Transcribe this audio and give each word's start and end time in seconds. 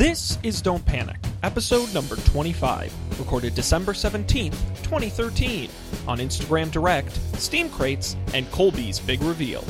This 0.00 0.38
is 0.42 0.62
Don't 0.62 0.82
Panic, 0.86 1.18
episode 1.42 1.92
number 1.92 2.16
25, 2.16 3.18
recorded 3.18 3.54
December 3.54 3.92
17th, 3.92 4.56
2013, 4.82 5.68
on 6.08 6.16
Instagram 6.16 6.70
Direct, 6.70 7.12
Steam 7.38 7.68
Crates, 7.68 8.16
and 8.32 8.50
Colby's 8.50 8.98
Big 8.98 9.20
Reveal. 9.20 9.62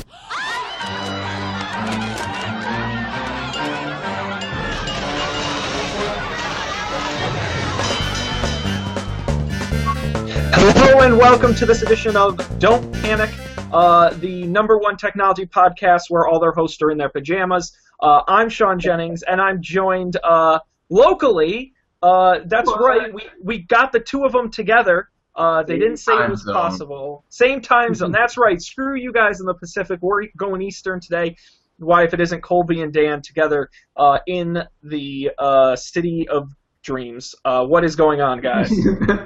Hello 10.55 11.01
and 11.01 11.19
welcome 11.19 11.57
to 11.57 11.67
this 11.67 11.83
edition 11.83 12.17
of 12.17 12.39
Don't 12.61 12.93
Panic, 13.03 13.35
uh, 13.73 14.11
the 14.21 14.45
number 14.45 14.79
one 14.79 14.97
technology 14.97 15.45
podcast 15.45 16.03
where 16.09 16.29
all 16.29 16.39
their 16.39 16.53
hosts 16.53 16.81
are 16.83 16.93
in 16.93 16.99
their 16.99 17.09
pajamas. 17.09 17.77
Uh, 18.03 18.23
I'm 18.27 18.49
Sean 18.49 18.79
Jennings, 18.79 19.23
and 19.23 19.41
I'm 19.41 19.61
joined 19.61 20.17
uh, 20.23 20.61
locally. 20.89 21.75
Uh, 22.03 22.41
that's 22.47 22.71
right. 22.79 23.13
We 23.13 23.29
we 23.43 23.59
got 23.59 23.93
the 23.93 24.01
two 24.01 24.25
of 24.25 24.33
them 24.33 24.51
together. 24.51 25.09
Uh, 25.35 25.63
they 25.63 25.79
didn't 25.79 25.99
say 25.99 26.13
it 26.13 26.31
was 26.31 26.43
zone. 26.43 26.55
possible. 26.55 27.25
Same 27.29 27.61
time 27.61 27.95
zone. 27.95 28.11
That's 28.21 28.37
right. 28.37 28.61
Screw 28.61 28.97
you 28.97 29.13
guys 29.13 29.41
in 29.41 29.47
the 29.47 29.55
Pacific. 29.55 30.01
We're 30.03 30.27
going 30.37 30.61
Eastern 30.61 31.01
today. 31.01 31.37
Why, 31.79 32.05
if 32.05 32.13
it 32.13 32.21
isn't 32.21 32.43
Colby 32.43 32.83
and 32.83 32.93
Dan 32.93 33.23
together 33.23 33.71
uh, 33.97 34.19
in 34.27 34.59
the 34.83 35.31
uh, 35.39 35.77
city 35.77 36.27
of 36.29 36.51
dreams? 36.83 37.35
Uh, 37.45 37.65
what 37.65 37.85
is 37.85 37.97
going 37.97 38.21
on, 38.21 38.41
guys? 38.41 38.71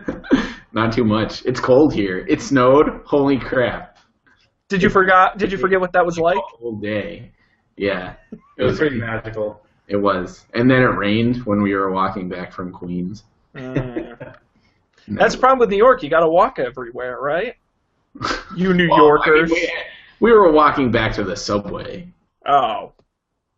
Not 0.72 0.92
too 0.92 1.04
much. 1.04 1.44
It's 1.46 1.58
cold 1.58 1.94
here. 1.94 2.24
It 2.28 2.40
snowed. 2.42 3.02
Holy 3.06 3.38
crap! 3.38 3.98
Did 4.68 4.82
you 4.82 4.90
forgot? 4.90 5.38
Did 5.38 5.50
you 5.52 5.58
forget 5.58 5.80
what 5.80 5.92
that 5.94 6.04
was 6.04 6.18
like? 6.18 6.38
All 6.60 6.78
day. 6.80 7.32
Yeah, 7.76 8.14
It 8.56 8.62
was 8.62 8.78
pretty 8.78 8.98
magical. 8.98 9.60
It 9.88 9.96
was, 9.96 10.46
and 10.54 10.70
then 10.70 10.80
it 10.82 10.86
rained 10.86 11.38
when 11.44 11.60
we 11.60 11.74
were 11.74 11.90
walking 11.90 12.28
back 12.28 12.52
from 12.52 12.72
Queens. 12.72 13.24
Mm. 13.54 14.34
And 15.06 15.18
That's 15.18 15.34
the 15.34 15.40
problem 15.40 15.58
with 15.58 15.70
New 15.70 15.76
York. 15.76 16.02
You 16.02 16.08
got 16.08 16.20
to 16.20 16.28
walk 16.28 16.58
everywhere, 16.58 17.18
right? 17.20 17.54
You 18.56 18.72
New 18.72 18.88
Well, 18.88 18.96
I 18.98 19.00
mean, 19.00 19.06
Yorkers. 19.06 19.50
we, 19.50 19.72
we 20.20 20.32
were 20.32 20.52
walking 20.52 20.92
back 20.92 21.12
to 21.14 21.24
the 21.24 21.36
subway. 21.36 22.08
Oh. 22.46 22.92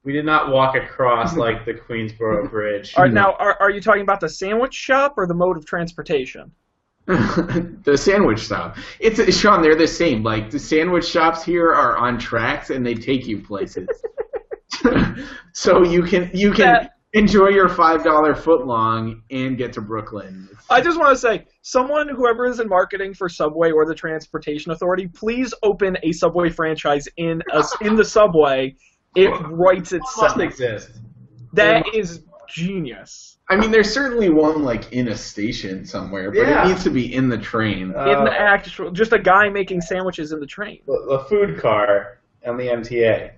We 0.02 0.12
did 0.12 0.24
not 0.24 0.50
walk 0.50 0.74
across 0.76 1.36
like 1.46 1.64
the 1.66 1.74
Queensboro 1.74 2.50
Bridge. 2.50 2.94
All 2.96 3.04
right, 3.04 3.12
now, 3.12 3.34
are, 3.34 3.60
are 3.60 3.70
you 3.70 3.80
talking 3.82 4.00
about 4.02 4.20
the 4.20 4.28
sandwich 4.28 4.72
shop 4.72 5.14
or 5.18 5.26
the 5.26 5.34
mode 5.34 5.56
of 5.58 5.66
transportation? 5.66 6.50
the 7.84 7.96
sandwich 7.96 8.40
shop. 8.40 8.76
It's 8.98 9.36
Sean. 9.38 9.62
They're 9.62 9.76
the 9.76 9.86
same. 9.86 10.22
Like 10.22 10.50
the 10.50 10.58
sandwich 10.58 11.06
shops 11.06 11.44
here 11.44 11.72
are 11.72 11.96
on 11.96 12.18
tracks 12.18 12.70
and 12.70 12.84
they 12.84 12.94
take 12.94 13.26
you 13.26 13.40
places. 13.42 13.88
so 15.52 15.82
you 15.84 16.02
can 16.02 16.30
you 16.34 16.50
can 16.52 16.66
That- 16.72 16.92
enjoy 17.12 17.48
your 17.48 17.68
five 17.68 18.02
dollar 18.04 18.34
foot 18.34 18.66
long 18.66 19.22
and 19.30 19.56
get 19.56 19.72
to 19.74 19.80
Brooklyn. 19.80 20.48
I 20.68 20.80
just 20.80 20.98
want 20.98 21.10
to 21.12 21.16
say, 21.16 21.46
someone, 21.62 22.08
whoever 22.08 22.44
is 22.46 22.58
in 22.58 22.68
marketing 22.68 23.14
for 23.14 23.28
Subway 23.28 23.70
or 23.70 23.86
the 23.86 23.94
Transportation 23.94 24.72
Authority, 24.72 25.06
please 25.06 25.54
open 25.62 25.96
a 26.02 26.10
Subway 26.10 26.50
franchise 26.50 27.06
in 27.16 27.40
a, 27.52 27.64
in 27.82 27.94
the 27.94 28.04
subway. 28.04 28.74
It 29.14 29.28
writes 29.50 29.92
It 29.92 29.98
itself. 29.98 30.36
must 30.36 30.40
exist. 30.40 30.90
That 31.52 31.86
is 31.94 32.22
genius. 32.48 33.38
I 33.48 33.56
mean, 33.56 33.70
there's 33.70 33.92
certainly 33.92 34.28
one 34.28 34.62
like 34.62 34.92
in 34.92 35.08
a 35.08 35.16
station 35.16 35.84
somewhere, 35.86 36.30
but 36.30 36.40
Yeah. 36.40 36.64
it 36.64 36.68
needs 36.68 36.82
to 36.84 36.90
be 36.90 37.14
in 37.14 37.28
the 37.28 37.38
train. 37.38 37.94
Uh, 37.94 38.04
In 38.18 38.24
the 38.24 38.32
actual, 38.32 38.90
just 38.90 39.12
a 39.12 39.18
guy 39.18 39.48
making 39.48 39.80
sandwiches 39.80 40.32
in 40.32 40.40
the 40.40 40.46
train. 40.46 40.80
the, 40.86 41.06
the 41.08 41.18
food 41.28 41.58
car 41.60 42.18
and 42.42 42.58
the 42.58 42.64
MTA. 42.64 43.30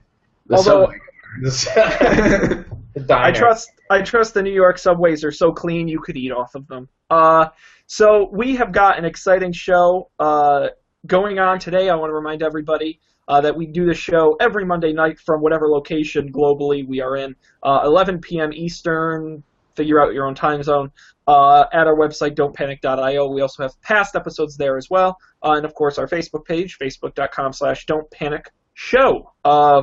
The 0.47 0.57
although- 0.57 0.87
subway. 0.87 0.99
The, 1.43 2.65
the 2.95 3.01
diner. 3.01 3.25
I 3.27 3.33
trust 3.33 3.71
I 3.91 4.03
trust 4.03 4.33
the 4.35 4.43
New 4.43 4.53
York 4.53 4.79
subways 4.79 5.23
are 5.25 5.31
so 5.31 5.53
clean 5.53 5.87
you 5.89 6.01
could 6.01 6.17
eat 6.17 6.33
off 6.33 6.55
of 6.55 6.67
them. 6.69 6.89
Uh, 7.11 7.49
so 7.87 8.29
we 8.33 8.57
have 8.57 8.73
got 8.73 8.99
an 8.99 9.05
exciting 9.05 9.53
show 9.53 10.11
uh, 10.19 10.69
going 11.07 11.39
on 11.39 11.59
today. 11.59 11.91
I 11.91 11.95
want 11.97 12.11
to 12.11 12.15
remind 12.15 12.43
everybody 12.43 12.99
uh, 13.29 13.41
that 13.41 13.55
we 13.55 13.67
do 13.67 13.87
the 13.87 13.95
show 13.95 14.37
every 14.41 14.65
Monday 14.65 14.93
night 14.93 15.21
from 15.21 15.41
whatever 15.41 15.69
location 15.69 16.33
globally 16.33 16.87
we 16.87 17.01
are 17.01 17.17
in, 17.17 17.37
uh, 17.63 17.83
11 17.85 18.21
p.m. 18.21 18.53
Eastern. 18.53 19.43
Figure 19.77 20.03
out 20.03 20.13
your 20.13 20.27
own 20.27 20.35
time 20.35 20.61
zone 20.63 20.91
uh, 21.29 21.65
at 21.73 21.87
our 21.87 21.95
website, 21.95 22.35
don'tpanic.io. 22.35 23.29
We 23.29 23.43
also 23.43 23.63
have 23.63 23.81
past 23.83 24.17
episodes 24.17 24.57
there 24.57 24.77
as 24.77 24.91
well, 24.91 25.19
uh, 25.45 25.53
and 25.53 25.65
of 25.65 25.75
course 25.75 25.99
our 25.99 26.09
Facebook 26.09 26.45
page, 26.47 26.79
facebook.com/slash 26.81 27.87
Don't 27.87 28.11
Panic 28.11 28.51
Show. 28.75 29.31
Uh, 29.45 29.83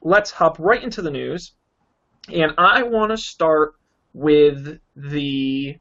let's 0.00 0.30
hop 0.30 0.58
right 0.58 0.82
into 0.82 1.02
the 1.02 1.10
news. 1.10 1.52
And 2.32 2.52
I 2.56 2.82
want 2.82 3.10
to 3.10 3.16
start 3.16 3.74
with 4.14 4.78
the 4.96 5.76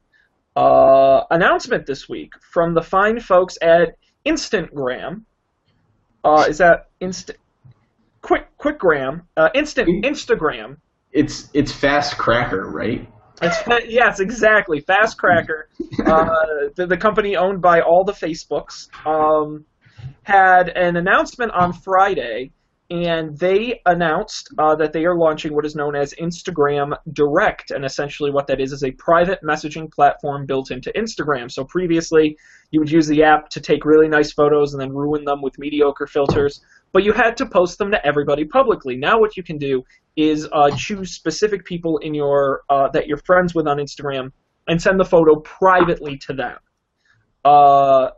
uh, 0.56 1.22
announcement 1.32 1.86
this 1.86 2.10
week 2.10 2.34
from 2.52 2.74
the 2.74 2.82
fine 2.82 3.20
folks 3.20 3.58
at 3.62 3.96
Instantgram. 4.26 5.24
Uh, 6.26 6.46
is 6.50 6.58
that 6.58 6.90
instant? 7.00 7.38
Quick, 8.22 8.48
quickgram, 8.58 9.22
uh, 9.38 9.50
instant 9.54 10.04
Instagram. 10.04 10.78
It's 11.12 11.50
it's 11.54 11.72
fast 11.72 12.18
cracker, 12.18 12.70
right? 12.70 13.08
It's 13.42 13.58
yes, 13.88 14.20
exactly. 14.20 14.80
Fast 14.80 15.18
Cracker, 15.18 15.70
uh, 16.06 16.36
the, 16.76 16.88
the 16.88 16.98
company 16.98 17.36
owned 17.36 17.62
by 17.62 17.82
all 17.82 18.04
the 18.04 18.14
Facebooks, 18.14 18.88
um, 19.06 19.66
had 20.24 20.70
an 20.70 20.96
announcement 20.96 21.52
on 21.52 21.74
Friday, 21.74 22.52
and 22.92 23.38
they 23.40 23.82
announced 23.88 24.50
uh, 24.60 24.76
that 24.76 24.94
they 24.94 25.06
are 25.06 25.16
launching 25.16 25.56
what 25.56 25.66
is 25.66 25.76
known 25.76 25.96
as 25.96 26.14
Instagram 26.22 26.96
Direct, 27.14 27.72
and 27.72 27.84
essentially 27.84 28.30
what 28.30 28.46
that 28.48 28.62
is 28.62 28.72
is 28.72 28.84
a 28.84 28.92
private 28.92 29.42
messaging 29.42 29.92
platform 29.92 30.46
built 30.46 30.70
into 30.70 30.92
Instagram. 30.96 31.52
So 31.52 31.64
previously, 31.64 32.38
you 32.70 32.80
would 32.80 32.92
use 32.92 33.08
the 33.08 33.24
app 33.24 33.50
to 33.50 33.60
take 33.60 33.86
really 33.86 34.08
nice 34.08 34.32
photos 34.32 34.74
and 34.74 34.82
then 34.82 34.94
ruin 34.94 35.26
them 35.26 35.42
with 35.42 35.58
mediocre 35.58 36.06
filters, 36.06 36.62
but 36.92 37.04
you 37.04 37.12
had 37.12 37.36
to 37.38 37.46
post 37.48 37.80
them 37.80 37.90
to 37.90 38.06
everybody 38.06 38.46
publicly. 38.46 38.96
Now, 38.96 39.20
what 39.20 39.36
you 39.36 39.42
can 39.42 39.58
do 39.58 39.84
is 40.16 40.48
uh, 40.52 40.70
choose 40.78 41.12
specific 41.12 41.66
people 41.66 41.98
in 42.00 42.14
your 42.14 42.62
uh, 42.70 42.90
that 42.90 43.08
you're 43.08 43.18
friends 43.26 43.56
with 43.56 43.68
on 43.68 43.78
Instagram 43.78 44.32
and 44.68 44.80
send 44.80 45.00
the 45.00 45.06
photo 45.06 45.40
privately 45.40 46.18
to 46.20 46.34
them. 46.34 46.58
Uh, 47.44 48.10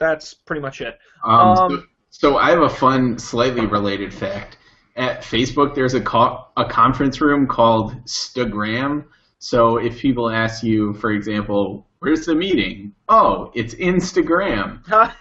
that's 0.00 0.34
pretty 0.34 0.62
much 0.62 0.80
it. 0.80 0.98
Um, 1.24 1.38
Um, 1.40 1.70
so, 1.70 1.82
so 2.10 2.36
I 2.36 2.50
have 2.50 2.62
a 2.62 2.68
fun, 2.68 3.18
slightly 3.18 3.66
related 3.66 4.12
fact. 4.12 4.56
At 4.96 5.22
Facebook, 5.22 5.74
there's 5.74 5.94
a 5.94 6.00
co- 6.00 6.46
a 6.56 6.64
conference 6.64 7.20
room 7.20 7.46
called 7.46 7.94
Stagram. 8.04 9.04
So 9.38 9.76
if 9.76 10.00
people 10.00 10.28
ask 10.28 10.64
you, 10.64 10.94
for 10.94 11.12
example, 11.12 11.86
where's 12.00 12.26
the 12.26 12.34
meeting? 12.34 12.94
Oh, 13.08 13.52
it's 13.54 13.74
Instagram. 13.74 14.82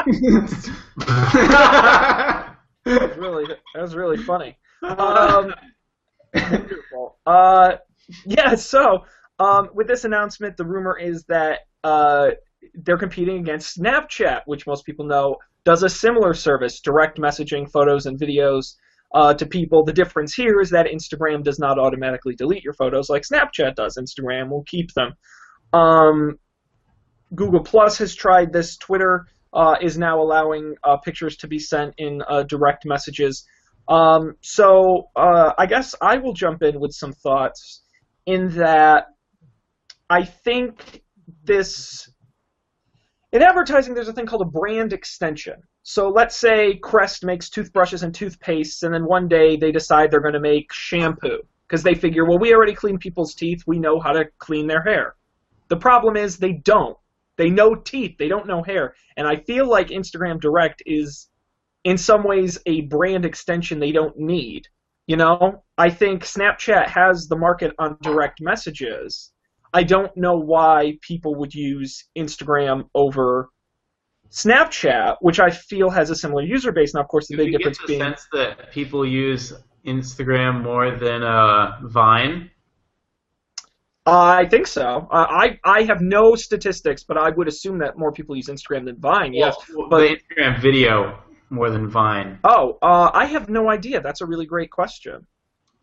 That 2.84 3.10
was 3.10 3.18
really 3.18 3.46
that 3.46 3.82
was 3.82 3.94
really 3.94 4.16
funny. 4.16 4.56
Um. 4.82 5.54
Uh, 7.26 7.76
yeah. 8.24 8.54
So 8.54 9.04
um, 9.38 9.68
with 9.74 9.86
this 9.86 10.04
announcement, 10.04 10.56
the 10.56 10.64
rumor 10.64 10.98
is 10.98 11.24
that 11.24 11.60
uh, 11.84 12.30
they're 12.74 12.98
competing 12.98 13.38
against 13.38 13.78
Snapchat, 13.78 14.42
which 14.46 14.66
most 14.66 14.84
people 14.84 15.06
know 15.06 15.36
does 15.64 15.82
a 15.82 15.88
similar 15.88 16.34
service, 16.34 16.80
direct 16.80 17.18
messaging 17.18 17.70
photos 17.70 18.06
and 18.06 18.18
videos 18.18 18.74
uh, 19.14 19.34
to 19.34 19.46
people. 19.46 19.84
The 19.84 19.92
difference 19.92 20.34
here 20.34 20.60
is 20.60 20.70
that 20.70 20.86
Instagram 20.86 21.42
does 21.42 21.58
not 21.58 21.78
automatically 21.78 22.34
delete 22.34 22.64
your 22.64 22.74
photos 22.74 23.08
like 23.08 23.22
Snapchat 23.22 23.74
does. 23.74 23.98
Instagram 23.98 24.50
will 24.50 24.64
keep 24.64 24.92
them. 24.94 25.12
Um, 25.72 26.38
Google 27.34 27.62
Plus 27.62 27.98
has 27.98 28.14
tried 28.14 28.52
this. 28.52 28.76
Twitter 28.76 29.26
uh, 29.52 29.76
is 29.80 29.98
now 29.98 30.20
allowing 30.20 30.74
uh, 30.84 30.96
pictures 30.98 31.36
to 31.38 31.48
be 31.48 31.58
sent 31.58 31.94
in 31.98 32.22
uh, 32.28 32.44
direct 32.44 32.84
messages. 32.86 33.44
Um, 33.88 34.34
so 34.40 35.08
uh, 35.16 35.52
I 35.58 35.66
guess 35.66 35.94
I 36.00 36.18
will 36.18 36.32
jump 36.32 36.62
in 36.62 36.78
with 36.78 36.92
some 36.92 37.12
thoughts 37.12 37.82
in 38.26 38.48
that 38.56 39.06
I 40.08 40.24
think 40.24 41.02
this 41.44 42.08
in 43.32 43.42
advertising 43.42 43.94
there's 43.94 44.08
a 44.08 44.12
thing 44.12 44.26
called 44.26 44.42
a 44.42 44.58
brand 44.58 44.92
extension. 44.92 45.62
So 45.82 46.08
let's 46.08 46.36
say 46.36 46.76
Crest 46.76 47.24
makes 47.24 47.48
toothbrushes 47.48 48.02
and 48.02 48.12
toothpastes, 48.12 48.82
and 48.82 48.92
then 48.92 49.04
one 49.04 49.28
day 49.28 49.56
they 49.56 49.72
decide 49.72 50.10
they're 50.10 50.20
going 50.20 50.34
to 50.34 50.40
make 50.40 50.72
shampoo 50.72 51.40
because 51.66 51.82
they 51.82 51.94
figure, 51.94 52.24
well, 52.24 52.38
we 52.38 52.52
already 52.52 52.74
clean 52.74 52.98
people's 52.98 53.34
teeth, 53.34 53.62
we 53.66 53.78
know 53.78 54.00
how 54.00 54.12
to 54.12 54.24
clean 54.38 54.66
their 54.66 54.82
hair. 54.82 55.14
The 55.68 55.76
problem 55.76 56.16
is 56.16 56.36
they 56.36 56.54
don't. 56.54 56.98
They 57.36 57.48
know 57.48 57.76
teeth, 57.76 58.16
they 58.18 58.28
don't 58.28 58.48
know 58.48 58.62
hair. 58.62 58.94
And 59.16 59.26
I 59.26 59.36
feel 59.36 59.68
like 59.68 59.88
Instagram 59.88 60.40
Direct 60.40 60.82
is, 60.84 61.28
in 61.84 61.96
some 61.96 62.24
ways, 62.24 62.58
a 62.66 62.82
brand 62.82 63.24
extension 63.24 63.78
they 63.78 63.92
don't 63.92 64.18
need. 64.18 64.66
You 65.06 65.16
know, 65.16 65.62
I 65.78 65.90
think 65.90 66.24
Snapchat 66.24 66.88
has 66.88 67.28
the 67.28 67.36
market 67.36 67.74
on 67.78 67.96
direct 68.02 68.40
messages. 68.40 69.32
I 69.72 69.82
don't 69.84 70.14
know 70.16 70.36
why 70.36 70.98
people 71.00 71.34
would 71.36 71.54
use 71.54 72.04
Instagram 72.16 72.88
over 72.94 73.50
Snapchat, 74.30 75.16
which 75.20 75.40
I 75.40 75.50
feel 75.50 75.90
has 75.90 76.10
a 76.10 76.14
similar 76.14 76.42
user 76.42 76.72
base. 76.72 76.94
Now, 76.94 77.00
of 77.00 77.08
course, 77.08 77.28
the 77.28 77.36
Do 77.36 77.44
big 77.44 77.52
difference 77.56 77.78
the 77.78 77.86
being 77.86 78.00
sense 78.00 78.26
that 78.32 78.70
people 78.72 79.06
use 79.06 79.52
Instagram 79.86 80.62
more 80.62 80.96
than 80.96 81.22
uh, 81.22 81.78
Vine? 81.84 82.50
I 84.06 84.46
think 84.46 84.66
so. 84.66 85.08
Uh, 85.10 85.26
I 85.28 85.58
I 85.64 85.82
have 85.82 86.00
no 86.00 86.34
statistics, 86.34 87.04
but 87.04 87.16
I 87.16 87.30
would 87.30 87.48
assume 87.48 87.78
that 87.78 87.98
more 87.98 88.12
people 88.12 88.34
use 88.34 88.48
Instagram 88.48 88.84
than 88.86 88.96
Vine. 88.98 89.34
Yes. 89.34 89.56
Well, 89.74 89.88
but- 89.88 90.10
Instagram 90.10 90.60
video 90.60 91.18
more 91.50 91.70
than 91.70 91.88
Vine. 91.88 92.38
Oh, 92.44 92.78
uh, 92.82 93.10
I 93.12 93.26
have 93.26 93.48
no 93.48 93.68
idea. 93.68 94.00
That's 94.00 94.20
a 94.20 94.26
really 94.26 94.46
great 94.46 94.70
question. 94.70 95.26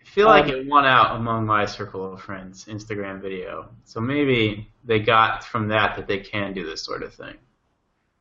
I 0.07 0.09
feel 0.09 0.27
like 0.27 0.45
Um, 0.45 0.51
it 0.51 0.68
won 0.68 0.86
out 0.86 1.15
among 1.18 1.45
my 1.45 1.65
circle 1.65 2.13
of 2.13 2.21
friends, 2.21 2.65
Instagram 2.65 3.21
video. 3.21 3.69
So 3.83 4.00
maybe 4.00 4.68
they 4.83 5.00
got 5.00 5.44
from 5.44 5.68
that 5.68 5.95
that 5.98 6.07
they 6.07 6.19
can 6.19 6.54
do 6.54 6.65
this 6.65 6.83
sort 6.83 7.04
of 7.04 7.13
thing. 7.13 7.36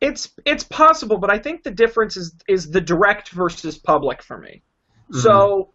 It's 0.01 0.31
it's 0.45 0.65
possible, 0.65 1.17
but 1.17 1.31
I 1.31 1.39
think 1.39 1.63
the 1.63 1.71
difference 1.71 2.17
is 2.17 2.35
is 2.49 2.71
the 2.71 2.81
direct 2.81 3.31
versus 3.31 3.79
public 3.79 4.23
for 4.23 4.37
me. 4.37 4.63
So 5.13 5.73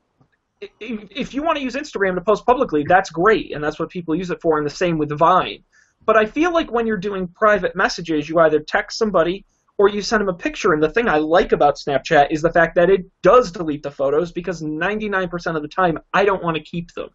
if, 0.59 0.69
if 1.09 1.33
you 1.33 1.41
want 1.41 1.57
to 1.57 1.63
use 1.63 1.75
Instagram 1.75 2.15
to 2.15 2.21
post 2.21 2.45
publicly, 2.45 2.83
that's 2.87 3.09
great, 3.09 3.53
and 3.53 3.63
that's 3.63 3.79
what 3.79 3.89
people 3.89 4.13
use 4.13 4.29
it 4.29 4.41
for, 4.41 4.57
and 4.57 4.65
the 4.65 4.75
same 4.75 4.97
with 4.97 5.11
Vine. 5.17 5.63
But 6.05 6.17
I 6.17 6.25
feel 6.25 6.51
like 6.53 6.71
when 6.71 6.85
you're 6.85 6.97
doing 6.97 7.29
private 7.29 7.75
messages, 7.75 8.27
you 8.27 8.39
either 8.39 8.59
text 8.59 8.97
somebody 8.97 9.45
or 9.81 9.89
you 9.89 9.99
send 10.03 10.21
them 10.21 10.29
a 10.29 10.33
picture. 10.33 10.73
And 10.73 10.83
the 10.83 10.91
thing 10.91 11.07
I 11.07 11.17
like 11.17 11.53
about 11.53 11.75
Snapchat 11.75 12.27
is 12.29 12.43
the 12.43 12.51
fact 12.51 12.75
that 12.75 12.91
it 12.91 13.01
does 13.23 13.51
delete 13.51 13.81
the 13.81 13.89
photos 13.89 14.31
because 14.31 14.61
99% 14.61 15.55
of 15.55 15.63
the 15.63 15.67
time 15.67 15.97
I 16.13 16.23
don't 16.23 16.43
want 16.43 16.55
to 16.55 16.61
keep 16.63 16.93
them. 16.93 17.09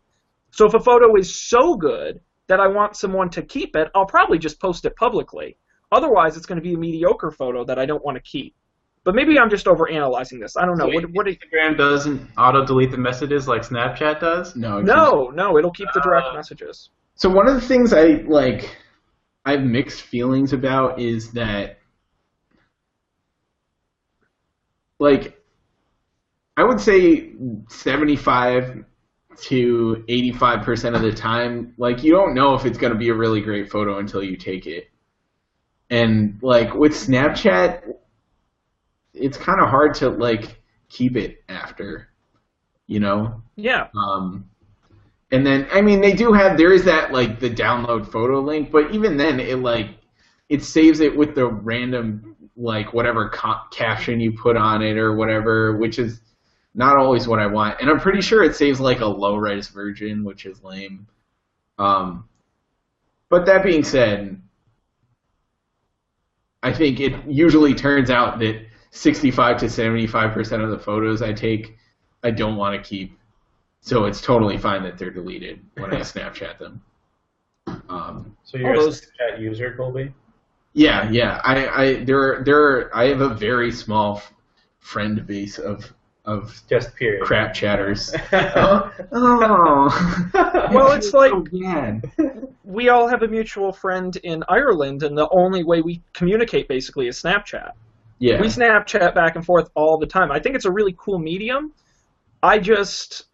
So 0.51 0.67
if 0.67 0.75
a 0.75 0.81
photo 0.81 1.15
is 1.15 1.33
so 1.33 1.77
good 1.77 2.19
that 2.49 2.59
I 2.59 2.67
want 2.67 2.97
someone 2.97 3.31
to 3.31 3.43
keep 3.43 3.77
it, 3.77 3.89
I'll 3.95 4.05
probably 4.05 4.39
just 4.39 4.59
post 4.61 4.85
it 4.85 4.97
publicly. 4.97 5.57
Otherwise, 5.93 6.37
it's 6.37 6.45
going 6.45 6.57
to 6.57 6.63
be 6.63 6.75
a 6.75 6.77
mediocre 6.77 7.31
photo 7.31 7.65
that 7.67 7.79
I 7.79 7.87
don't 7.87 8.05
want 8.05 8.17
to 8.17 8.23
keep. 8.23 8.57
But 9.05 9.15
maybe 9.15 9.39
I'm 9.39 9.49
just 9.49 9.67
overanalyzing 9.67 10.41
this. 10.41 10.57
I 10.57 10.67
don't 10.67 10.77
know. 10.77 10.91
So 10.91 10.95
What, 10.95 11.05
what 11.13 11.27
do 11.27 11.31
you, 11.31 11.37
Instagram 11.37 11.79
doesn't 11.79 12.29
auto 12.37 12.67
delete 12.67 12.91
the 12.91 12.99
messages 12.99 13.47
like 13.47 13.63
Snapchat 13.63 14.19
does? 14.19 14.57
No. 14.57 14.79
it's 14.79 14.89
no, 14.89 15.31
no, 15.33 15.57
it'll 15.57 15.71
keep 15.71 15.87
the 15.95 16.01
direct 16.01 16.27
Uh, 16.33 16.35
messages. 16.35 16.91
So 17.15 17.29
one 17.31 17.47
of 17.47 17.55
the 17.55 17.61
things 17.61 17.93
I 17.93 18.25
like, 18.27 18.77
I 19.45 19.53
have 19.53 19.63
mixed 19.63 20.03
feelings 20.03 20.53
about 20.53 20.99
is 20.99 21.31
that, 21.33 21.79
like, 24.99 25.41
I 26.57 26.65
would 26.65 26.81
say 26.81 27.33
seventy-five 27.69 28.85
to 29.43 30.05
eighty-five 30.09 30.65
percent 30.65 30.97
of 30.97 31.03
the 31.03 31.13
time, 31.13 31.75
like, 31.77 32.03
you 32.03 32.13
don't 32.13 32.35
know 32.35 32.55
if 32.55 32.65
it's 32.65 32.79
going 32.79 32.93
to 32.93 32.99
be 32.99 33.11
a 33.11 33.15
really 33.15 33.41
great 33.41 33.71
photo 33.71 33.99
until 33.99 34.23
you 34.23 34.37
take 34.37 34.67
it. 34.67 34.89
And 35.91 36.39
like 36.43 36.75
with 36.75 36.93
Snapchat, 36.93 37.95
it's 39.15 39.39
kind 39.39 39.61
of 39.61 39.69
hard 39.69 39.95
to 39.95 40.11
like 40.11 40.61
keep 40.89 41.17
it 41.17 41.43
after, 41.49 42.09
you 42.87 43.01
know. 43.01 43.43
Yeah. 43.57 43.89
Um, 43.97 44.51
and 45.31 45.47
then 45.47 45.67
I 45.73 45.81
mean 45.81 46.01
they 46.01 46.13
do 46.13 46.33
have 46.33 46.57
there 46.57 46.73
is 46.73 46.85
that 46.85 47.13
like 47.13 47.41
the 47.41 47.51
download 47.51 48.11
photo 48.11 48.41
link, 48.41 48.71
but 48.71 48.95
even 48.95 49.17
then 49.17 49.41
it 49.41 49.59
like 49.59 49.91
it 50.49 50.63
saves 50.63 51.01
it 51.01 51.17
with 51.17 51.35
the 51.35 51.47
random 51.47 52.36
like 52.57 52.93
whatever 52.93 53.29
ca- 53.29 53.67
caption 53.71 54.19
you 54.21 54.33
put 54.33 54.57
on 54.57 54.83
it 54.83 54.97
or 54.97 55.15
whatever, 55.15 55.77
which 55.77 55.99
is 55.99 56.21
not 56.75 56.97
always 56.97 57.27
what 57.29 57.39
I 57.39 57.47
want. 57.47 57.81
And 57.81 57.91
I'm 57.91 58.01
pretty 58.01 58.21
sure 58.21 58.43
it 58.43 58.55
saves 58.55 58.81
like 58.81 59.01
a 59.01 59.07
low 59.07 59.37
res 59.37 59.69
version, 59.69 60.25
which 60.25 60.47
is 60.47 60.63
lame. 60.63 61.07
Um, 61.79 62.29
but 63.29 63.45
that 63.47 63.63
being 63.63 63.85
said, 63.85 64.41
I 66.63 66.73
think 66.73 67.01
it 67.01 67.13
usually 67.27 67.75
turns 67.75 68.11
out 68.11 68.39
that 68.41 68.65
65 68.91 69.59
to 69.59 69.69
75 69.69 70.33
percent 70.33 70.63
of 70.63 70.71
the 70.71 70.79
photos 70.79 71.23
I 71.23 71.33
take, 71.33 71.77
I 72.23 72.31
don't 72.31 72.57
want 72.57 72.83
to 72.83 72.89
keep. 72.89 73.19
So 73.81 74.05
it's 74.07 74.21
totally 74.21 74.59
fine 74.59 74.83
that 74.83 74.99
they're 74.99 75.11
deleted 75.11 75.61
when 75.77 75.93
I 75.95 76.01
Snapchat 76.01 76.59
them. 76.59 76.83
Um, 77.89 78.37
So 78.45 78.57
you're 78.59 78.75
a 78.75 78.77
those- 78.79 79.03
Snapchat 79.03 79.41
user, 79.41 79.75
Colby? 79.77 80.13
Yeah, 80.77 81.11
yeah. 81.11 81.41
I, 81.43 81.67
I 81.69 82.05
there 82.05 82.45
there 82.45 82.95
I 82.97 83.07
have 83.09 83.23
a 83.23 83.31
very 83.35 83.73
small 83.73 84.19
f- 84.19 84.33
friend 84.79 85.27
base 85.27 85.59
of 85.59 85.91
of 86.27 86.61
Just 86.69 86.95
period. 86.97 87.25
crap 87.25 87.55
chatters. 87.55 88.15
oh, 88.33 88.93
oh. 89.13 90.31
Well, 90.73 90.93
it's 90.93 91.13
like- 91.15 91.33
bad. 91.53 92.05
We 92.65 92.89
all 92.91 93.07
have 93.09 93.23
a 93.23 93.29
mutual 93.29 93.73
friend 93.73 94.15
in 94.17 94.43
Ireland, 94.49 95.03
and 95.03 95.17
the 95.17 95.29
only 95.31 95.63
way 95.65 95.81
we 95.83 96.03
communicate 96.13 96.69
basically 96.69 97.07
is 97.09 97.23
Snapchat. 97.23 97.71
Yeah. 98.19 98.41
We 98.41 98.49
Snapchat 98.49 99.15
back 99.15 99.37
and 99.37 99.47
forth 99.47 99.71
all 99.77 99.99
the 99.99 100.07
time. 100.07 100.33
I 100.33 100.41
think 100.41 100.57
it's 100.57 100.65
a 100.65 100.71
really 100.71 100.95
cool 100.99 101.19
medium. 101.19 101.73
I 102.43 102.59
just, 102.59 103.27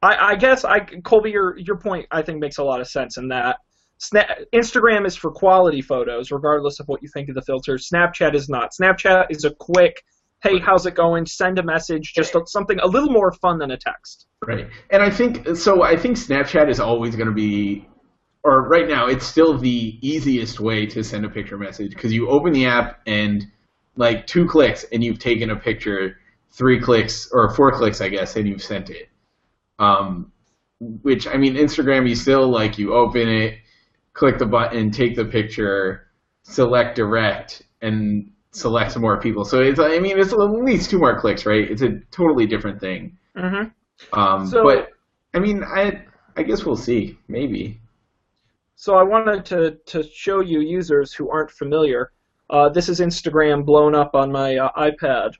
I, 0.00 0.32
I 0.32 0.34
guess 0.36 0.64
I 0.64 0.80
Colby, 0.80 1.32
your 1.32 1.58
your 1.58 1.76
point 1.76 2.06
I 2.10 2.22
think 2.22 2.38
makes 2.38 2.58
a 2.58 2.64
lot 2.64 2.80
of 2.80 2.86
sense 2.88 3.18
in 3.18 3.28
that. 3.28 3.56
Sna- 3.98 4.44
Instagram 4.52 5.06
is 5.06 5.16
for 5.16 5.30
quality 5.30 5.80
photos, 5.80 6.30
regardless 6.30 6.80
of 6.80 6.86
what 6.88 7.02
you 7.02 7.08
think 7.12 7.28
of 7.28 7.34
the 7.34 7.42
filters. 7.42 7.88
Snapchat 7.88 8.34
is 8.34 8.48
not. 8.48 8.72
Snapchat 8.78 9.26
is 9.30 9.44
a 9.44 9.50
quick, 9.50 10.02
hey, 10.42 10.58
how's 10.58 10.86
it 10.86 10.94
going? 10.94 11.26
Send 11.26 11.58
a 11.58 11.62
message, 11.62 12.12
just 12.14 12.34
something 12.46 12.78
a 12.80 12.86
little 12.86 13.10
more 13.10 13.32
fun 13.32 13.58
than 13.58 13.70
a 13.70 13.76
text. 13.76 14.26
Right. 14.46 14.68
And 14.90 15.02
I 15.02 15.10
think 15.10 15.56
so 15.56 15.82
I 15.82 15.96
think 15.96 16.16
Snapchat 16.16 16.68
is 16.68 16.80
always 16.80 17.16
going 17.16 17.28
to 17.28 17.34
be 17.34 17.88
or 18.42 18.68
right 18.68 18.86
now 18.86 19.06
it's 19.06 19.26
still 19.26 19.56
the 19.56 19.98
easiest 20.06 20.60
way 20.60 20.84
to 20.86 21.02
send 21.02 21.24
a 21.24 21.30
picture 21.30 21.56
message 21.56 21.96
cuz 21.96 22.12
you 22.12 22.28
open 22.28 22.52
the 22.52 22.66
app 22.66 23.00
and 23.06 23.46
like 23.96 24.26
two 24.26 24.46
clicks 24.46 24.84
and 24.92 25.02
you've 25.02 25.18
taken 25.18 25.50
a 25.50 25.56
picture, 25.56 26.18
three 26.52 26.78
clicks 26.80 27.30
or 27.32 27.54
four 27.54 27.72
clicks 27.72 28.00
I 28.00 28.08
guess 28.10 28.36
and 28.36 28.46
you've 28.46 28.62
sent 28.62 28.90
it. 28.90 29.08
Um 29.78 30.30
which 30.80 31.26
I 31.26 31.38
mean 31.38 31.54
Instagram 31.54 32.06
you 32.06 32.14
still 32.14 32.48
like 32.48 32.76
you 32.76 32.92
open 32.94 33.28
it, 33.28 33.58
click 34.14 34.38
the 34.38 34.46
button, 34.46 34.90
take 34.90 35.14
the 35.16 35.24
picture, 35.24 36.08
select 36.42 36.96
direct 36.96 37.62
and 37.82 38.30
select 38.52 38.92
some 38.92 39.02
more 39.02 39.20
people. 39.20 39.44
So 39.44 39.60
it's 39.60 39.78
I 39.78 39.98
mean 39.98 40.18
it's 40.18 40.32
at 40.32 40.38
least 40.38 40.90
two 40.90 40.98
more 40.98 41.18
clicks, 41.18 41.44
right? 41.44 41.70
It's 41.70 41.82
a 41.82 42.00
totally 42.10 42.46
different 42.46 42.80
thing. 42.80 43.18
Mm-hmm. 43.36 44.18
Um, 44.18 44.46
So- 44.46 44.62
but 44.64 44.90
I 45.34 45.40
mean, 45.40 45.64
I 45.64 46.04
I 46.36 46.42
guess 46.44 46.64
we'll 46.64 46.76
see. 46.76 47.18
Maybe. 47.28 47.80
So 48.76 48.96
I 48.96 49.02
wanted 49.02 49.44
to, 49.46 49.78
to 49.86 50.02
show 50.02 50.40
you 50.40 50.60
users 50.60 51.12
who 51.12 51.30
aren't 51.30 51.50
familiar. 51.50 52.12
Uh, 52.50 52.68
this 52.68 52.88
is 52.88 53.00
Instagram 53.00 53.64
blown 53.64 53.94
up 53.94 54.14
on 54.14 54.30
my 54.30 54.56
uh, 54.56 54.70
iPad. 54.90 55.32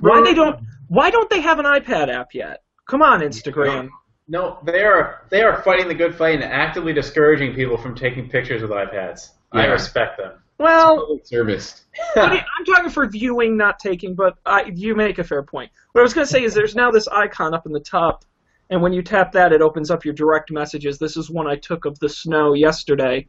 Why 0.00 0.22
they 0.22 0.34
don't 0.34 0.60
Why 0.88 1.10
don't 1.10 1.30
they 1.30 1.40
have 1.40 1.58
an 1.58 1.64
iPad 1.64 2.08
app 2.08 2.34
yet? 2.34 2.62
Come 2.86 3.02
on, 3.02 3.20
Instagram. 3.20 3.88
No, 4.28 4.58
they 4.62 4.82
are 4.82 5.22
they 5.30 5.42
are 5.42 5.62
fighting 5.62 5.88
the 5.88 5.94
good 5.94 6.14
fight 6.14 6.34
and 6.34 6.44
actively 6.44 6.92
discouraging 6.92 7.54
people 7.54 7.78
from 7.78 7.94
taking 7.94 8.28
pictures 8.28 8.60
with 8.60 8.70
iPads. 8.70 9.30
I 9.52 9.64
respect 9.66 10.18
them. 10.18 10.32
Well, 10.58 10.98
Public 11.06 11.26
service. 11.26 11.84
I 12.16 12.30
mean, 12.30 12.40
I'm 12.58 12.64
talking 12.66 12.90
for 12.90 13.06
viewing, 13.06 13.56
not 13.56 13.78
taking, 13.78 14.14
but 14.14 14.36
I, 14.44 14.70
you 14.74 14.94
make 14.94 15.18
a 15.18 15.24
fair 15.24 15.42
point. 15.42 15.70
What 15.92 16.00
I 16.00 16.02
was 16.02 16.12
going 16.12 16.26
to 16.26 16.32
say 16.32 16.42
is 16.42 16.52
there's 16.52 16.74
now 16.74 16.90
this 16.90 17.08
icon 17.08 17.54
up 17.54 17.64
in 17.64 17.72
the 17.72 17.80
top, 17.80 18.24
and 18.68 18.82
when 18.82 18.92
you 18.92 19.00
tap 19.02 19.32
that, 19.32 19.52
it 19.52 19.62
opens 19.62 19.90
up 19.90 20.04
your 20.04 20.14
direct 20.14 20.50
messages. 20.50 20.98
This 20.98 21.16
is 21.16 21.30
one 21.30 21.46
I 21.46 21.56
took 21.56 21.84
of 21.86 21.98
the 22.00 22.08
snow 22.08 22.54
yesterday, 22.54 23.28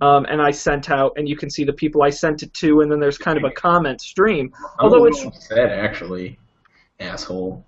um, 0.00 0.24
and 0.24 0.40
I 0.40 0.50
sent 0.50 0.90
out, 0.90 1.12
and 1.16 1.28
you 1.28 1.36
can 1.36 1.50
see 1.50 1.64
the 1.64 1.72
people 1.72 2.02
I 2.02 2.10
sent 2.10 2.42
it 2.42 2.52
to, 2.54 2.80
and 2.80 2.90
then 2.90 2.98
there's 2.98 3.18
kind 3.18 3.36
of 3.38 3.44
a 3.44 3.50
comment 3.50 4.00
stream. 4.00 4.50
I'm 4.56 4.86
Although 4.86 5.04
a 5.04 5.08
it's 5.08 5.18
little 5.18 5.32
upset, 5.32 5.70
actually, 5.70 6.38
asshole. 6.98 7.64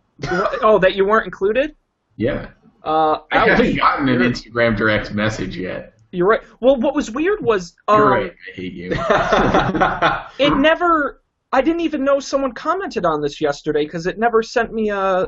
oh 0.62 0.78
that 0.78 0.94
you 0.94 1.04
weren't 1.04 1.26
included. 1.26 1.76
Yeah. 2.16 2.48
Uh, 2.84 3.18
I 3.30 3.48
haven't 3.48 3.76
gotten 3.76 4.08
an 4.08 4.20
Instagram 4.20 4.76
direct 4.76 5.12
message 5.12 5.56
yet. 5.56 5.94
You're 6.10 6.26
right. 6.26 6.42
Well, 6.60 6.76
what 6.76 6.94
was 6.94 7.10
weird 7.10 7.42
was 7.42 7.74
um, 7.88 7.98
You're 7.98 8.10
right. 8.10 8.32
I 8.32 8.54
hate 8.54 8.72
you. 8.74 8.90
it 10.46 10.56
never. 10.56 11.22
I 11.52 11.60
didn't 11.62 11.80
even 11.80 12.04
know 12.04 12.20
someone 12.20 12.52
commented 12.52 13.04
on 13.04 13.20
this 13.20 13.40
yesterday 13.40 13.84
because 13.84 14.06
it 14.06 14.18
never 14.18 14.42
sent 14.42 14.72
me 14.72 14.90
a 14.90 15.26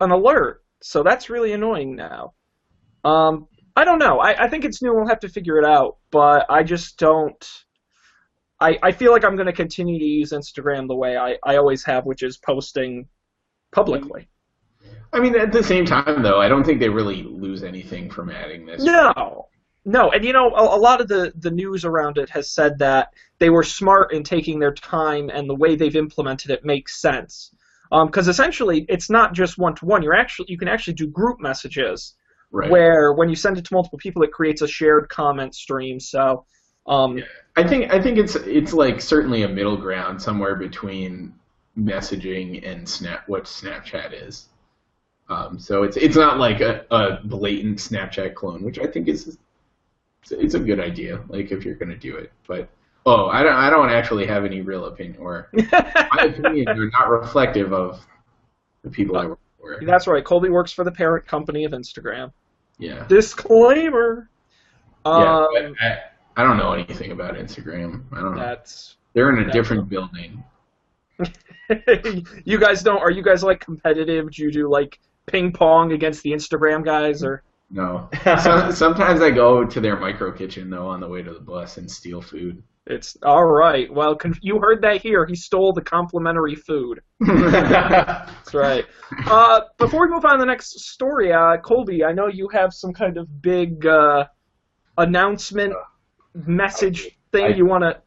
an 0.00 0.10
alert. 0.10 0.62
So 0.82 1.02
that's 1.02 1.30
really 1.30 1.52
annoying 1.52 1.94
now. 1.94 2.34
Um, 3.04 3.48
I 3.76 3.84
don't 3.84 3.98
know. 3.98 4.18
I, 4.18 4.44
I 4.44 4.48
think 4.48 4.64
it's 4.64 4.82
new. 4.82 4.94
We'll 4.94 5.08
have 5.08 5.20
to 5.20 5.28
figure 5.28 5.58
it 5.58 5.64
out. 5.64 5.98
But 6.10 6.46
I 6.50 6.62
just 6.62 6.98
don't. 6.98 7.64
I, 8.60 8.78
I 8.82 8.92
feel 8.92 9.12
like 9.12 9.24
I'm 9.24 9.36
going 9.36 9.46
to 9.46 9.52
continue 9.52 9.98
to 9.98 10.04
use 10.04 10.32
Instagram 10.32 10.88
the 10.88 10.94
way 10.94 11.16
I, 11.16 11.36
I 11.44 11.56
always 11.56 11.84
have, 11.84 12.06
which 12.06 12.22
is 12.22 12.36
posting 12.38 13.08
publicly. 13.72 14.28
I 15.14 15.20
mean, 15.20 15.36
at 15.36 15.52
the 15.52 15.62
same 15.62 15.86
time, 15.86 16.22
though, 16.22 16.40
I 16.40 16.48
don't 16.48 16.64
think 16.64 16.80
they 16.80 16.88
really 16.88 17.22
lose 17.22 17.62
anything 17.62 18.10
from 18.10 18.30
adding 18.30 18.66
this. 18.66 18.82
No, 18.82 19.48
no, 19.84 20.10
and 20.10 20.24
you 20.24 20.32
know, 20.32 20.50
a, 20.54 20.76
a 20.76 20.80
lot 20.80 21.00
of 21.00 21.08
the 21.08 21.32
the 21.38 21.50
news 21.50 21.84
around 21.84 22.18
it 22.18 22.28
has 22.30 22.50
said 22.50 22.78
that 22.80 23.08
they 23.38 23.48
were 23.48 23.62
smart 23.62 24.12
in 24.12 24.24
taking 24.24 24.58
their 24.58 24.74
time, 24.74 25.30
and 25.30 25.48
the 25.48 25.54
way 25.54 25.76
they've 25.76 25.96
implemented 25.96 26.50
it 26.50 26.64
makes 26.64 27.00
sense. 27.00 27.50
Because 27.90 28.26
essentially, 28.26 28.84
it's 28.88 29.08
not 29.08 29.34
just 29.34 29.56
one 29.56 29.76
to 29.76 29.84
one. 29.84 30.02
You're 30.02 30.14
actually 30.14 30.46
you 30.48 30.58
can 30.58 30.68
actually 30.68 30.94
do 30.94 31.06
group 31.06 31.40
messages 31.40 32.14
Right. 32.50 32.70
where 32.70 33.12
when 33.12 33.28
you 33.28 33.34
send 33.34 33.58
it 33.58 33.64
to 33.64 33.74
multiple 33.74 33.98
people, 33.98 34.22
it 34.22 34.30
creates 34.30 34.62
a 34.62 34.68
shared 34.68 35.08
comment 35.08 35.56
stream. 35.56 35.98
So, 35.98 36.46
um, 36.86 37.18
Yeah. 37.18 37.24
I 37.56 37.66
think 37.66 37.92
I 37.92 38.00
think 38.00 38.16
it's 38.18 38.36
it's 38.36 38.72
like 38.72 39.00
certainly 39.00 39.42
a 39.42 39.48
middle 39.48 39.76
ground 39.76 40.22
somewhere 40.22 40.54
between 40.54 41.34
messaging 41.76 42.64
and 42.64 42.88
snap 42.88 43.28
what 43.28 43.44
Snapchat 43.44 44.12
is. 44.26 44.48
Um, 45.28 45.58
so 45.58 45.84
it's 45.84 45.96
it's 45.96 46.16
not 46.16 46.38
like 46.38 46.60
a, 46.60 46.84
a 46.90 47.20
blatant 47.24 47.78
Snapchat 47.78 48.34
clone, 48.34 48.62
which 48.62 48.78
I 48.78 48.86
think 48.86 49.08
is 49.08 49.38
it's, 50.30 50.54
a 50.54 50.58
good 50.58 50.80
idea. 50.80 51.22
Like 51.28 51.50
if 51.50 51.64
you're 51.64 51.74
gonna 51.76 51.96
do 51.96 52.16
it, 52.16 52.30
but 52.46 52.68
oh, 53.06 53.26
I 53.28 53.42
don't 53.42 53.54
I 53.54 53.70
don't 53.70 53.90
actually 53.90 54.26
have 54.26 54.44
any 54.44 54.60
real 54.60 54.84
opinion, 54.86 55.16
or 55.20 55.48
my 55.52 56.34
opinion 56.36 56.68
are 56.68 56.90
not 56.90 57.08
reflective 57.08 57.72
of 57.72 58.04
the 58.82 58.90
people 58.90 59.16
I 59.16 59.26
work 59.26 59.38
for. 59.58 59.80
That's 59.84 60.06
right. 60.06 60.24
Colby 60.24 60.50
works 60.50 60.72
for 60.72 60.84
the 60.84 60.92
parent 60.92 61.26
company 61.26 61.64
of 61.64 61.72
Instagram. 61.72 62.30
Yeah, 62.78 63.06
Disclaimer. 63.08 64.28
yeah. 65.06 65.12
Um, 65.12 65.48
but 65.52 65.72
I, 65.80 65.98
I 66.36 66.42
don't 66.42 66.58
know 66.58 66.72
anything 66.72 67.12
about 67.12 67.34
Instagram. 67.34 68.02
I 68.12 68.20
don't 68.20 68.34
know. 68.34 68.40
that's 68.40 68.96
They're 69.14 69.34
in 69.34 69.48
a 69.48 69.52
different 69.52 69.88
building. 69.88 70.44
you 72.44 72.58
guys 72.58 72.82
don't. 72.82 72.98
Are 72.98 73.10
you 73.10 73.22
guys 73.22 73.42
like 73.42 73.60
competitive? 73.60 74.30
Do 74.32 74.42
you 74.42 74.50
do 74.50 74.68
like 74.68 75.00
ping 75.26 75.52
pong 75.52 75.92
against 75.92 76.22
the 76.22 76.32
Instagram 76.32 76.84
guys, 76.84 77.22
or 77.24 77.42
No. 77.70 78.08
so, 78.42 78.70
sometimes 78.70 79.20
I 79.20 79.30
go 79.30 79.64
to 79.64 79.80
their 79.80 79.96
micro 79.98 80.32
kitchen 80.32 80.70
though 80.70 80.86
on 80.86 81.00
the 81.00 81.08
way 81.08 81.22
to 81.22 81.32
the 81.32 81.40
bus 81.40 81.76
and 81.78 81.90
steal 81.90 82.20
food. 82.20 82.62
it's 82.86 83.16
all 83.22 83.44
right? 83.46 83.92
Well, 83.92 84.14
con- 84.16 84.38
you 84.42 84.58
heard 84.60 84.82
that 84.82 85.00
here. 85.00 85.24
He 85.26 85.34
stole 85.34 85.72
the 85.72 85.80
complimentary 85.82 86.54
food. 86.54 87.00
That's 87.20 88.52
right. 88.54 88.84
Uh, 89.26 89.60
before 89.78 90.06
we 90.06 90.12
move 90.14 90.24
on 90.24 90.32
to 90.34 90.38
the 90.38 90.44
next 90.46 90.78
story, 90.80 91.32
uh, 91.32 91.56
Colby, 91.58 92.04
I 92.04 92.12
know 92.12 92.26
you 92.28 92.48
have 92.52 92.72
some 92.74 92.92
kind 92.92 93.16
of 93.16 93.40
big 93.42 93.86
uh, 93.86 94.26
announcement 94.98 95.72
message 96.34 97.08
thing 97.32 97.44
I- 97.46 97.56
you 97.56 97.66
want 97.66 97.82
to. 97.82 98.00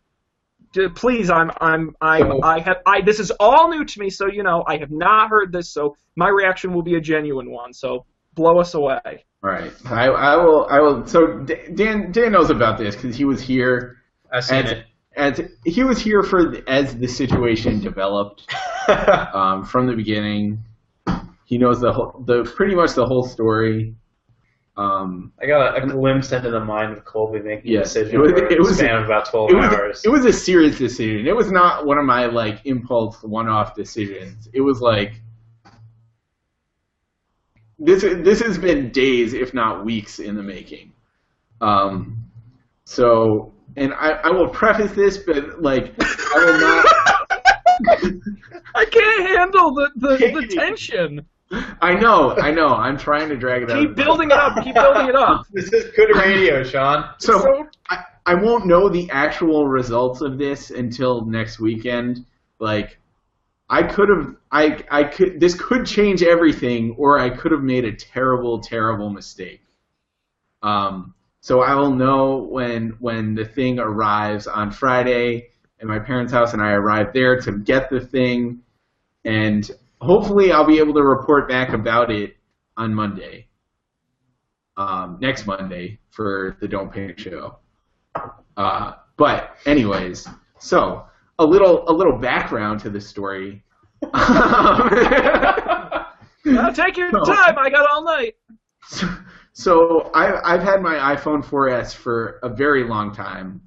Please, 0.95 1.29
I'm, 1.29 1.51
I'm, 1.61 1.95
I, 2.01 2.19
So- 2.19 2.41
I 2.43 2.59
have, 2.59 2.77
I. 2.85 3.01
This 3.01 3.19
is 3.19 3.31
all 3.39 3.69
new 3.69 3.85
to 3.85 3.99
me, 3.99 4.09
so 4.09 4.27
you 4.27 4.43
know, 4.43 4.63
I 4.67 4.77
have 4.77 4.91
not 4.91 5.29
heard 5.29 5.51
this, 5.51 5.69
so 5.69 5.95
my 6.15 6.27
reaction 6.29 6.73
will 6.73 6.83
be 6.83 6.95
a 6.95 7.01
genuine 7.01 7.49
one. 7.51 7.73
So 7.73 8.05
blow 8.33 8.59
us 8.59 8.73
away. 8.73 9.25
Right. 9.41 9.71
I, 9.85 10.07
I 10.07 10.35
will. 10.37 10.65
I 10.67 10.79
will. 10.79 11.05
So 11.07 11.37
Dan 11.39 12.11
Dan 12.11 12.31
knows 12.31 12.49
about 12.49 12.77
this 12.77 12.95
because 12.95 13.15
he 13.15 13.25
was 13.25 13.41
here 13.41 13.97
I've 14.31 14.43
seen 14.45 14.65
as 14.65 14.71
it. 14.71 14.85
as 15.15 15.41
he 15.65 15.83
was 15.83 15.99
here 15.99 16.23
for 16.23 16.55
as 16.67 16.95
the 16.97 17.07
situation 17.07 17.79
developed 17.79 18.51
um, 19.33 19.63
from 19.65 19.87
the 19.87 19.95
beginning. 19.95 20.63
He 21.45 21.57
knows 21.57 21.79
the 21.79 21.93
whole 21.93 22.23
the 22.25 22.43
pretty 22.43 22.75
much 22.75 22.93
the 22.93 23.05
whole 23.05 23.23
story. 23.23 23.95
Um, 24.77 25.33
I 25.41 25.47
got 25.47 25.75
a, 25.75 25.83
a 25.83 25.87
glimpse 25.87 26.31
into 26.31 26.51
the 26.51 26.59
mind 26.59 26.93
of 26.95 27.03
Colby 27.03 27.39
making 27.39 27.71
Yes, 27.71 27.95
a 27.95 28.03
decision 28.03 28.15
it 28.15 28.19
was- 28.19 28.31
for 28.31 28.45
it 28.45 28.59
a 28.59 28.61
was- 28.61 28.77
span 28.77 28.95
of 28.97 29.05
about 29.05 29.25
12 29.25 29.49
it 29.49 29.55
was 29.55 29.65
hours. 29.73 30.05
it 30.05 30.09
was 30.09 30.25
a 30.25 30.31
serious 30.33 30.77
decision. 30.77 31.25
It 31.27 31.35
was 31.35 31.51
not 31.51 31.85
one 31.87 31.97
of 31.97 32.05
my 32.05 32.27
like 32.27 32.61
impulse 32.65 33.23
one 33.23 33.47
off 33.49 33.73
decisions. 33.73 34.47
It 34.53 34.61
was 34.61 34.79
like 34.79 35.19
this 37.79 38.01
this 38.03 38.39
has 38.41 38.57
been 38.57 38.91
days, 38.91 39.33
if 39.33 39.53
not 39.53 39.85
weeks, 39.85 40.19
in 40.19 40.35
the 40.35 40.43
making. 40.43 40.93
Um, 41.61 42.23
so, 42.85 43.53
and 43.75 43.93
I, 43.93 44.11
I 44.11 44.29
will 44.31 44.49
preface 44.49 44.91
this, 44.93 45.17
but 45.17 45.61
like 45.61 45.93
I 45.99 46.45
will 46.45 46.59
not. 46.59 46.85
I 48.75 48.85
can't 48.85 49.27
handle 49.27 49.73
the, 49.73 49.89
the, 49.95 50.07
the 50.09 50.17
Katie. 50.17 50.55
tension. 50.55 51.25
I 51.51 51.93
know, 51.95 52.35
I 52.35 52.51
know. 52.51 52.69
I'm 52.69 52.97
trying 52.97 53.29
to 53.29 53.37
drag 53.37 53.63
it 53.63 53.71
out. 53.71 53.79
Keep 53.79 53.95
building 53.95 54.31
it 54.31 54.37
up. 54.37 54.61
Keep 54.63 54.75
building 54.83 55.07
it 55.07 55.15
up. 55.15 55.45
this 55.53 55.71
is 55.71 55.91
good 55.95 56.15
radio, 56.15 56.63
Sean. 56.63 57.09
So, 57.19 57.39
So- 57.39 57.67
I, 57.89 58.03
I 58.25 58.33
won't 58.35 58.65
know 58.65 58.89
the 58.89 59.09
actual 59.11 59.67
results 59.67 60.19
of 60.21 60.37
this 60.37 60.69
until 60.71 61.25
next 61.25 61.59
weekend. 61.59 62.25
Like, 62.59 62.97
I 63.69 63.83
could 63.83 64.09
have, 64.09 64.35
I, 64.51 64.83
I 64.91 65.03
could, 65.05 65.39
this 65.39 65.53
could 65.53 65.85
change 65.85 66.23
everything, 66.23 66.95
or 66.97 67.19
I 67.19 67.29
could 67.29 67.51
have 67.53 67.63
made 67.63 67.85
a 67.85 67.93
terrible, 67.93 68.59
terrible 68.59 69.09
mistake. 69.09 69.61
Um, 70.63 71.13
so 71.39 71.61
I 71.61 71.75
will 71.75 71.91
know 71.93 72.37
when 72.37 72.97
when 72.99 73.35
the 73.35 73.45
thing 73.45 73.79
arrives 73.79 74.47
on 74.47 74.71
Friday 74.71 75.49
at 75.79 75.87
my 75.87 75.99
parents' 75.99 76.33
house, 76.33 76.51
and 76.53 76.61
I 76.61 76.71
arrive 76.71 77.13
there 77.13 77.39
to 77.41 77.51
get 77.59 77.89
the 77.89 78.01
thing, 78.01 78.61
and 79.23 79.69
hopefully 80.01 80.51
I'll 80.51 80.65
be 80.65 80.79
able 80.79 80.93
to 80.93 81.03
report 81.03 81.49
back 81.49 81.73
about 81.73 82.11
it 82.11 82.35
on 82.75 82.93
Monday. 82.93 83.47
Um, 84.77 85.17
next 85.19 85.47
Monday 85.47 85.99
for 86.11 86.57
the 86.61 86.67
Don't 86.67 86.91
Panic 86.91 87.17
show. 87.17 87.57
Uh, 88.55 88.93
but 89.17 89.55
anyways, 89.65 90.27
so 90.59 91.05
a 91.39 91.45
little 91.45 91.89
a 91.89 91.93
little 91.93 92.17
background 92.17 92.79
to 92.81 92.89
the 92.89 93.01
story. 93.01 93.63
Now 96.53 96.69
take 96.69 96.97
your 96.97 97.11
time. 97.11 97.57
I 97.57 97.69
got 97.69 97.89
all 97.89 98.03
night. 98.03 98.35
So, 98.87 99.07
so 99.53 100.11
I, 100.13 100.53
I've 100.53 100.63
had 100.63 100.81
my 100.81 101.15
iPhone 101.15 101.43
4S 101.43 101.93
for 101.93 102.39
a 102.43 102.49
very 102.49 102.87
long 102.87 103.13
time. 103.13 103.61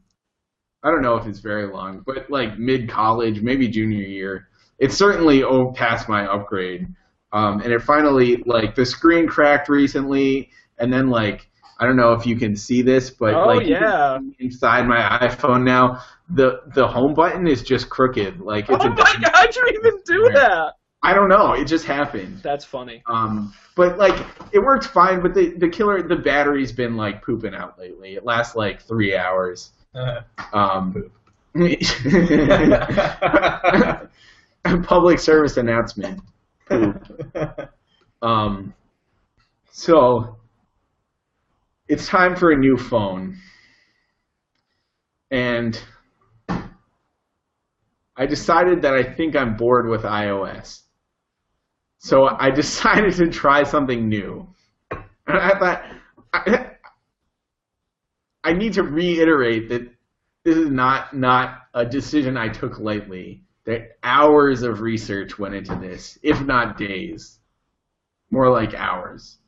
I 0.83 0.91
don't 0.91 1.03
know 1.03 1.17
if 1.17 1.27
it's 1.27 1.41
very 1.41 1.67
long, 1.71 2.03
but 2.07 2.31
like 2.31 2.59
mid 2.59 2.89
college, 2.89 3.43
maybe 3.43 3.69
junior 3.69 4.03
year. 4.03 4.49
It's 4.81 4.97
certainly 4.97 5.43
oh, 5.45 5.71
past 5.73 6.09
my 6.09 6.27
upgrade. 6.27 6.89
Um, 7.33 7.61
and 7.61 7.73
it 7.73 7.81
finally, 7.83 8.43
like, 8.47 8.75
the 8.75 8.85
screen 8.85 9.29
cracked 9.29 9.69
recently, 9.69 10.51
and 10.79 10.93
then, 10.93 11.11
like, 11.11 11.49
I 11.79 11.87
don't 11.87 11.97
know 11.97 12.13
if 12.15 12.27
you 12.27 12.35
can 12.37 12.57
see 12.57 12.83
this, 12.83 13.11
but 13.11 13.35
Oh, 13.35 13.47
like 13.47 13.67
yeah. 13.67 14.19
inside 14.39 14.87
my 14.89 15.01
iPhone 15.23 15.63
now, 15.65 16.03
the 16.29 16.61
the 16.75 16.87
home 16.87 17.15
button 17.15 17.47
is 17.47 17.63
just 17.63 17.89
crooked. 17.89 18.39
Like 18.41 18.69
it's 18.69 18.85
Oh 18.85 18.89
a 18.89 18.91
my 18.91 18.97
god, 19.23 19.31
how'd 19.35 19.57
you 19.57 19.67
even 19.75 20.01
do 20.05 20.31
that? 20.35 20.75
I 21.03 21.15
don't 21.15 21.31
know. 21.31 21.55
It 21.55 21.65
just 21.67 21.87
happened. 21.87 22.41
That's 22.43 22.65
funny. 22.67 23.03
Um, 23.07 23.55
but 23.77 23.97
like 23.99 24.15
it 24.53 24.59
worked 24.59 24.87
fine. 24.89 25.23
But 25.23 25.33
the 25.35 25.55
the 25.57 25.69
killer, 25.71 26.03
the 26.03 26.17
battery's 26.17 26.71
been 26.73 26.97
like 26.99 27.23
pooping 27.25 27.55
out 27.55 27.79
lately. 27.79 28.15
It 28.17 28.25
lasts 28.25 28.55
like 28.55 28.83
three 28.83 29.17
hours. 29.17 29.71
Um, 30.53 31.11
public 34.64 35.19
service 35.19 35.57
announcement. 35.57 36.21
Um, 38.23 38.75
so 39.73 40.37
it's 41.88 42.07
time 42.07 42.37
for 42.37 42.50
a 42.52 42.57
new 42.57 42.76
phone, 42.76 43.37
and 45.31 45.81
I 48.17 48.26
decided 48.26 48.83
that 48.83 48.95
I 48.95 49.02
think 49.02 49.35
I'm 49.35 49.57
bored 49.57 49.88
with 49.88 50.02
iOS. 50.02 50.83
So 51.99 52.26
I 52.29 52.50
decided 52.55 53.14
to 53.14 53.29
try 53.31 53.62
something 53.62 54.09
new. 54.09 54.49
And 54.90 55.38
I 55.38 55.59
thought 55.59 55.85
I, 56.33 56.71
I 58.45 58.52
need 58.52 58.75
to 58.75 58.83
reiterate 58.83 59.69
that 59.71 59.83
this 60.45 60.57
is 60.57 60.71
not 60.71 61.14
not 61.17 61.62
a 61.75 61.85
decision 61.87 62.37
I 62.37 62.49
took 62.49 62.79
lightly. 62.79 63.45
That 63.71 63.99
hours 64.03 64.62
of 64.62 64.81
research 64.81 65.39
went 65.39 65.55
into 65.55 65.77
this, 65.77 66.19
if 66.25 66.41
not 66.41 66.77
days. 66.77 67.39
More 68.29 68.50
like 68.50 68.75
hours. 68.75 69.39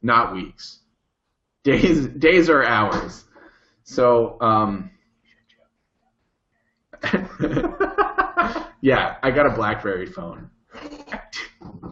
Not 0.00 0.32
weeks. 0.32 0.78
Days 1.64 2.06
days 2.06 2.48
are 2.48 2.62
hours. 2.62 3.24
So 3.82 4.40
um 4.40 4.92
Yeah, 8.80 9.16
I 9.24 9.32
got 9.32 9.46
a 9.46 9.50
BlackBerry 9.50 10.06
phone. 10.06 10.50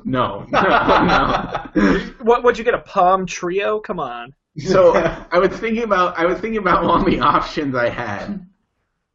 No, 0.05 0.47
no, 0.51 0.61
no. 0.61 1.71
What 2.23 2.45
would 2.45 2.57
you 2.57 2.63
get 2.63 2.75
a 2.75 2.79
Palm 2.79 3.27
Treo? 3.27 3.83
Come 3.83 3.99
on. 3.99 4.35
So 4.57 4.95
I 4.95 5.41
was 5.41 5.51
thinking 5.51 5.83
about 5.83 6.17
I 6.17 6.27
was 6.27 6.39
thinking 6.39 6.59
about 6.59 6.85
all 6.85 7.03
the 7.03 7.19
options 7.19 7.75
I 7.75 7.89
had. 7.89 8.47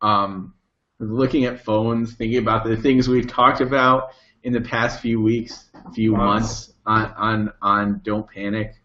Um, 0.02 0.54
looking 1.00 1.46
at 1.46 1.64
phones, 1.64 2.14
thinking 2.14 2.40
about 2.40 2.66
the 2.66 2.78
things 2.78 3.08
we've 3.08 3.28
talked 3.28 3.62
about 3.62 4.10
in 4.44 4.54
the 4.54 4.62
past 4.62 5.00
few 5.02 5.22
weeks, 5.22 5.66
few 5.94 6.14
months, 6.14 6.74
on 6.86 7.14
on 7.18 7.54
on 7.62 8.02
Don't 8.04 8.28
Panic. 8.30 8.76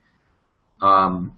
Um, 0.81 1.37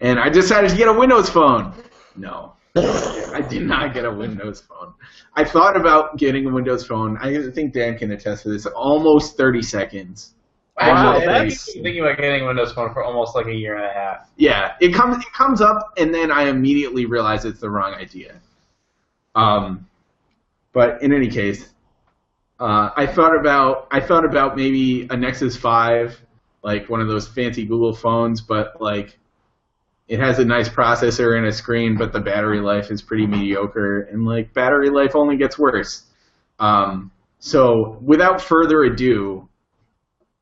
and 0.00 0.18
I 0.18 0.28
decided 0.28 0.70
to 0.70 0.76
get 0.76 0.88
a 0.88 0.92
Windows 0.92 1.30
phone. 1.30 1.72
No, 2.16 2.54
I 2.74 3.44
did 3.48 3.62
not 3.62 3.94
get 3.94 4.04
a 4.04 4.10
Windows 4.12 4.60
phone. 4.60 4.92
I 5.34 5.44
thought 5.44 5.76
about 5.76 6.18
getting 6.18 6.46
a 6.46 6.50
Windows 6.50 6.86
phone. 6.86 7.16
I 7.18 7.50
think 7.50 7.72
Dan 7.72 7.96
can 7.96 8.10
attest 8.12 8.42
to 8.42 8.50
this. 8.50 8.66
Almost 8.66 9.36
30 9.36 9.62
seconds. 9.62 10.34
Wow, 10.78 11.12
I've 11.14 11.20
been 11.20 11.28
that's- 11.28 11.72
thinking 11.72 12.00
about 12.00 12.18
getting 12.18 12.42
a 12.42 12.46
Windows 12.46 12.72
Phone 12.72 12.92
for 12.92 13.02
almost 13.02 13.34
like 13.34 13.46
a 13.46 13.54
year 13.54 13.76
and 13.76 13.86
a 13.86 13.92
half. 13.94 14.28
Yeah, 14.36 14.74
it 14.80 14.92
comes 14.92 15.16
it 15.24 15.32
comes 15.32 15.62
up, 15.62 15.94
and 15.96 16.14
then 16.14 16.30
I 16.30 16.48
immediately 16.48 17.06
realize 17.06 17.46
it's 17.46 17.60
the 17.60 17.70
wrong 17.70 17.94
idea. 17.94 18.40
Um, 19.36 19.86
but 20.72 21.00
in 21.02 21.12
any 21.12 21.28
case, 21.28 21.72
uh, 22.58 22.90
I 22.96 23.06
thought 23.06 23.38
about 23.38 23.86
I 23.92 24.00
thought 24.00 24.24
about 24.24 24.56
maybe 24.56 25.06
a 25.10 25.16
Nexus 25.16 25.56
Five, 25.56 26.20
like 26.62 26.88
one 26.88 27.00
of 27.00 27.08
those 27.08 27.28
fancy 27.28 27.64
Google 27.64 27.94
phones, 27.94 28.40
but 28.40 28.80
like 28.80 29.18
it 30.08 30.18
has 30.20 30.38
a 30.38 30.44
nice 30.44 30.68
processor 30.68 31.36
and 31.36 31.46
a 31.46 31.52
screen, 31.52 31.96
but 31.96 32.12
the 32.12 32.20
battery 32.20 32.60
life 32.60 32.90
is 32.90 33.02
pretty 33.02 33.26
mediocre, 33.26 34.02
and 34.02 34.24
like 34.24 34.52
battery 34.54 34.88
life 34.90 35.14
only 35.14 35.36
gets 35.36 35.58
worse. 35.58 36.04
Um, 36.58 37.10
so 37.38 37.98
without 38.02 38.40
further 38.40 38.84
ado, 38.84 39.48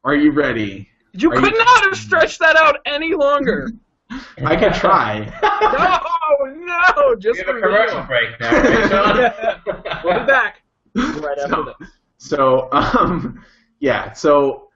Are 0.04 0.14
you 0.14 0.32
ready? 0.32 0.88
You 1.12 1.30
Are 1.32 1.36
could 1.40 1.52
you- 1.52 1.58
not 1.58 1.84
have 1.84 1.96
stretched 1.96 2.38
that 2.40 2.56
out 2.56 2.76
any 2.86 3.14
longer. 3.14 3.70
I 4.44 4.54
could 4.56 4.74
try. 4.74 5.20
no, 5.42 6.43
no, 6.64 7.14
We 7.14 7.20
just 7.20 7.40
have 7.40 7.56
a 7.56 7.60
commercial 7.60 8.00
you. 8.00 8.06
break 8.06 8.40
now. 8.40 8.50
right, 8.52 9.60
We'll 10.04 10.20
be 10.20 10.26
back 10.26 10.62
right 10.94 11.38
after 11.38 11.48
So- 11.48 11.74
this. 11.78 11.88
So, 12.18 12.68
um, 12.72 13.44
yeah. 13.80 14.12
So 14.12 14.68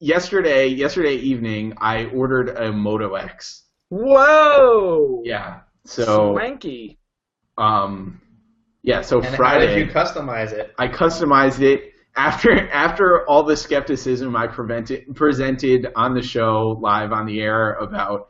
yesterday, 0.00 0.66
yesterday 0.68 1.16
evening, 1.16 1.74
I 1.78 2.06
ordered 2.06 2.50
a 2.56 2.72
Moto 2.72 3.14
X. 3.14 3.64
Whoa. 3.90 5.20
Yeah. 5.24 5.60
So, 5.84 6.32
Swanky. 6.34 6.98
um, 7.58 8.20
yeah. 8.82 9.02
So 9.02 9.16
And 9.18 9.26
how 9.26 9.36
Friday, 9.36 9.74
did 9.74 9.86
you 9.88 9.92
customize 9.92 10.52
it? 10.52 10.74
I 10.78 10.88
customized 10.88 11.60
it 11.60 11.92
after 12.16 12.68
after 12.72 13.26
all 13.28 13.42
the 13.42 13.56
skepticism 13.56 14.34
I 14.36 14.46
prevented 14.46 15.14
presented 15.14 15.88
on 15.96 16.14
the 16.14 16.22
show 16.22 16.78
live 16.80 17.12
on 17.12 17.26
the 17.26 17.40
air 17.42 17.74
about 17.74 18.28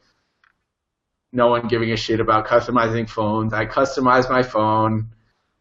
no 1.36 1.48
one 1.48 1.68
giving 1.68 1.92
a 1.92 1.96
shit 1.96 2.18
about 2.20 2.46
customizing 2.46 3.08
phones. 3.08 3.52
I 3.52 3.66
customized 3.66 4.30
my 4.30 4.42
phone. 4.42 5.10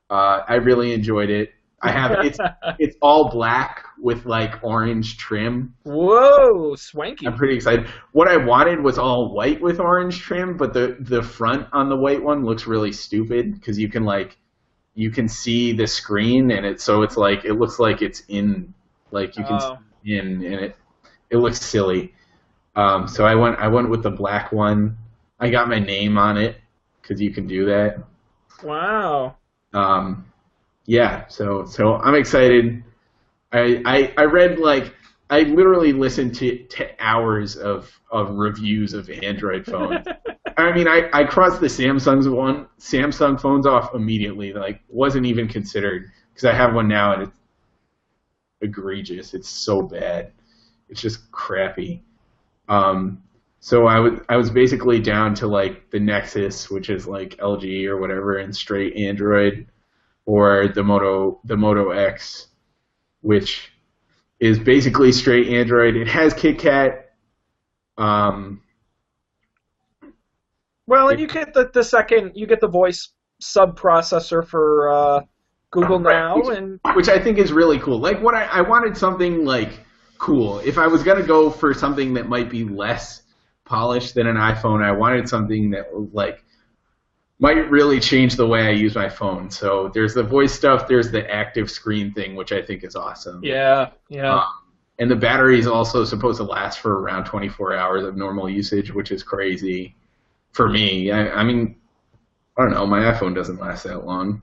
Uh, 0.10 0.40
I 0.48 0.56
really 0.56 0.94
enjoyed 0.94 1.30
it. 1.30 1.52
I 1.82 1.92
have 1.92 2.26
it's 2.26 2.40
it's 2.80 2.96
all 3.02 3.30
black 3.30 3.86
with 4.00 4.26
like 4.26 4.64
orange 4.64 5.18
trim. 5.18 5.76
Whoa, 5.84 6.76
swanky. 6.76 7.28
I'm 7.28 7.36
pretty 7.36 7.56
excited. 7.56 7.88
What 8.14 8.28
I 8.28 8.38
wanted 8.38 8.82
was 8.82 8.98
all 8.98 9.34
white 9.36 9.62
with 9.62 9.80
orange 9.80 10.20
trim, 10.22 10.58
but 10.58 10.74
the 10.74 10.96
the 11.00 11.22
front 11.22 11.68
on 11.74 11.90
the 11.90 11.98
white 11.98 12.24
one 12.24 12.46
looks 12.46 12.66
really 12.66 12.92
stupid 12.94 13.54
because 13.54 13.78
you 13.78 13.90
can 13.90 14.04
like 14.06 14.38
you 14.96 15.12
can 15.12 15.28
see 15.28 15.74
the 15.74 15.86
screen 15.86 16.52
and 16.52 16.66
it 16.66 16.80
so 16.80 17.02
it's 17.04 17.18
like 17.18 17.44
it 17.44 17.56
looks 17.56 17.78
like 17.80 18.02
it's 18.02 18.22
in 18.30 18.74
like 19.12 19.36
you 19.38 19.44
can 19.44 19.60
Oh. 19.62 19.78
see 20.04 20.18
in 20.18 20.28
and 20.46 20.56
it 20.66 20.78
it 21.30 21.38
looks 21.38 21.62
silly. 21.62 22.14
Um, 22.76 23.08
so 23.08 23.26
I 23.26 23.36
went 23.36 23.58
I 23.60 23.68
went 23.68 23.90
with 23.90 24.04
the 24.04 24.12
black 24.12 24.52
one. 24.54 24.98
I 25.40 25.50
got 25.50 25.70
my 25.70 25.80
name 25.80 26.18
on 26.18 26.38
it 26.38 26.58
because 27.02 27.22
you 27.22 27.32
can 27.32 27.48
do 27.48 27.66
that. 27.66 27.98
Wow. 28.64 29.36
Um, 29.74 30.26
yeah, 30.86 31.28
so 31.28 31.66
so 31.66 31.96
I'm 31.96 32.16
excited. 32.16 32.84
I, 33.52 33.82
I 33.86 34.14
I 34.18 34.24
read 34.26 34.60
like 34.60 34.94
I 35.30 35.42
literally 35.42 35.92
listened 35.92 36.36
to, 36.36 36.58
to 36.66 37.04
hours 37.04 37.56
of, 37.56 37.92
of 38.12 38.30
reviews 38.36 38.94
of 38.94 39.10
Android 39.10 39.66
phones. 39.72 40.06
I 40.58 40.72
mean, 40.72 40.88
I, 40.88 41.10
I 41.12 41.24
crossed 41.24 41.60
the 41.60 41.68
Samsung's 41.68 42.30
one 42.30 42.68
Samsung 42.80 43.40
phones 43.40 43.66
off 43.66 43.96
immediately. 43.96 44.54
Like, 44.54 44.82
wasn't 44.88 45.26
even 45.26 45.48
considered 45.48 46.12
because 46.32 46.46
I 46.46 46.54
have 46.54 46.76
one 46.76 46.88
now 46.88 47.14
and 47.14 47.24
it's 47.24 47.38
egregious. 48.62 49.34
It's 49.34 49.50
so 49.50 49.82
bad. 49.82 50.32
It's 50.90 51.02
just 51.02 51.32
crappy. 51.32 52.04
Um, 52.68 53.24
so 53.66 53.88
I 53.88 53.98
was 53.98 54.20
I 54.30 54.38
was 54.38 54.52
basically 54.52 55.00
down 55.00 55.34
to 55.36 55.48
like 55.48 55.90
the 55.90 56.00
Nexus, 56.00 56.70
which 56.70 56.92
is 56.92 57.08
like 57.08 57.38
LG 57.38 57.88
or 57.88 57.98
whatever, 57.98 58.38
and 58.38 58.56
straight 58.56 58.96
Android, 58.96 59.66
or 60.24 60.68
the 60.68 60.84
Moto 60.84 61.40
the 61.46 61.58
Moto 61.58 61.90
X, 61.90 62.46
which 63.22 63.72
is 64.40 64.60
basically 64.60 65.12
straight 65.12 65.48
Android. 65.48 65.96
It 65.96 66.08
has 66.08 66.36
KitKat. 66.36 67.06
Um, 67.98 68.62
Well, 70.86 71.10
and 71.10 71.20
you 71.20 71.26
get 71.26 71.56
the, 71.56 71.72
the 71.74 71.84
second, 71.84 72.34
you 72.36 72.46
get 72.46 72.62
the 72.62 72.68
voice 72.68 73.14
sub 73.42 73.80
processor 73.80 74.48
for 74.48 74.92
uh, 74.92 75.22
Google 75.72 76.00
Right. 76.02 76.14
Now, 76.14 76.50
and 76.50 76.80
which 76.94 77.10
I 77.10 77.18
think 77.18 77.40
is 77.40 77.52
really 77.52 77.80
cool. 77.80 77.98
Like 77.98 78.22
what 78.22 78.36
I, 78.36 78.44
I 78.44 78.62
wanted 78.62 78.96
something 78.96 79.44
like 79.44 79.72
cool. 80.20 80.60
If 80.60 80.78
I 80.78 80.86
was 80.86 81.02
gonna 81.02 81.26
go 81.26 81.50
for 81.50 81.74
something 81.74 82.14
that 82.14 82.30
might 82.30 82.52
be 82.52 82.64
less 82.64 83.24
polished 83.66 84.16
than 84.16 84.28
an 84.28 84.36
iPhone, 84.36 84.84
I 84.84 84.92
wanted 84.92 85.28
something 85.28 85.72
that 85.72 85.92
was 85.92 86.10
like 86.14 86.44
might 87.40 87.70
really 87.70 88.00
change 88.00 88.36
the 88.36 88.48
way 88.48 88.68
I 88.68 88.72
use 88.72 88.96
my 88.96 89.10
phone. 89.10 89.52
So 89.52 89.92
there's 89.94 90.14
the 90.14 90.24
voice 90.24 90.54
stuff, 90.54 90.88
there's 90.88 91.12
the 91.12 91.30
active 91.30 91.70
screen 91.70 92.14
thing, 92.14 92.36
which 92.36 92.52
I 92.52 92.62
think 92.62 92.84
is 92.84 92.96
awesome. 92.96 93.44
yeah, 93.44 93.90
yeah. 94.08 94.36
Um, 94.36 94.46
and 95.00 95.12
the 95.12 95.16
battery 95.16 95.60
is 95.60 95.68
also 95.68 96.06
supposed 96.06 96.38
to 96.38 96.44
last 96.46 96.80
for 96.80 97.02
around 97.02 97.26
24 97.26 97.76
hours 97.76 98.06
of 98.06 98.16
normal 98.16 98.50
usage, 98.50 98.94
which 98.94 99.12
is 99.12 99.24
crazy 99.24 99.94
for 100.54 100.70
me. 100.70 101.12
I, 101.12 101.30
I 101.32 101.44
mean, 101.44 101.76
I 102.58 102.62
don't 102.62 102.72
know. 102.72 102.88
My 102.88 103.00
iPhone 103.12 103.36
doesn't 103.36 103.60
last 103.60 103.84
that 103.84 104.06
long. 104.06 104.42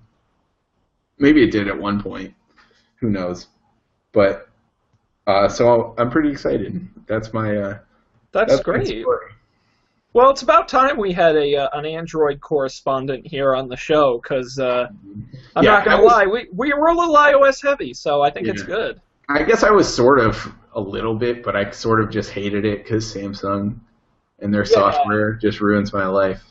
Maybe 1.18 1.42
it 1.42 1.50
did 1.50 1.68
at 1.68 1.78
one 1.78 2.02
point. 2.02 2.34
Who 2.96 3.08
knows? 3.08 3.46
But 4.12 4.50
uh, 5.26 5.48
so 5.48 5.94
I'm 5.96 6.10
pretty 6.10 6.30
excited. 6.30 6.86
That's 7.06 7.32
my. 7.32 7.56
Uh, 7.56 7.78
that's, 8.32 8.52
that's 8.52 8.62
great. 8.62 9.04
Well, 10.14 10.30
it's 10.30 10.42
about 10.42 10.68
time 10.68 10.98
we 10.98 11.12
had 11.12 11.36
a 11.36 11.56
uh, 11.56 11.68
an 11.78 11.86
Android 11.86 12.40
correspondent 12.40 13.26
here 13.26 13.54
on 13.54 13.68
the 13.68 13.76
show 13.76 14.20
because 14.22 14.58
uh, 14.58 14.88
I'm 15.56 15.64
Yeah, 15.64 15.70
not 15.72 15.84
gonna 15.84 16.02
was- 16.02 16.12
lie, 16.12 16.26
we 16.26 16.48
we 16.52 16.72
were 16.74 16.88
a 16.88 16.94
little 16.94 17.16
iOS 17.16 17.62
heavy, 17.62 17.94
so 17.94 18.20
I 18.20 18.30
think 18.30 18.46
it's 18.48 18.62
good. 18.62 19.00
I 19.28 19.42
guess 19.42 19.62
I 19.62 19.70
was 19.70 19.92
sort 19.92 20.18
of 20.18 20.52
a 20.74 20.80
little 20.80 21.14
bit, 21.14 21.42
but 21.42 21.56
I 21.56 21.70
sort 21.70 22.00
of 22.02 22.10
just 22.10 22.30
hated 22.30 22.64
it 22.66 22.82
because 22.84 23.04
Samsung 23.14 23.78
and 24.40 24.52
their 24.52 24.62
Yeah. 24.62 24.66
software 24.66 25.34
just 25.34 25.60
ruins 25.60 25.92
my 25.92 26.06
life. 26.06 26.42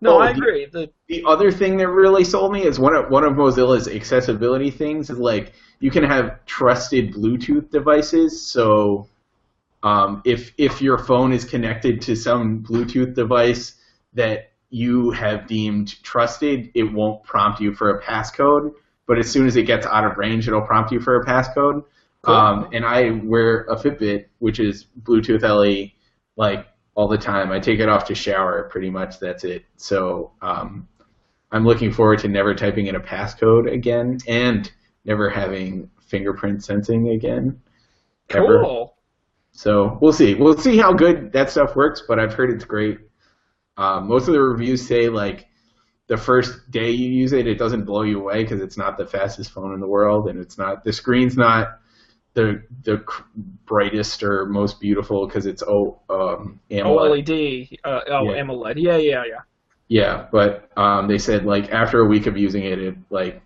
No, 0.00 0.16
Oh, 0.16 0.18
I 0.18 0.30
agree. 0.30 0.66
The 0.66 0.90
The 1.08 1.24
other 1.26 1.50
thing 1.50 1.76
that 1.78 1.88
really 1.88 2.24
sold 2.24 2.52
me 2.52 2.62
is 2.64 2.78
one 2.78 2.94
of 2.94 3.10
one 3.10 3.24
of 3.24 3.32
Motorola's 3.32 3.88
accessibility 3.88 4.70
things 4.70 5.10
is 5.10 5.18
like 5.18 5.52
you 5.80 5.90
can 5.90 6.04
have 6.04 6.44
trusted 6.46 7.12
Bluetooth 7.14 7.70
devices. 7.70 8.46
So 8.52 9.08
um, 9.84 10.22
if 10.24 10.52
if 10.56 10.80
your 10.80 10.98
phone 10.98 11.32
is 11.32 11.44
connected 11.44 12.00
to 12.02 12.16
some 12.16 12.62
Bluetooth 12.62 13.14
device 13.14 13.74
that 14.14 14.52
you 14.70 15.10
have 15.10 15.46
deemed 15.46 16.02
trusted, 16.02 16.70
it 16.74 16.84
won't 16.84 17.22
prompt 17.22 17.60
you 17.60 17.74
for 17.74 17.90
a 17.90 18.02
passcode. 18.02 18.72
But 19.06 19.18
as 19.18 19.30
soon 19.30 19.46
as 19.46 19.56
it 19.56 19.64
gets 19.64 19.86
out 19.86 20.04
of 20.04 20.16
range, 20.16 20.48
it'll 20.48 20.62
prompt 20.62 20.90
you 20.90 21.00
for 21.00 21.20
a 21.20 21.26
passcode. 21.26 21.84
Cool. 22.22 22.34
Um, 22.34 22.70
and 22.72 22.86
I 22.86 23.10
wear 23.10 23.64
a 23.64 23.76
Fitbit, 23.76 24.26
which 24.38 24.58
is 24.58 24.86
Bluetooth 25.02 25.42
LE, 25.42 25.90
like 26.36 26.66
all 26.94 27.06
the 27.06 27.18
time. 27.18 27.52
I 27.52 27.60
take 27.60 27.78
it 27.78 27.88
off 27.90 28.06
to 28.06 28.14
shower, 28.14 28.66
pretty 28.70 28.88
much. 28.88 29.20
That's 29.20 29.44
it. 29.44 29.66
So 29.76 30.32
um, 30.40 30.88
I'm 31.52 31.66
looking 31.66 31.92
forward 31.92 32.20
to 32.20 32.28
never 32.28 32.54
typing 32.54 32.86
in 32.86 32.94
a 32.94 33.00
passcode 33.00 33.70
again, 33.70 34.18
and 34.26 34.72
never 35.04 35.28
having 35.28 35.90
fingerprint 36.00 36.64
sensing 36.64 37.10
again. 37.10 37.60
Ever. 38.30 38.86
So 39.54 39.98
we'll 40.00 40.12
see. 40.12 40.34
We'll 40.34 40.58
see 40.58 40.76
how 40.76 40.92
good 40.92 41.32
that 41.32 41.48
stuff 41.48 41.76
works, 41.76 42.02
but 42.06 42.18
I've 42.18 42.34
heard 42.34 42.50
it's 42.50 42.64
great. 42.64 42.98
Um, 43.76 44.08
most 44.08 44.28
of 44.28 44.34
the 44.34 44.42
reviews 44.42 44.86
say 44.86 45.08
like 45.08 45.46
the 46.08 46.16
first 46.16 46.70
day 46.70 46.90
you 46.90 47.08
use 47.08 47.32
it, 47.32 47.46
it 47.46 47.56
doesn't 47.56 47.84
blow 47.84 48.02
you 48.02 48.20
away 48.20 48.42
because 48.42 48.60
it's 48.60 48.76
not 48.76 48.98
the 48.98 49.06
fastest 49.06 49.52
phone 49.52 49.72
in 49.72 49.80
the 49.80 49.86
world, 49.86 50.28
and 50.28 50.38
it's 50.38 50.58
not 50.58 50.84
the 50.84 50.92
screen's 50.92 51.36
not 51.36 51.78
the 52.34 52.62
the 52.82 53.04
brightest 53.64 54.22
or 54.24 54.46
most 54.46 54.80
beautiful 54.80 55.26
because 55.26 55.46
it's 55.46 55.62
oh 55.62 56.00
um, 56.10 56.60
AMOLED. 56.70 57.26
OLED. 57.26 57.78
Uh, 57.84 58.00
oh, 58.08 58.24
Yeah. 58.24 58.42
AMOLED. 58.42 58.74
Yeah, 58.76 58.96
yeah, 58.96 59.22
yeah. 59.26 59.40
Yeah, 59.86 60.26
but 60.32 60.70
um, 60.76 61.06
they 61.06 61.18
said 61.18 61.44
like 61.46 61.70
after 61.70 62.00
a 62.00 62.06
week 62.06 62.26
of 62.26 62.36
using 62.36 62.64
it, 62.64 62.78
it 62.80 62.96
like 63.10 63.40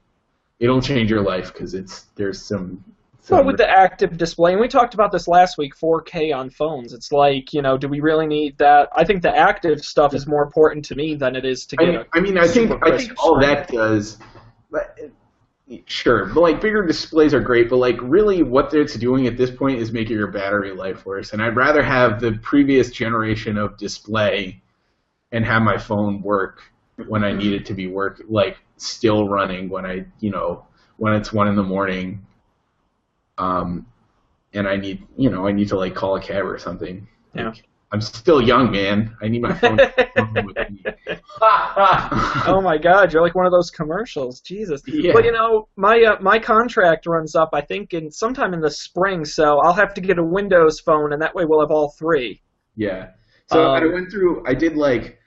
it'll 0.58 0.80
change 0.80 1.10
your 1.10 1.22
life 1.22 1.52
because 1.52 1.74
it's 1.74 2.06
there's 2.16 2.42
some. 2.42 2.82
Well, 3.30 3.44
with 3.44 3.58
the 3.58 3.68
active 3.68 4.16
display, 4.16 4.52
and 4.52 4.60
we 4.60 4.68
talked 4.68 4.94
about 4.94 5.12
this 5.12 5.28
last 5.28 5.58
week, 5.58 5.74
4K 5.76 6.34
on 6.34 6.48
phones. 6.50 6.92
It's 6.94 7.12
like, 7.12 7.52
you 7.52 7.60
know, 7.60 7.76
do 7.76 7.86
we 7.88 8.00
really 8.00 8.26
need 8.26 8.56
that? 8.58 8.88
I 8.96 9.04
think 9.04 9.22
the 9.22 9.36
active 9.36 9.84
stuff 9.84 10.14
is 10.14 10.26
more 10.26 10.42
important 10.42 10.84
to 10.86 10.94
me 10.94 11.14
than 11.14 11.36
it 11.36 11.44
is 11.44 11.66
to 11.66 11.76
I 11.78 11.84
get 11.84 11.92
mean, 11.94 12.04
I 12.14 12.20
mean, 12.20 12.38
I 12.38 12.46
think 12.48 12.72
I 12.82 12.96
think 12.96 13.12
all 13.22 13.38
that 13.40 13.68
does. 13.68 14.18
but- 14.70 14.98
Sure, 15.84 16.24
but 16.24 16.40
like 16.40 16.62
bigger 16.62 16.86
displays 16.86 17.34
are 17.34 17.40
great, 17.40 17.68
but 17.68 17.76
like 17.76 17.98
really 18.00 18.42
what 18.42 18.72
it's 18.72 18.94
doing 18.94 19.26
at 19.26 19.36
this 19.36 19.50
point 19.50 19.78
is 19.78 19.92
making 19.92 20.16
your 20.16 20.28
battery 20.28 20.72
life 20.72 21.04
worse. 21.04 21.34
And 21.34 21.42
I'd 21.42 21.56
rather 21.56 21.82
have 21.82 22.20
the 22.22 22.32
previous 22.42 22.90
generation 22.90 23.58
of 23.58 23.76
display 23.76 24.62
and 25.30 25.44
have 25.44 25.60
my 25.60 25.76
phone 25.76 26.22
work 26.22 26.62
when 27.06 27.22
I 27.22 27.32
need 27.32 27.52
it 27.52 27.66
to 27.66 27.74
be 27.74 27.86
work, 27.86 28.22
like 28.30 28.56
still 28.78 29.28
running 29.28 29.68
when 29.68 29.84
I, 29.84 30.06
you 30.20 30.30
know, 30.30 30.64
when 30.96 31.12
it's 31.12 31.34
one 31.34 31.48
in 31.48 31.54
the 31.54 31.62
morning. 31.62 32.24
Um, 33.38 33.86
and 34.54 34.66
I 34.66 34.76
need, 34.76 35.06
you 35.16 35.30
know, 35.30 35.46
I 35.46 35.52
need 35.52 35.68
to 35.68 35.76
like 35.76 35.94
call 35.94 36.16
a 36.16 36.20
cab 36.20 36.44
or 36.44 36.58
something. 36.58 37.06
Yeah. 37.34 37.50
Like, 37.50 37.64
I'm 37.90 38.00
still 38.02 38.42
young, 38.42 38.70
man. 38.70 39.16
I 39.22 39.28
need 39.28 39.40
my 39.40 39.54
phone 39.54 39.76
with 39.76 40.56
me. 40.70 40.84
oh 41.40 42.60
my 42.62 42.76
god, 42.76 43.12
you're 43.12 43.22
like 43.22 43.34
one 43.34 43.46
of 43.46 43.52
those 43.52 43.70
commercials. 43.70 44.40
Jesus. 44.40 44.82
Yeah. 44.86 45.14
Well, 45.14 45.24
you 45.24 45.32
know, 45.32 45.68
my 45.76 46.02
uh, 46.02 46.20
my 46.20 46.38
contract 46.38 47.06
runs 47.06 47.34
up 47.34 47.50
I 47.54 47.62
think 47.62 47.94
in 47.94 48.10
sometime 48.10 48.52
in 48.52 48.60
the 48.60 48.70
spring, 48.70 49.24
so 49.24 49.60
I'll 49.60 49.72
have 49.72 49.94
to 49.94 50.02
get 50.02 50.18
a 50.18 50.22
Windows 50.24 50.80
phone 50.80 51.12
and 51.14 51.22
that 51.22 51.34
way 51.34 51.46
we'll 51.46 51.60
have 51.60 51.70
all 51.70 51.90
three. 51.90 52.42
Yeah. 52.76 53.10
So 53.46 53.70
I 53.72 53.78
Um, 53.82 53.92
went 53.92 54.10
through. 54.10 54.44
I 54.46 54.52
did 54.52 54.76
like 54.76 55.18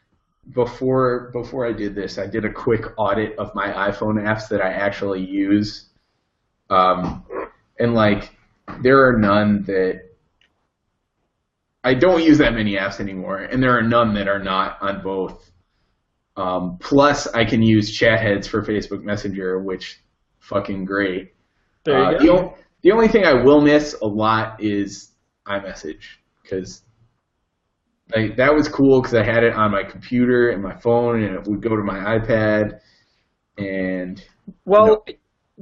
before 0.54 1.32
before 1.34 1.66
I 1.66 1.74
did 1.74 1.96
this. 1.96 2.20
I 2.20 2.28
did 2.28 2.46
a 2.46 2.52
quick 2.52 2.86
audit 2.98 3.36
of 3.40 3.56
my 3.56 3.72
iPhone 3.90 4.22
apps 4.22 4.48
that 4.50 4.62
I 4.62 4.70
actually 4.70 5.22
use, 5.26 5.90
um, 6.70 7.24
and 7.82 7.94
like 7.94 8.32
there 8.84 9.06
are 9.08 9.18
none 9.18 9.64
that 9.64 10.02
I 11.84 11.96
don't 11.96 12.24
use 12.24 12.38
that 12.38 12.54
many 12.54 12.76
apps 12.76 13.00
anymore, 13.00 13.40
and 13.40 13.62
there 13.62 13.76
are 13.78 13.82
none 13.82 14.14
that 14.14 14.28
are 14.28 14.40
not 14.44 14.78
on 14.82 15.02
both. 15.02 15.52
Um, 16.38 16.78
plus, 16.80 17.28
I 17.28 17.44
can 17.44 17.62
use 17.64 17.92
chat 17.92 18.20
heads 18.22 18.48
for 18.48 18.62
Facebook 18.64 19.04
Messenger, 19.04 19.60
which 19.60 20.00
fucking 20.40 20.86
great. 20.86 21.34
There 21.84 21.98
you 22.00 22.06
Uh, 22.06 22.12
go. 22.12 22.20
the, 22.20 22.30
o- 22.32 22.58
the 22.84 22.92
only 22.92 23.08
thing 23.08 23.26
I 23.26 23.34
will 23.34 23.62
miss 23.62 23.96
a 24.02 24.08
lot 24.08 24.62
is 24.64 25.12
iMessage 25.48 26.04
because 26.42 26.84
like, 28.16 28.36
that 28.38 28.54
was 28.54 28.68
cool 28.68 29.02
because 29.02 29.16
I 29.16 29.24
had 29.24 29.44
it 29.44 29.54
on 29.54 29.72
my 29.72 29.84
computer 29.84 30.50
and 30.50 30.62
my 30.62 30.76
phone, 30.76 31.24
and 31.24 31.36
it 31.36 31.48
would 31.48 31.62
go 31.62 31.76
to 31.76 31.84
my 31.84 32.20
iPad. 32.20 32.80
And 33.58 34.24
Well, 34.66 35.04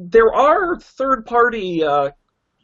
there 0.08 0.34
are 0.34 0.80
third-party 0.80 1.84
uh, 1.84 2.10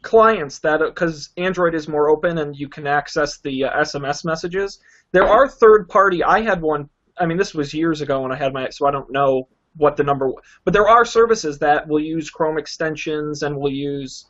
clients 0.02 0.58
that, 0.60 0.78
because 0.80 1.30
Android 1.36 1.74
is 1.74 1.88
more 1.88 2.08
open 2.08 2.38
and 2.38 2.56
you 2.56 2.68
can 2.68 2.86
access 2.86 3.38
the 3.40 3.64
uh, 3.64 3.82
SMS 3.82 4.24
messages. 4.24 4.78
There 5.12 5.24
are 5.26 5.48
third-party. 5.48 6.24
I 6.24 6.40
had 6.42 6.60
one. 6.62 6.88
I 7.18 7.26
mean, 7.26 7.36
this 7.38 7.54
was 7.54 7.72
years 7.74 8.00
ago 8.00 8.22
when 8.22 8.32
I 8.32 8.36
had 8.36 8.52
my, 8.52 8.68
so 8.70 8.86
I 8.86 8.90
don't 8.90 9.10
know 9.10 9.48
what 9.76 9.96
the 9.96 10.04
number. 10.04 10.28
wa- 10.28 10.40
But 10.64 10.72
there 10.74 10.88
are 10.88 11.04
services 11.04 11.58
that 11.58 11.86
will 11.86 12.00
use 12.00 12.30
Chrome 12.30 12.58
extensions 12.58 13.42
and 13.42 13.56
will 13.56 13.72
use 13.72 14.26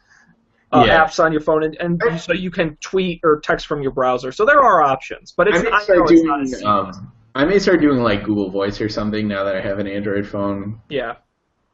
uh, 0.72 0.84
Yeah. 0.86 1.04
apps 1.04 1.22
on 1.22 1.30
your 1.32 1.40
phone, 1.40 1.62
and, 1.62 1.76
and 1.80 2.20
so 2.20 2.32
you 2.32 2.50
can 2.50 2.76
tweet 2.80 3.20
or 3.22 3.40
text 3.40 3.66
from 3.68 3.82
your 3.82 3.92
browser. 3.92 4.32
So 4.32 4.44
there 4.44 4.60
are 4.60 4.82
options, 4.82 5.32
but 5.36 5.46
it's 5.48 5.58
I 5.58 5.62
may 5.62 5.70
I 5.70 5.82
start 5.82 5.98
know 5.98 6.04
it's 6.08 6.22
not 6.24 6.40
as 6.42 6.50
doing 6.50 6.60
seamless. 6.62 6.96
um, 6.98 7.12
I 7.36 7.44
may 7.44 7.58
start 7.60 7.80
doing 7.80 7.98
like 8.00 8.24
Google 8.24 8.50
Voice 8.50 8.80
or 8.80 8.88
something 8.88 9.28
now 9.28 9.44
that 9.44 9.54
I 9.54 9.60
have 9.60 9.78
an 9.78 9.86
Android 9.86 10.26
phone. 10.26 10.80
yeah. 10.88 11.14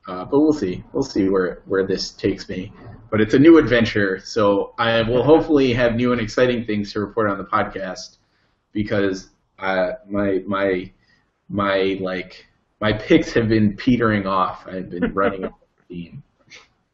Uh, 0.09 0.25
but 0.25 0.41
we'll 0.41 0.53
see. 0.53 0.83
We'll 0.93 1.03
see 1.03 1.29
where 1.29 1.62
where 1.67 1.87
this 1.87 2.11
takes 2.11 2.49
me. 2.49 2.73
But 3.11 3.21
it's 3.21 3.35
a 3.35 3.38
new 3.38 3.59
adventure, 3.59 4.19
so 4.19 4.75
I 4.79 5.03
will 5.03 5.23
hopefully 5.23 5.73
have 5.75 5.95
new 5.95 6.12
and 6.12 6.21
exciting 6.21 6.65
things 6.65 6.93
to 6.93 7.01
report 7.01 7.31
on 7.31 7.38
the 7.38 7.45
podcast 7.45 8.17
because 8.73 9.31
uh, 9.59 9.93
my 10.09 10.41
my 10.47 10.91
my 11.49 11.99
like 12.01 12.47
my 12.81 12.93
picks 12.93 13.33
have 13.33 13.49
been 13.49 13.77
petering 13.77 14.27
off. 14.27 14.67
I've 14.67 14.91
been 14.91 15.12
running 15.15 15.45
out 15.45 15.51
of 15.51 15.85
steam. 15.85 16.23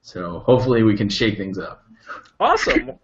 So 0.02 0.40
hopefully 0.40 0.82
we 0.82 0.96
can 0.96 1.08
shake 1.08 1.36
things 1.36 1.58
up. 1.58 1.84
Awesome. 2.40 2.92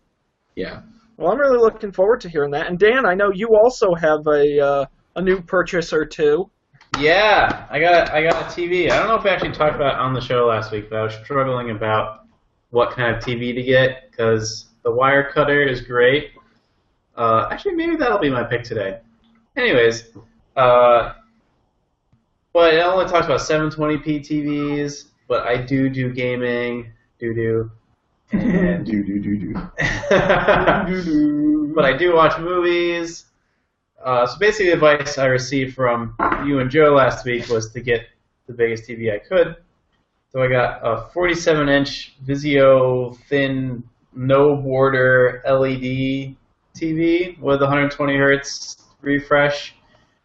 Yeah. 0.57 0.83
Well, 1.17 1.33
I'm 1.33 1.39
really 1.41 1.59
looking 1.59 1.91
forward 1.91 2.21
to 2.21 2.29
hearing 2.29 2.53
that. 2.53 2.69
And 2.69 2.79
Dan, 2.79 3.05
I 3.05 3.15
know 3.15 3.33
you 3.35 3.57
also 3.57 3.93
have 3.95 4.25
a 4.29 4.65
uh, 4.65 4.87
a 5.17 5.21
new 5.21 5.41
purchase 5.43 5.93
or 5.93 6.05
two. 6.05 6.49
Yeah, 6.99 7.67
I 7.71 7.81
got 7.81 8.11
I 8.11 8.23
got 8.23 8.35
a 8.35 8.45
TV. 8.45 8.91
I 8.91 8.99
don't 8.99 9.09
know 9.09 9.17
if 9.17 9.25
we 9.25 9.31
actually 9.31 9.53
talked 9.53 9.75
about 9.75 9.95
it 9.95 10.01
on 10.01 10.15
the 10.15 10.21
show 10.21 10.47
last 10.47 10.71
week, 10.71 10.89
but 10.91 10.99
I 10.99 11.03
was 11.03 11.15
struggling 11.15 11.71
about 11.71 12.27
what 12.71 12.93
kind 12.93 13.15
of 13.15 13.23
TV 13.23 13.55
to 13.55 13.63
get 13.63 14.11
because 14.11 14.67
the 14.85 14.91
Wirecutter 14.91 15.69
is 15.69 15.81
great. 15.81 16.33
Uh, 17.17 17.49
actually, 17.51 17.75
maybe 17.75 17.97
that'll 17.97 18.19
be 18.19 18.31
my 18.31 18.45
pick 18.45 18.63
today. 18.63 19.01
Anyways, 19.57 20.11
uh, 20.57 21.15
well, 22.53 22.71
it 22.73 22.79
only 22.81 23.07
talks 23.07 23.27
about 23.27 23.41
720p 23.41 24.21
TVs, 24.21 25.07
but 25.27 25.45
I 25.47 25.57
do 25.57 25.89
do 25.89 26.13
gaming, 26.13 26.93
do 27.19 27.35
do, 27.35 27.71
and 28.33 28.87
do 28.87 29.03
do 29.05 29.19
do 29.19 29.37
do. 29.37 29.53
but 31.75 31.85
I 31.85 31.97
do 31.97 32.15
watch 32.15 32.39
movies. 32.39 33.27
Uh, 34.05 34.27
so 34.27 34.39
basically, 34.39 34.67
the 34.67 34.75
advice 34.75 35.17
I 35.17 35.27
received 35.27 35.75
from 35.75 36.15
you 36.45 36.59
and 36.59 36.71
Joe 36.71 36.95
last 36.95 37.25
week 37.25 37.49
was 37.49 37.73
to 37.73 37.81
get 37.81 38.07
the 38.47 38.53
biggest 38.53 38.87
TV 38.87 39.13
I 39.13 39.19
could. 39.19 39.57
So 40.31 40.43
I 40.43 40.49
got 40.49 40.85
a 40.85 41.09
47-inch 41.15 42.17
Vizio 42.27 43.17
thin, 43.29 43.83
no 44.15 44.57
border 44.57 45.43
LED 45.47 46.37
TV 46.77 47.39
with 47.41 47.61
120 47.61 48.17
hertz 48.17 48.77
refresh 49.01 49.75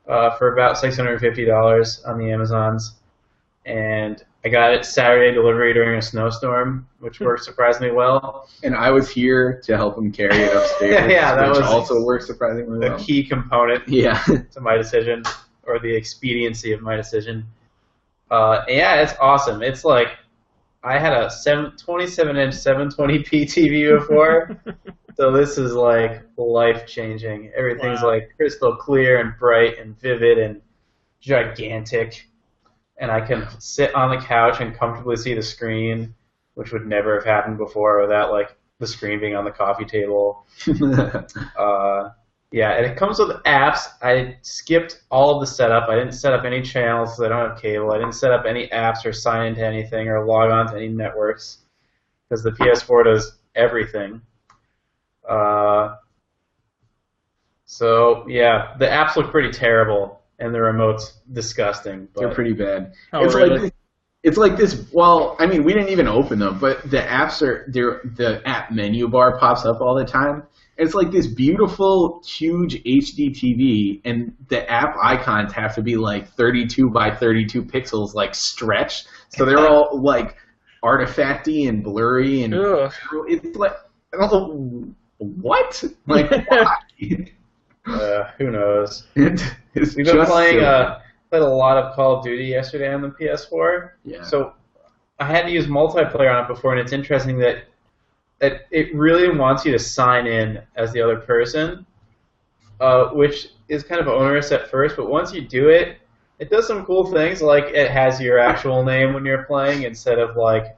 uh, 0.09 0.35
for 0.35 0.53
about 0.53 0.75
$650 0.75 2.07
on 2.07 2.17
the 2.17 2.31
Amazons, 2.31 2.95
and 3.65 4.23
I 4.45 4.49
got 4.49 4.73
it 4.73 4.85
Saturday 4.85 5.33
delivery 5.33 5.73
during 5.73 5.97
a 5.97 6.01
snowstorm, 6.01 6.87
which 6.99 7.19
worked 7.19 7.43
surprisingly 7.43 7.91
well. 7.91 8.47
And 8.63 8.73
I 8.73 8.89
was 8.89 9.09
here 9.09 9.59
to 9.65 9.75
help 9.75 9.97
him 9.97 10.11
carry 10.13 10.35
it 10.37 10.55
upstairs. 10.55 11.11
Yeah, 11.11 11.35
that 11.35 11.49
which 11.49 11.59
was- 11.59 11.67
also 11.69 12.01
works 12.03 12.25
surprisingly 12.27 12.87
A 12.87 12.91
well. 12.91 12.99
key 12.99 13.23
component 13.23 13.87
Yeah. 13.87 14.17
to 14.53 14.61
my 14.61 14.77
decision 14.77 15.23
or 15.63 15.77
the 15.79 15.93
expediency 15.93 16.71
of 16.71 16.81
my 16.81 16.95
decision. 16.95 17.45
Uh, 18.31 18.63
yeah, 18.67 19.01
it's 19.01 19.13
awesome. 19.19 19.61
It's 19.61 19.83
like 19.83 20.09
I 20.83 20.97
had 20.97 21.11
a 21.13 21.29
7, 21.29 21.73
27 21.77 22.37
inch 22.37 22.53
720p 22.53 23.43
TV 23.43 23.99
before, 23.99 24.55
so 25.15 25.31
this 25.33 25.57
is 25.57 25.73
like 25.73 26.21
life 26.37 26.87
changing. 26.87 27.51
Everything's 27.57 28.01
Wow. 28.01 28.11
like 28.11 28.29
crystal 28.37 28.75
clear 28.77 29.19
and 29.19 29.37
bright 29.37 29.77
and 29.79 29.99
vivid 29.99 30.37
and 30.37 30.61
gigantic, 31.19 32.25
and 32.99 33.09
I 33.09 33.21
can 33.21 33.47
sit 33.59 33.95
on 33.95 34.11
the 34.11 34.23
couch 34.23 34.59
and 34.59 34.75
comfortably 34.75 35.15
see 35.15 35.33
the 35.33 35.41
screen, 35.41 36.13
which 36.53 36.71
would 36.71 36.85
never 36.85 37.15
have 37.15 37.25
happened 37.25 37.57
before 37.57 38.01
without 38.01 38.31
like 38.31 38.55
the 38.79 38.87
screen 38.87 39.19
being 39.19 39.35
on 39.35 39.45
the 39.45 39.51
coffee 39.51 39.85
table. 39.85 40.45
Uh, 41.57 42.11
yeah, 42.51 42.71
and 42.71 42.85
it 42.85 42.97
comes 42.97 43.19
with 43.19 43.29
apps. 43.43 43.81
I 44.01 44.37
skipped 44.41 45.03
all 45.11 45.35
of 45.35 45.41
the 45.41 45.45
setup. 45.45 45.87
I 45.87 45.95
didn't 45.95 46.13
set 46.13 46.33
up 46.33 46.45
any 46.45 46.61
channels 46.63 47.11
because 47.11 47.25
I 47.25 47.29
don't 47.29 47.49
have 47.49 47.61
cable. 47.61 47.91
I 47.91 47.97
didn't 47.97 48.13
set 48.13 48.31
up 48.31 48.45
any 48.47 48.67
apps 48.69 49.05
or 49.05 49.13
sign 49.13 49.47
into 49.47 49.63
anything 49.63 50.07
or 50.07 50.25
log 50.25 50.49
on 50.49 50.71
to 50.71 50.75
any 50.75 50.87
networks 50.87 51.59
because 52.27 52.41
the 52.41 52.51
PS4 52.51 53.03
does 53.03 53.37
everything. 53.53 54.21
Uh, 55.27 55.97
so 57.65 58.25
yeah, 58.27 58.75
the 58.79 58.85
apps 58.85 59.15
look 59.15 59.29
pretty 59.29 59.51
terrible 59.51 60.18
and 60.39 60.53
the 60.53 60.61
remote's 60.61 61.19
disgusting. 61.31 62.07
But 62.13 62.21
They're 62.21 62.33
pretty 62.33 62.53
bad. 62.53 62.93
Oh, 63.13 63.23
it's 63.23 63.35
really? 63.35 63.59
like 63.59 63.73
it's 64.23 64.37
like 64.37 64.57
this. 64.57 64.85
Well, 64.91 65.37
I 65.39 65.45
mean, 65.45 65.63
we 65.63 65.73
didn't 65.73 65.89
even 65.89 66.07
open 66.07 66.39
them, 66.39 66.59
but 66.59 66.89
the 66.89 66.97
apps 66.97 67.41
are 67.41 67.65
there. 67.69 68.01
The 68.15 68.41
app 68.45 68.71
menu 68.71 69.07
bar 69.07 69.39
pops 69.39 69.65
up 69.65 69.79
all 69.79 69.95
the 69.95 70.05
time. 70.05 70.43
It's 70.77 70.93
like 70.93 71.11
this 71.11 71.27
beautiful, 71.27 72.21
huge 72.25 72.75
HD 72.83 73.31
TV, 73.31 74.01
and 74.05 74.33
the 74.47 74.69
app 74.69 74.95
icons 75.01 75.53
have 75.53 75.75
to 75.75 75.81
be 75.81 75.95
like 75.95 76.29
32 76.33 76.89
by 76.89 77.13
32 77.13 77.63
pixels, 77.63 78.13
like 78.13 78.33
stretched, 78.35 79.07
so 79.29 79.45
they're 79.45 79.67
all 79.67 80.01
like 80.01 80.35
artifacty 80.83 81.67
and 81.67 81.83
blurry, 81.83 82.43
and 82.43 82.53
Ugh. 82.53 82.93
it's 83.27 83.55
like 83.57 83.73
I 84.13 84.17
don't 84.17 84.31
know 84.31 84.95
what, 85.17 85.83
like 86.07 86.29
why? 86.49 86.75
Uh, 87.87 88.25
who 88.37 88.51
knows? 88.51 89.07
It's 89.75 89.95
We've 89.95 90.05
been 90.05 90.25
playing 90.25 90.59
uh, 90.63 90.99
played 91.29 91.43
a 91.43 91.47
lot 91.47 91.77
of 91.77 91.95
Call 91.95 92.17
of 92.17 92.23
Duty 92.23 92.45
yesterday 92.45 92.91
on 92.91 93.01
the 93.03 93.09
PS4. 93.09 93.91
yeah. 94.03 94.23
So 94.23 94.53
I 95.19 95.25
had 95.25 95.43
to 95.45 95.51
use 95.51 95.67
multiplayer 95.67 96.33
on 96.33 96.43
it 96.43 96.47
before, 96.47 96.71
and 96.71 96.81
it's 96.81 96.91
interesting 96.91 97.37
that 97.39 97.65
that 98.39 98.61
it 98.71 98.93
really 98.95 99.29
wants 99.37 99.63
you 99.65 99.71
to 99.71 99.79
sign 99.79 100.25
in 100.25 100.59
as 100.75 100.91
the 100.91 101.01
other 101.01 101.17
person, 101.17 101.85
uh, 102.79 103.09
which 103.09 103.49
is 103.67 103.83
kind 103.83 104.01
of 104.01 104.07
onerous 104.07 104.51
at 104.51 104.69
first. 104.71 104.95
But 104.97 105.07
once 105.09 105.31
you 105.33 105.41
do 105.41 105.69
it, 105.69 105.97
it 106.39 106.49
does 106.49 106.65
some 106.65 106.85
cool 106.85 107.05
things. 107.11 107.41
Like 107.41 107.65
it 107.65 107.91
has 107.91 108.19
your 108.19 108.39
actual 108.39 108.83
name 108.83 109.13
when 109.13 109.23
you're 109.25 109.43
playing 109.43 109.83
instead 109.83 110.17
of 110.19 110.35
like 110.35 110.75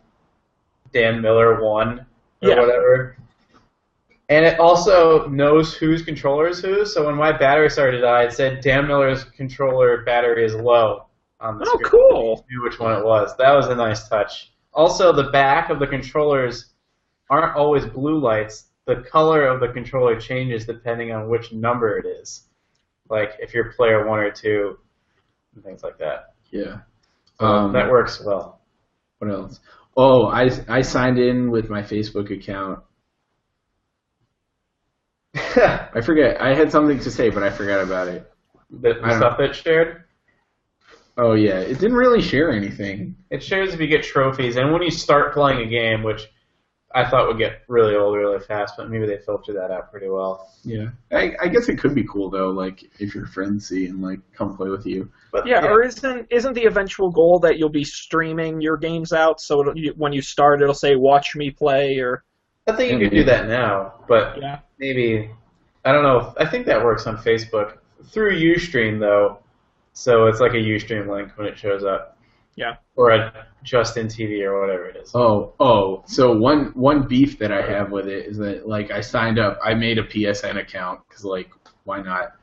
Dan 0.91 1.21
Miller 1.21 1.63
one 1.63 1.99
or 2.41 2.49
Yeah. 2.49 2.59
whatever. 2.59 3.15
And 4.31 4.45
it 4.45 4.59
also 4.59 5.27
knows 5.27 5.73
whose 5.75 6.01
controller 6.03 6.47
is 6.47 6.61
whose. 6.61 6.93
So 6.93 7.05
when 7.05 7.15
my 7.15 7.37
battery 7.37 7.69
started 7.69 7.97
to 7.97 8.01
die, 8.01 8.23
it 8.23 8.31
said 8.33 8.61
Dan 8.61 8.87
Miller's 8.87 9.25
controller 9.25 10.03
battery 10.05 10.45
is 10.45 10.55
low 10.55 11.07
on 11.41 11.57
the 11.59 11.65
Oh, 11.67 11.73
screen 11.77 11.91
cool. 11.91 12.45
knew 12.49 12.63
which 12.63 12.79
one 12.79 12.97
it 12.97 13.03
was. 13.05 13.35
That 13.37 13.53
was 13.53 13.67
a 13.67 13.75
nice 13.75 14.07
touch. 14.07 14.53
Also, 14.73 15.11
the 15.11 15.29
back 15.31 15.69
of 15.69 15.79
the 15.79 15.87
controllers 15.87 16.73
aren't 17.29 17.57
always 17.57 17.85
blue 17.85 18.19
lights. 18.19 18.67
The 18.85 19.01
color 19.11 19.45
of 19.47 19.59
the 19.59 19.67
controller 19.67 20.17
changes 20.19 20.65
depending 20.65 21.11
on 21.11 21.29
which 21.29 21.51
number 21.51 21.97
it 21.97 22.05
is. 22.05 22.47
Like 23.09 23.31
if 23.39 23.53
you're 23.53 23.73
player 23.73 24.07
one 24.07 24.19
or 24.19 24.31
two, 24.31 24.77
and 25.55 25.63
things 25.63 25.83
like 25.83 25.97
that. 25.97 26.33
yeah. 26.51 26.77
So 27.39 27.45
Um, 27.45 27.73
that 27.73 27.89
works 27.91 28.23
well. 28.25 28.61
What 29.19 29.29
else? 29.29 29.59
Oh, 29.97 30.27
I, 30.27 30.49
I 30.69 30.81
signed 30.81 31.19
in 31.19 31.51
with 31.51 31.69
my 31.69 31.81
Facebook 31.81 32.31
account. 32.33 32.79
The 35.55 35.89
I 35.97 36.01
forget. 36.01 36.41
I 36.41 36.53
had 36.53 36.71
something 36.71 36.99
to 36.99 37.11
say, 37.11 37.29
but 37.29 37.43
I 37.43 37.49
forgot 37.49 37.81
about 37.81 38.07
it. 38.07 38.31
the 38.69 38.99
I 39.03 39.09
don't- 39.09 39.17
stuff 39.19 39.37
that's 39.37 39.57
shared. 39.57 40.03
Oh 41.17 41.33
yeah, 41.33 41.59
it 41.59 41.75
didn't 41.79 41.97
really 41.97 42.21
share 42.21 42.51
anything. 42.51 43.15
It 43.29 43.43
shares 43.43 43.73
if 43.73 43.79
you 43.81 43.87
get 43.87 44.03
trophies, 44.03 44.55
and 44.55 44.71
when 44.71 44.81
you 44.81 44.89
start 44.91 45.33
playing 45.33 45.59
a 45.67 45.69
game, 45.69 46.03
which 46.03 46.27
I 46.95 47.09
thought 47.09 47.27
would 47.27 47.37
get 47.37 47.61
really 47.67 47.95
old 47.95 48.15
really 48.15 48.39
fast, 48.39 48.75
but 48.77 48.89
maybe 48.89 49.05
they 49.05 49.17
filter 49.17 49.53
that 49.53 49.71
out 49.71 49.91
pretty 49.91 50.07
well. 50.07 50.49
Yeah, 50.63 50.89
I, 51.11 51.35
I 51.41 51.47
guess 51.49 51.67
it 51.69 51.77
could 51.79 51.93
be 51.93 52.05
cool 52.05 52.29
though. 52.29 52.49
Like 52.49 52.83
if 52.99 53.13
your 53.13 53.25
friends 53.25 53.67
see 53.67 53.87
and 53.87 54.01
like 54.01 54.19
come 54.33 54.55
play 54.55 54.69
with 54.69 54.85
you. 54.85 55.11
But 55.33 55.45
Yeah, 55.45 55.65
or 55.65 55.83
isn't 55.83 56.27
isn't 56.31 56.53
the 56.53 56.65
eventual 56.65 57.11
goal 57.11 57.39
that 57.39 57.57
you'll 57.59 57.69
be 57.69 57.83
streaming 57.83 58.61
your 58.61 58.77
games 58.77 59.11
out? 59.11 59.41
So 59.41 59.61
it'll, 59.61 59.77
you, 59.77 59.93
when 59.97 60.13
you 60.13 60.21
start, 60.21 60.61
it'll 60.61 60.73
say 60.73 60.95
"Watch 60.95 61.35
me 61.35 61.51
play" 61.51 61.97
or 61.99 62.23
I 62.67 62.71
think 62.73 62.91
you 62.93 62.97
Yeah, 62.99 63.03
could 63.09 63.15
do 63.15 63.23
that 63.25 63.47
now, 63.47 63.95
but 64.07 64.37
yeah. 64.41 64.59
maybe 64.79 65.29
I 65.83 65.91
don't 65.91 66.03
know. 66.03 66.33
I 66.37 66.45
think 66.45 66.65
that 66.67 66.83
works 66.83 67.07
on 67.07 67.17
Facebook 67.17 67.77
through 68.05 68.39
UStream 68.39 68.99
though, 68.99 69.39
so 69.93 70.27
it's 70.27 70.39
like 70.39 70.53
a 70.53 70.57
UStream 70.57 71.09
link 71.09 71.31
when 71.37 71.47
it 71.47 71.57
shows 71.57 71.83
up. 71.83 72.17
Yeah. 72.55 72.75
Or 72.95 73.11
a 73.11 73.47
Justin 73.63 74.07
TV 74.07 74.43
or 74.43 74.59
whatever 74.59 74.85
it 74.85 74.97
is. 74.97 75.11
Oh, 75.15 75.53
oh. 75.59 76.03
So 76.05 76.35
one 76.35 76.71
one 76.73 77.07
beef 77.07 77.39
that 77.39 77.51
I 77.51 77.61
have 77.61 77.91
with 77.91 78.07
it 78.07 78.25
is 78.25 78.37
that 78.37 78.67
like 78.67 78.91
I 78.91 79.01
signed 79.01 79.39
up, 79.39 79.57
I 79.63 79.73
made 79.73 79.97
a 79.97 80.03
PSN 80.03 80.59
account 80.59 81.01
because 81.07 81.23
like 81.23 81.49
why 81.85 82.01
not? 82.01 82.33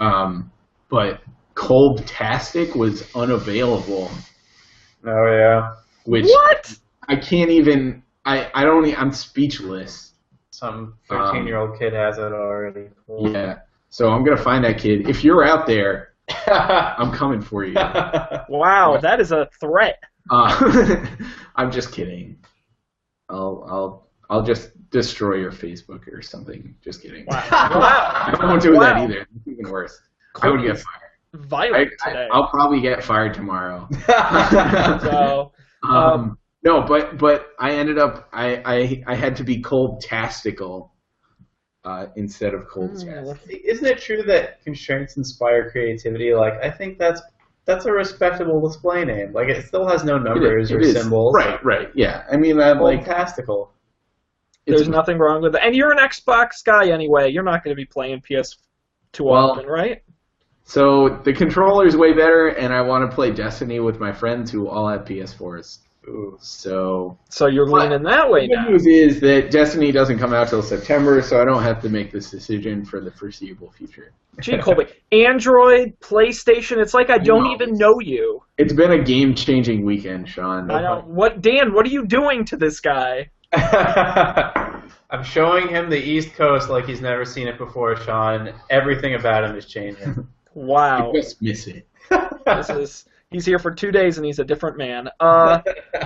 Um, 0.00 0.50
but 0.90 1.20
Cold-tastic 1.54 2.74
was 2.74 3.02
unavailable, 3.14 4.10
Oh 5.06 5.26
yeah. 5.26 5.74
which 6.04 6.26
What? 6.26 6.76
I 7.08 7.16
can't 7.16 7.50
even. 7.50 8.02
I 8.26 8.50
I 8.52 8.64
don't. 8.64 8.86
I'm 8.98 9.10
speechless. 9.10 10.12
Some 10.56 10.94
thirteen-year-old 11.06 11.78
kid 11.78 11.92
has 11.92 12.16
it 12.16 12.32
already. 12.32 12.86
Cool. 13.06 13.30
Yeah. 13.30 13.58
So 13.90 14.08
I'm 14.10 14.24
gonna 14.24 14.38
find 14.38 14.64
that 14.64 14.78
kid. 14.78 15.06
If 15.06 15.22
you're 15.22 15.44
out 15.44 15.66
there, 15.66 16.14
I'm 16.46 17.12
coming 17.12 17.42
for 17.42 17.64
you. 17.64 17.74
Wow, 18.48 18.96
that 19.02 19.20
is 19.20 19.32
a 19.32 19.48
threat. 19.60 19.98
Uh, 20.30 21.06
I'm 21.56 21.70
just 21.70 21.92
kidding. 21.92 22.38
I'll 23.28 23.66
I'll 23.68 24.08
I'll 24.30 24.42
just 24.42 24.70
destroy 24.90 25.34
your 25.34 25.52
Facebook 25.52 26.08
or 26.10 26.22
something. 26.22 26.74
Just 26.82 27.02
kidding. 27.02 27.26
Wow. 27.26 27.42
I 27.50 28.38
won't 28.42 28.62
do 28.62 28.72
Wow. 28.74 28.80
that 28.80 28.96
either. 28.98 29.26
It's 29.36 29.46
even 29.48 29.70
worse. 29.70 30.00
I 30.40 30.48
would 30.48 30.62
get 30.62 30.76
fired. 30.78 31.02
I, 31.34 31.38
Violent 31.48 31.90
today. 32.02 32.28
I, 32.32 32.36
will 32.38 32.46
probably 32.46 32.80
get 32.80 33.04
fired 33.04 33.34
tomorrow. 33.34 33.86
so, 34.06 35.52
Um, 35.82 35.92
Um, 35.94 36.38
no, 36.66 36.82
but 36.82 37.16
but 37.18 37.38
I 37.58 37.70
ended 37.80 37.98
up 37.98 38.28
I 38.32 38.46
I, 38.74 39.02
I 39.06 39.14
had 39.14 39.36
to 39.36 39.44
be 39.44 39.60
cold 39.60 40.00
tastical 40.02 40.92
uh, 41.84 42.06
instead 42.16 42.52
of 42.54 42.66
cold 42.68 42.90
Hmm. 43.00 43.08
tastic. 43.08 43.60
Isn't 43.64 43.86
it 43.86 43.98
true 43.98 44.22
that 44.24 44.60
constraints 44.64 45.16
inspire 45.16 45.70
creativity? 45.70 46.34
Like, 46.34 46.54
I 46.62 46.70
think 46.70 46.98
that's 46.98 47.22
that's 47.64 47.84
a 47.86 47.92
respectable 47.92 48.60
display 48.66 49.04
name. 49.04 49.32
Like, 49.32 49.48
it 49.48 49.64
still 49.66 49.86
has 49.88 50.02
no 50.04 50.18
numbers 50.18 50.70
or 50.72 50.82
symbols. 50.82 51.34
Right, 51.34 51.64
right. 51.64 51.88
Yeah. 51.94 52.24
I 52.30 52.36
mean, 52.36 52.60
I'm 52.60 52.80
like 52.80 53.04
fantastical. 53.04 53.72
it's 54.66 54.76
there's 54.76 54.88
nothing 54.88 55.18
wrong 55.18 55.42
with 55.42 55.54
it. 55.56 55.62
And 55.64 55.74
you're 55.76 55.92
an 55.92 55.98
Xbox 55.98 56.64
guy 56.64 56.90
anyway. 56.90 57.30
You're 57.30 57.42
not 57.52 57.62
going 57.64 57.74
to 57.74 57.80
be 57.80 57.86
playing 57.86 58.20
PS 58.22 58.56
too 59.12 59.24
Well- 59.24 59.50
often, 59.52 59.66
right? 59.66 60.02
So 60.68 61.20
the 61.24 61.32
controller's 61.32 61.96
way 61.96 62.12
better, 62.12 62.48
and 62.48 62.72
I 62.74 62.80
want 62.80 63.08
to 63.08 63.14
play 63.14 63.30
Destiny 63.30 63.78
with 63.78 64.00
my 64.00 64.12
friends 64.12 64.50
who 64.50 64.66
all 64.68 64.88
have 64.88 65.04
PS4s. 65.04 65.78
Ooh. 66.08 66.38
So 66.40 67.18
So 67.30 67.46
you're 67.46 67.66
What? 67.68 67.82
leaning 67.90 68.02
that 68.04 68.30
way 68.30 68.42
the 68.42 68.54
good 68.54 68.62
now. 68.62 68.68
news 68.68 68.86
is 68.86 69.20
that 69.20 69.50
Destiny 69.50 69.90
doesn't 69.92 70.18
come 70.18 70.32
out 70.32 70.48
till 70.48 70.62
September, 70.62 71.20
so 71.22 71.40
I 71.40 71.44
don't 71.44 71.62
have 71.62 71.80
to 71.82 71.88
make 71.88 72.12
this 72.12 72.30
decision 72.30 72.84
for 72.84 73.00
the 73.00 73.10
foreseeable 73.10 73.70
future. 73.72 74.12
Gee, 74.40 74.58
Colby. 74.58 74.86
Android, 75.12 75.98
PlayStation, 76.00 76.76
it's 76.76 76.92
like 76.94 77.08
I 77.10 77.18
don't 77.18 77.44
No. 77.44 77.52
even 77.54 77.74
know 77.78 78.00
you. 78.00 78.42
It's 78.58 78.72
been 78.72 78.92
a 78.92 79.02
game-changing 79.02 79.84
weekend, 79.84 80.28
Sean. 80.28 80.70
I 80.70 80.82
know. 80.82 81.02
What, 81.06 81.40
Dan, 81.40 81.72
what 81.72 81.86
are 81.86 81.90
you 81.90 82.06
doing 82.06 82.44
to 82.46 82.56
this 82.56 82.80
guy? 82.80 83.30
I'm 83.52 85.22
showing 85.24 85.68
him 85.68 85.88
the 85.88 85.98
East 85.98 86.34
Coast 86.34 86.68
like 86.68 86.86
he's 86.86 87.00
never 87.00 87.24
seen 87.24 87.46
it 87.48 87.58
before, 87.58 87.96
Sean. 87.96 88.52
Everything 88.70 89.14
about 89.14 89.44
him 89.44 89.56
is 89.56 89.66
changing. 89.66 90.26
Wow. 90.54 91.12
You 91.12 91.20
just 91.22 91.40
miss 91.42 91.66
it. 91.66 91.86
this 92.46 92.70
is, 92.70 93.04
he's 93.30 93.46
here 93.46 93.58
for 93.58 93.70
two 93.70 93.90
days 93.90 94.16
and 94.18 94.26
he's 94.26 94.38
a 94.38 94.44
different 94.44 94.76
man. 94.76 95.08
Uh, 95.20 95.60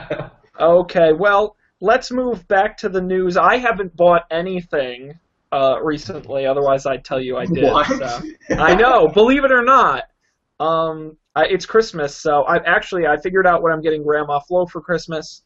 okay, 0.61 1.13
well, 1.13 1.57
let's 1.81 2.11
move 2.11 2.47
back 2.49 2.77
to 2.79 2.89
the 2.89 3.01
news. 3.01 3.37
I 3.37 3.57
haven't 3.57 3.97
bought 3.97 4.23
anything 4.31 5.19
uh, 5.53 5.79
recently, 5.83 6.47
otherwise 6.47 6.87
I'd 6.87 7.05
tell 7.05 7.21
you 7.21 7.37
I 7.37 7.47
did. 7.47 7.65
What? 7.65 7.87
so. 7.87 8.21
I 8.51 8.75
know, 8.75 9.09
believe 9.09 9.45
it 9.45 9.53
or 9.53 9.63
not. 9.63 10.05
Um, 10.59 11.17
I, 11.35 11.47
it's 11.47 11.67
Christmas, 11.67 12.17
so 12.17 12.43
I 12.43 12.57
actually 12.65 13.07
I 13.07 13.17
figured 13.17 13.47
out 13.47 13.63
what 13.63 13.73
I'm 13.73 13.81
getting 13.81 14.03
Grandma 14.03 14.41
Flo 14.41 14.67
for 14.67 14.81
Christmas. 14.81 15.43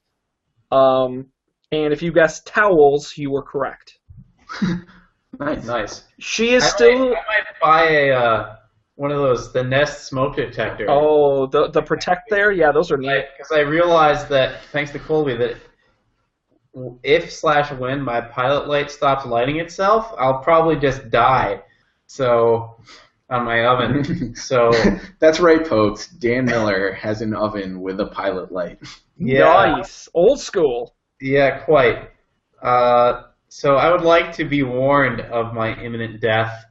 Um, 0.72 1.26
and 1.72 1.92
if 1.92 2.02
you 2.02 2.12
guessed 2.12 2.46
towels, 2.46 3.16
you 3.16 3.30
were 3.30 3.42
correct. 3.42 3.98
nice. 5.38 5.64
nice. 5.64 6.04
She 6.18 6.54
is 6.54 6.64
I 6.64 6.68
still. 6.68 7.10
might, 7.10 7.18
I 7.18 7.22
might 7.28 7.60
buy 7.60 7.90
a 7.90 8.10
uh, 8.10 8.56
one 8.96 9.10
of 9.10 9.18
those 9.18 9.52
the 9.52 9.62
Nest 9.62 10.06
smoke 10.06 10.36
detector. 10.36 10.86
Oh, 10.88 11.46
the 11.46 11.68
the 11.70 11.82
protect 11.82 12.30
there, 12.30 12.52
yeah, 12.52 12.70
those 12.72 12.90
are 12.92 12.96
neat. 12.96 13.24
because 13.36 13.52
I 13.52 13.60
realized 13.60 14.28
that 14.28 14.60
thanks 14.72 14.90
to 14.92 14.98
Colby 14.98 15.36
that 15.36 15.56
if 17.02 17.32
slash 17.32 17.70
when 17.72 18.00
my 18.02 18.20
pilot 18.20 18.68
light 18.68 18.90
stops 18.90 19.24
lighting 19.26 19.58
itself, 19.60 20.12
I'll 20.18 20.38
probably 20.40 20.76
just 20.76 21.10
die. 21.10 21.62
So 22.06 22.76
on 23.30 23.44
my 23.44 23.64
oven. 23.64 24.34
So 24.36 24.70
That's 25.18 25.40
right, 25.40 25.66
folks. 25.66 26.08
Dan 26.08 26.44
Miller 26.44 26.92
has 26.92 27.22
an 27.22 27.34
oven 27.34 27.80
with 27.80 27.98
a 28.00 28.06
pilot 28.06 28.52
light. 28.52 28.78
yeah, 29.16 29.72
Nice, 29.76 30.08
old 30.14 30.40
school. 30.40 30.94
yeah, 31.20 31.60
quite. 31.64 32.10
Uh, 32.62 33.22
so 33.48 33.76
I 33.76 33.90
would 33.90 34.02
like 34.02 34.32
to 34.36 34.44
be 34.44 34.62
warned 34.62 35.20
of 35.20 35.54
my 35.54 35.80
imminent 35.80 36.20
death. 36.20 36.64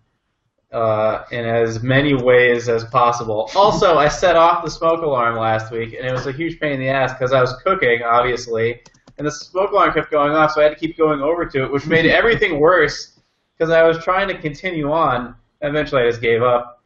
Uh, 0.73 1.23
in 1.29 1.45
as 1.45 1.83
many 1.83 2.15
ways 2.15 2.67
as 2.67 2.83
possible. 2.85 3.47
Also, 3.55 3.99
I 3.99 4.07
set 4.07 4.35
off 4.35 4.63
the 4.63 4.71
smoke 4.71 5.03
alarm 5.03 5.37
last 5.37 5.71
week, 5.71 5.93
and 5.93 6.03
it 6.03 6.11
was 6.11 6.25
a 6.25 6.31
huge 6.31 6.59
pain 6.59 6.71
in 6.71 6.79
the 6.79 6.87
ass 6.87 7.13
because 7.13 7.31
I 7.31 7.39
was 7.41 7.53
cooking, 7.63 8.01
obviously, 8.01 8.81
and 9.19 9.27
the 9.27 9.31
smoke 9.31 9.69
alarm 9.69 9.93
kept 9.93 10.09
going 10.09 10.31
off, 10.31 10.53
so 10.53 10.61
I 10.61 10.63
had 10.63 10.71
to 10.71 10.75
keep 10.75 10.97
going 10.97 11.21
over 11.21 11.45
to 11.45 11.63
it, 11.63 11.71
which 11.71 11.85
made 11.85 12.05
everything 12.09 12.59
worse 12.59 13.19
because 13.55 13.71
I 13.71 13.83
was 13.83 14.03
trying 14.03 14.27
to 14.29 14.37
continue 14.37 14.91
on. 14.91 15.35
Eventually, 15.61 16.01
I 16.01 16.09
just 16.09 16.21
gave 16.21 16.41
up 16.41 16.83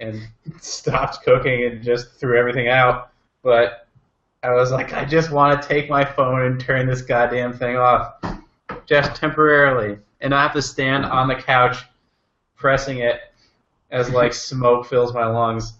and 0.00 0.26
stopped 0.60 1.22
cooking 1.22 1.64
and 1.64 1.84
just 1.84 2.14
threw 2.14 2.36
everything 2.36 2.66
out. 2.66 3.12
But 3.44 3.86
I 4.42 4.52
was 4.54 4.72
like, 4.72 4.92
I 4.92 5.04
just 5.04 5.30
want 5.30 5.62
to 5.62 5.68
take 5.68 5.88
my 5.88 6.04
phone 6.04 6.42
and 6.42 6.58
turn 6.58 6.86
this 6.86 7.02
goddamn 7.02 7.52
thing 7.52 7.76
off, 7.76 8.14
just 8.86 9.14
temporarily, 9.14 9.98
and 10.20 10.34
I 10.34 10.42
have 10.42 10.54
to 10.54 10.62
stand 10.62 11.04
on 11.04 11.28
the 11.28 11.36
couch 11.36 11.84
pressing 12.60 12.98
it 12.98 13.16
as 13.90 14.10
like 14.20 14.32
smoke 14.32 14.86
fills 14.86 15.12
my 15.12 15.26
lungs. 15.26 15.72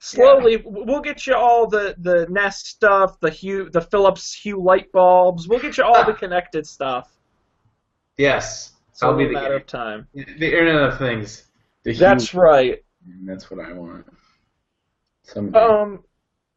Slowly, 0.00 0.56
w 0.56 0.84
we'll 0.84 1.00
get 1.00 1.28
you 1.28 1.34
all 1.36 1.68
the 1.68 1.94
the 1.98 2.26
Nest 2.28 2.66
stuff, 2.66 3.20
the 3.20 3.30
Hue, 3.30 3.70
the 3.70 3.80
Philips 3.80 4.34
Hue 4.34 4.60
light 4.60 4.90
bulbs. 4.90 5.46
We'll 5.48 5.60
get 5.60 5.76
you 5.78 5.84
all 5.84 6.04
the 6.04 6.12
connected 6.24 6.66
stuff. 6.66 7.08
Yes, 8.18 8.72
It's 8.90 9.02
I'll 9.02 9.16
be 9.16 9.26
the 9.26 9.32
matter 9.32 9.54
of 9.56 9.66
time. 9.66 10.08
the 10.12 10.46
Internet 10.58 10.82
of 10.90 10.98
Things. 10.98 11.44
The 11.84 11.92
That's 11.94 12.24
huge- 12.30 12.34
right. 12.34 12.78
That's 13.24 13.50
what 13.50 13.64
I 13.64 13.72
want. 13.72 14.04
Someday. 15.22 15.58
Um, 15.58 16.00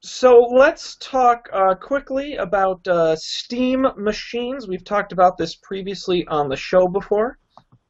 so 0.01 0.37
let's 0.55 0.95
talk 0.97 1.47
uh, 1.53 1.75
quickly 1.75 2.35
about 2.35 2.87
uh, 2.87 3.15
Steam 3.15 3.85
machines. 3.97 4.67
We've 4.67 4.83
talked 4.83 5.11
about 5.11 5.37
this 5.37 5.55
previously 5.55 6.25
on 6.27 6.49
the 6.49 6.55
show 6.55 6.87
before. 6.87 7.37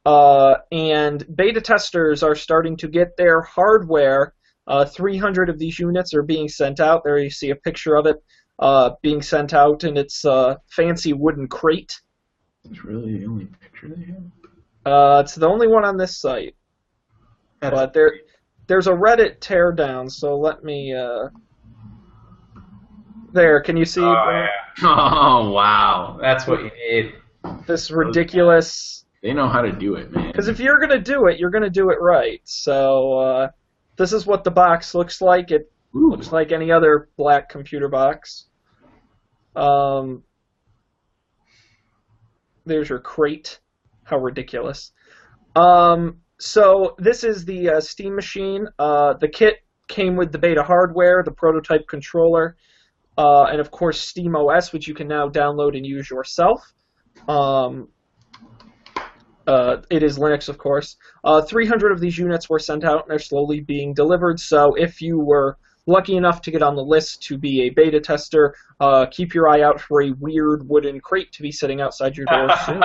Uh, 0.06 0.54
and 0.70 1.26
beta 1.36 1.60
testers 1.60 2.22
are 2.22 2.36
starting 2.36 2.76
to 2.76 2.86
get 2.86 3.16
their 3.16 3.42
hardware. 3.42 4.32
Uh, 4.68 4.84
300 4.84 5.50
of 5.50 5.58
these 5.58 5.80
units 5.80 6.14
are 6.14 6.22
being 6.22 6.48
sent 6.48 6.78
out. 6.78 7.02
There 7.04 7.18
you 7.18 7.28
see 7.28 7.50
a 7.50 7.56
picture 7.56 7.96
of 7.96 8.06
it 8.06 8.16
uh, 8.60 8.90
being 9.02 9.20
sent 9.20 9.52
out 9.52 9.82
in 9.82 9.96
its 9.96 10.24
uh, 10.24 10.54
fancy 10.70 11.12
wooden 11.12 11.48
crate. 11.48 11.92
That's 12.64 12.84
really 12.84 13.18
the 13.18 13.26
only 13.26 13.46
picture 13.60 13.88
they 13.88 14.04
have. 14.04 14.22
Uh, 14.84 15.22
it's 15.24 15.34
the 15.34 15.48
only 15.48 15.66
one 15.66 15.84
on 15.84 15.96
this 15.96 16.20
site. 16.20 16.54
That's- 17.60 17.80
But 17.80 17.92
there, 17.92 18.12
there's 18.68 18.86
a 18.86 18.92
Reddit 18.92 19.40
teardown, 19.40 20.08
so 20.10 20.38
let 20.38 20.62
me. 20.62 20.94
Uh... 20.94 21.30
There, 23.32 23.60
can 23.60 23.76
you 23.76 23.84
see 23.84 24.02
Oh, 24.02 24.30
yeah. 24.30 24.46
Oh 24.82 25.50
wow! 25.50 26.18
That's 26.20 26.46
what 26.46 26.60
you 26.62 26.70
need. 26.88 27.14
this 27.66 27.90
ridiculous? 27.90 29.05
They 29.26 29.32
know 29.32 29.48
how 29.48 29.60
to 29.60 29.72
do 29.72 29.96
it, 29.96 30.12
man. 30.12 30.28
Because 30.28 30.46
if 30.46 30.60
you're 30.60 30.78
gonna 30.78 31.00
do 31.00 31.26
it, 31.26 31.40
you're 31.40 31.50
gonna 31.50 31.68
do 31.68 31.90
it 31.90 31.98
right. 32.00 32.40
So 32.44 33.18
uh, 33.18 33.48
this 33.96 34.12
is 34.12 34.24
what 34.24 34.44
the 34.44 34.52
box 34.52 34.94
looks 34.94 35.20
like. 35.20 35.50
It 35.50 35.68
Ooh. 35.96 36.10
looks 36.10 36.30
like 36.30 36.52
any 36.52 36.70
other 36.70 37.08
black 37.16 37.48
computer 37.48 37.88
box. 37.88 38.46
Um, 39.56 40.22
there's 42.66 42.88
your 42.88 43.00
crate. 43.00 43.58
How 44.04 44.18
ridiculous. 44.18 44.92
Um, 45.56 46.18
so 46.38 46.94
this 46.98 47.24
is 47.24 47.44
the 47.44 47.70
uh, 47.70 47.80
Steam 47.80 48.14
machine. 48.14 48.68
Uh, 48.78 49.14
the 49.14 49.26
kit 49.26 49.56
came 49.88 50.14
with 50.14 50.30
the 50.30 50.38
beta 50.38 50.62
hardware, 50.62 51.24
the 51.24 51.32
prototype 51.32 51.88
controller, 51.88 52.56
uh, 53.18 53.46
and 53.46 53.58
of 53.58 53.72
course 53.72 54.00
Steam 54.00 54.36
OS, 54.36 54.72
which 54.72 54.86
you 54.86 54.94
can 54.94 55.08
now 55.08 55.28
download 55.28 55.76
and 55.76 55.84
use 55.84 56.08
yourself. 56.08 56.62
Um, 57.26 57.88
uh, 59.46 59.78
it 59.90 60.02
is 60.02 60.18
Linux, 60.18 60.48
of 60.48 60.58
course. 60.58 60.96
Uh, 61.24 61.40
300 61.42 61.92
of 61.92 62.00
these 62.00 62.18
units 62.18 62.48
were 62.48 62.58
sent 62.58 62.84
out 62.84 63.02
and 63.02 63.10
they're 63.10 63.18
slowly 63.18 63.60
being 63.60 63.94
delivered. 63.94 64.40
So 64.40 64.74
if 64.74 65.00
you 65.00 65.18
were 65.18 65.56
lucky 65.86 66.16
enough 66.16 66.42
to 66.42 66.50
get 66.50 66.62
on 66.62 66.74
the 66.74 66.82
list 66.82 67.22
to 67.24 67.38
be 67.38 67.62
a 67.62 67.70
beta 67.70 68.00
tester, 68.00 68.54
uh, 68.80 69.06
keep 69.06 69.34
your 69.34 69.48
eye 69.48 69.62
out 69.62 69.80
for 69.80 70.02
a 70.02 70.10
weird 70.18 70.68
wooden 70.68 71.00
crate 71.00 71.30
to 71.32 71.42
be 71.42 71.52
sitting 71.52 71.80
outside 71.80 72.16
your 72.16 72.26
door 72.26 72.48
soon. 72.66 72.82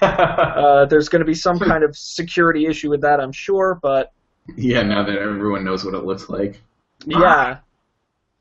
Uh, 0.00 0.84
there's 0.86 1.08
going 1.08 1.20
to 1.20 1.26
be 1.26 1.34
some 1.34 1.58
kind 1.58 1.82
of 1.82 1.96
security 1.96 2.66
issue 2.66 2.90
with 2.90 3.00
that, 3.00 3.18
I'm 3.20 3.32
sure, 3.32 3.78
but 3.82 4.12
Yeah, 4.56 4.82
now 4.82 5.02
that 5.04 5.16
everyone 5.18 5.64
knows 5.64 5.84
what 5.84 5.94
it 5.94 6.04
looks 6.04 6.28
like. 6.28 6.60
yeah, 7.06 7.58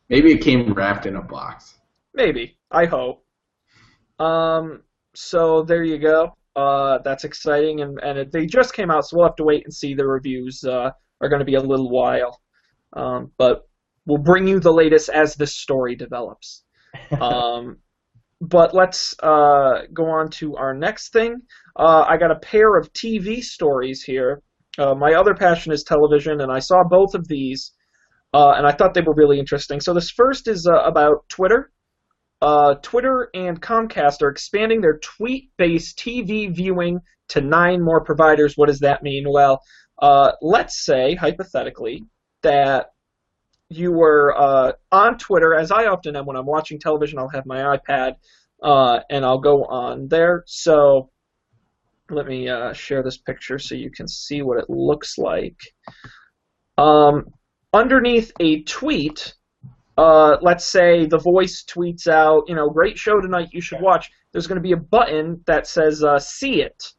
Maybe 0.09 0.31
it 0.31 0.39
came 0.39 0.73
wrapped 0.73 1.05
in 1.05 1.15
a 1.15 1.21
box. 1.21 1.75
maybe. 2.13 2.57
I 2.71 2.85
hope. 2.85 3.23
Um, 4.19 4.83
so 5.13 5.63
there 5.63 5.83
you 5.83 5.97
go. 5.97 6.35
Uh, 6.57 6.97
that's 7.03 7.23
exciting, 7.23 7.81
and, 7.81 7.99
and 8.01 8.17
it, 8.17 8.31
they 8.31 8.47
just 8.47 8.73
came 8.73 8.89
out, 8.89 9.05
so 9.05 9.15
we'll 9.15 9.27
have 9.27 9.35
to 9.35 9.43
wait 9.43 9.63
and 9.63 9.73
see. 9.73 9.93
The 9.93 10.07
reviews 10.07 10.63
uh, 10.63 10.89
are 11.21 11.29
going 11.29 11.39
to 11.39 11.45
be 11.45 11.53
a 11.53 11.61
little 11.61 11.91
while, 11.91 12.41
um, 12.93 13.31
but 13.37 13.69
we'll 14.07 14.23
bring 14.23 14.47
you 14.47 14.59
the 14.59 14.73
latest 14.73 15.09
as 15.09 15.35
this 15.35 15.55
story 15.55 15.95
develops. 15.95 16.63
Um, 17.21 17.77
but 18.41 18.73
let's 18.73 19.15
uh, 19.21 19.81
go 19.93 20.05
on 20.05 20.29
to 20.31 20.55
our 20.55 20.73
next 20.73 21.11
thing. 21.11 21.41
Uh, 21.75 22.05
I 22.07 22.17
got 22.17 22.31
a 22.31 22.39
pair 22.39 22.77
of 22.77 22.91
TV 22.93 23.43
stories 23.43 24.03
here. 24.03 24.41
Uh, 24.77 24.93
my 24.93 25.13
other 25.13 25.33
passion 25.33 25.71
is 25.71 25.83
television, 25.83 26.41
and 26.41 26.51
I 26.51 26.59
saw 26.59 26.83
both 26.83 27.15
of 27.15 27.27
these, 27.27 27.73
uh, 28.33 28.53
and 28.57 28.65
I 28.65 28.71
thought 28.71 28.93
they 28.93 29.01
were 29.01 29.15
really 29.15 29.39
interesting. 29.39 29.79
So 29.79 29.93
this 29.93 30.11
first 30.11 30.47
is 30.47 30.67
uh, 30.67 30.81
about 30.83 31.27
Twitter. 31.29 31.71
Uh, 32.41 32.75
Twitter 32.75 33.29
and 33.33 33.61
Comcast 33.61 34.21
are 34.21 34.29
expanding 34.29 34.81
their 34.81 34.99
tweet-based 34.99 35.97
TV 35.97 36.53
viewing 36.53 36.99
to 37.29 37.41
nine 37.41 37.83
more 37.83 38.03
providers. 38.03 38.53
What 38.55 38.67
does 38.67 38.79
that 38.79 39.03
mean? 39.03 39.25
Well, 39.27 39.61
uh, 39.99 40.33
let's 40.41 40.85
say 40.85 41.15
hypothetically 41.15 42.03
that 42.43 42.91
you 43.69 43.91
were 43.91 44.35
uh, 44.37 44.73
on 44.91 45.17
Twitter, 45.17 45.55
as 45.55 45.71
I 45.71 45.87
often 45.87 46.15
am 46.15 46.25
when 46.25 46.37
I'm 46.37 46.45
watching 46.45 46.79
television. 46.79 47.19
I'll 47.19 47.29
have 47.29 47.45
my 47.45 47.77
iPad 47.77 48.13
uh, 48.63 48.99
and 49.09 49.25
I'll 49.25 49.39
go 49.39 49.65
on 49.65 50.07
there. 50.07 50.43
So 50.45 51.09
let 52.09 52.27
me 52.27 52.47
uh, 52.47 52.73
share 52.73 53.03
this 53.03 53.17
picture 53.17 53.59
so 53.59 53.75
you 53.75 53.91
can 53.91 54.07
see 54.07 54.41
what 54.41 54.57
it 54.57 54.69
looks 54.69 55.17
like. 55.17 55.59
Um, 56.77 57.25
underneath 57.73 58.31
a 58.39 58.63
tweet, 58.63 59.33
uh, 59.97 60.37
let's 60.41 60.65
say 60.65 61.05
The 61.05 61.17
Voice 61.17 61.63
tweets 61.63 62.07
out, 62.07 62.43
you 62.47 62.55
know, 62.55 62.69
great 62.69 62.97
show 62.97 63.19
tonight, 63.19 63.49
you 63.51 63.61
should 63.61 63.81
watch. 63.81 64.11
There's 64.31 64.47
going 64.47 64.57
to 64.57 64.61
be 64.61 64.73
a 64.73 64.77
button 64.77 65.41
that 65.47 65.65
says 65.65 66.03
uh, 66.03 66.19
"See 66.19 66.61
It" 66.61 66.93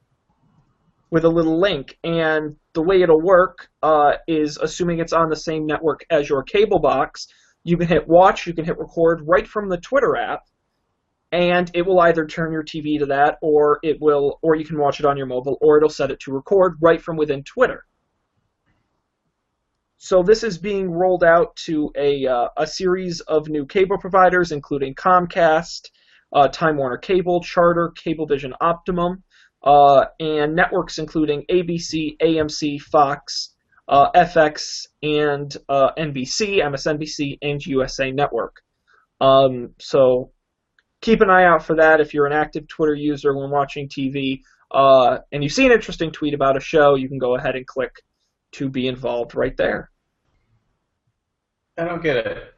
with 1.11 1.25
a 1.25 1.29
little 1.29 1.61
link, 1.61 1.97
and 2.03 2.57
the 2.75 2.83
way 2.83 3.03
it'll 3.03 3.21
work 3.21 3.69
uh, 3.83 4.15
is 4.27 4.59
assuming 4.59 4.99
it's 4.99 5.13
on 5.13 5.31
the 5.31 5.37
same 5.37 5.65
network 5.65 6.05
as 6.11 6.29
your 6.29 6.43
cable 6.43 6.81
box. 6.81 7.29
You 7.65 7.77
can 7.77 7.87
hit 7.87 8.09
watch, 8.09 8.47
you 8.47 8.55
can 8.55 8.65
hit 8.65 8.79
record 8.79 9.23
right 9.27 9.47
from 9.47 9.69
the 9.69 9.79
Twitter 9.79 10.17
app, 10.17 10.43
and 11.31 11.71
it 11.75 11.83
will 11.83 12.01
either 12.01 12.27
turn 12.27 12.53
your 12.53 12.65
TV 12.65 12.99
to 12.99 13.07
that, 13.07 13.39
or 13.43 13.79
it 13.83 14.01
will, 14.01 14.39
or 14.43 14.57
you 14.57 14.65
can 14.65 14.79
watch 14.79 14.99
it 14.99 15.07
on 15.07 15.17
your 15.17 15.27
mobile, 15.27 15.59
or 15.61 15.77
it'll 15.77 15.89
set 15.89 16.11
it 16.11 16.19
to 16.21 16.33
record 16.33 16.77
right 16.81 17.01
from 17.01 17.17
within 17.17 17.45
Twitter. 17.45 17.85
So 19.99 20.23
this 20.23 20.45
is 20.45 20.59
being 20.59 20.93
rolled 20.93 21.25
out 21.25 21.57
to 21.67 21.91
a 21.97 22.25
uh, 22.25 22.49
a 22.57 22.67
series 22.67 23.21
of 23.23 23.49
new 23.49 23.67
cable 23.67 23.99
providers, 23.99 24.53
including 24.53 24.95
Comcast, 24.95 25.91
uh, 26.33 26.47
Time 26.49 26.77
Warner 26.77 26.99
Cable, 26.99 27.43
Charter, 27.43 27.93
Cablevision 27.97 28.53
Optimum, 28.61 29.25
uh, 29.65 30.05
and 30.21 30.55
networks 30.55 30.99
including 30.99 31.45
ABC, 31.51 32.17
AMC, 32.19 32.81
Fox, 32.81 33.55
uh, 33.89 34.13
FX, 34.13 34.87
and 35.03 35.57
uh, 35.69 35.91
NBC, 35.99 36.63
MSNBC, 36.63 37.39
and 37.43 37.67
USA 37.67 38.13
Network. 38.13 38.63
Um, 39.21 39.75
so 39.81 40.31
keep 41.01 41.23
an 41.23 41.29
eye 41.29 41.45
out 41.45 41.65
for 41.65 41.75
that 41.75 42.01
if 42.01 42.15
you're 42.15 42.27
an 42.27 42.33
active 42.33 42.69
Twitter 42.69 42.95
user 42.95 43.37
when 43.37 43.51
watching 43.51 43.89
TV, 43.89 44.43
uh, 44.71 45.19
and 45.33 45.43
you 45.43 45.49
see 45.49 45.67
an 45.67 45.73
interesting 45.73 46.13
tweet 46.13 46.35
about 46.35 46.57
a 46.57 46.61
show, 46.61 46.95
you 46.95 47.09
can 47.09 47.19
go 47.19 47.35
ahead 47.35 47.57
and 47.57 47.67
click 47.67 48.01
to 48.53 48.69
be 48.69 48.89
involved 48.89 49.35
right 49.35 49.57
there. 49.57 49.91
I 51.77 51.85
don't 51.85 52.03
get 52.03 52.17
it. 52.17 52.55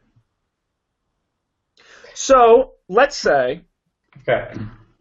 So 2.15 2.73
let's 2.89 3.17
say, 3.17 3.63
Okay. 4.19 4.53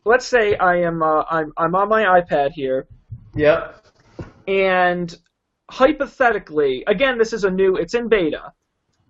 let's 0.06 0.26
say 0.26 0.56
I 0.56 0.78
am 0.78 1.02
uh, 1.04 1.24
I'm 1.30 1.52
I'm 1.58 1.76
on 1.76 1.90
my 1.90 2.04
iPad 2.22 2.52
here, 2.52 2.88
Yep. 3.36 3.86
and 4.48 5.16
hypothetically, 5.70 6.84
again, 6.88 7.18
this 7.18 7.34
is 7.34 7.44
a 7.44 7.52
new, 7.52 7.76
it's 7.76 7.94
in 7.94 8.08
beta, 8.08 8.52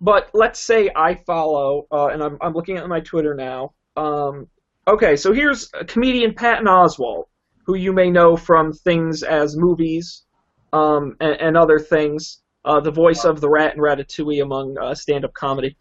but 0.00 0.28
let's 0.34 0.60
say 0.60 0.90
I 0.94 1.14
follow, 1.14 1.86
uh, 1.92 2.08
and 2.08 2.22
I'm 2.22 2.38
I'm 2.40 2.52
looking 2.52 2.76
at 2.76 2.88
my 2.88 3.00
Twitter 3.00 3.34
now. 3.34 3.72
Um, 3.96 4.48
okay, 4.88 5.16
so 5.16 5.32
here's 5.32 5.68
comedian 5.88 6.34
Patton 6.34 6.66
Oswalt, 6.66 7.24
who 7.64 7.74
you 7.76 7.92
may 7.92 8.10
know 8.10 8.36
from 8.36 8.72
things 8.72 9.22
as 9.22 9.56
movies, 9.56 10.24
um, 10.72 11.16
and, 11.20 11.40
and 11.40 11.56
other 11.56 11.78
things. 11.78 12.38
Uh, 12.64 12.78
the 12.80 12.90
voice 12.90 13.24
of 13.24 13.40
the 13.40 13.48
rat 13.48 13.74
in 13.74 13.80
Ratatouille 13.80 14.42
among 14.42 14.76
uh, 14.78 14.94
stand-up 14.94 15.32
comedy. 15.32 15.76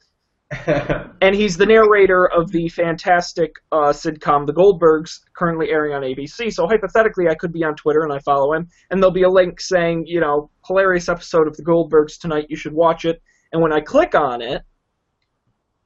and 1.22 1.36
he's 1.36 1.58
the 1.58 1.66
narrator 1.66 2.26
of 2.26 2.52
the 2.52 2.70
fantastic 2.70 3.52
uh, 3.72 3.92
sitcom 3.92 4.48
The 4.48 4.54
Goldbergs, 4.54 5.20
currently 5.36 5.70
airing 5.70 5.94
on 5.94 6.02
ABC. 6.02 6.52
So 6.52 6.68
hypothetically, 6.68 7.28
I 7.28 7.36
could 7.36 7.52
be 7.52 7.64
on 7.64 7.76
Twitter 7.76 8.02
and 8.04 8.12
I 8.14 8.20
follow 8.20 8.54
him, 8.54 8.68
and 8.90 9.02
there'll 9.02 9.14
be 9.14 9.24
a 9.24 9.30
link 9.30 9.62
saying, 9.62 10.06
you 10.08 10.20
know, 10.22 10.50
hilarious 10.66 11.10
episode 11.10 11.48
of 11.48 11.56
The 11.56 11.64
Goldbergs 11.64 12.18
tonight. 12.18 12.48
You 12.50 12.56
should 12.56 12.74
watch 12.74 13.06
it. 13.06 13.22
And 13.52 13.62
when 13.62 13.74
I 13.74 13.82
click 13.82 14.16
on 14.16 14.42
it, 14.42 14.64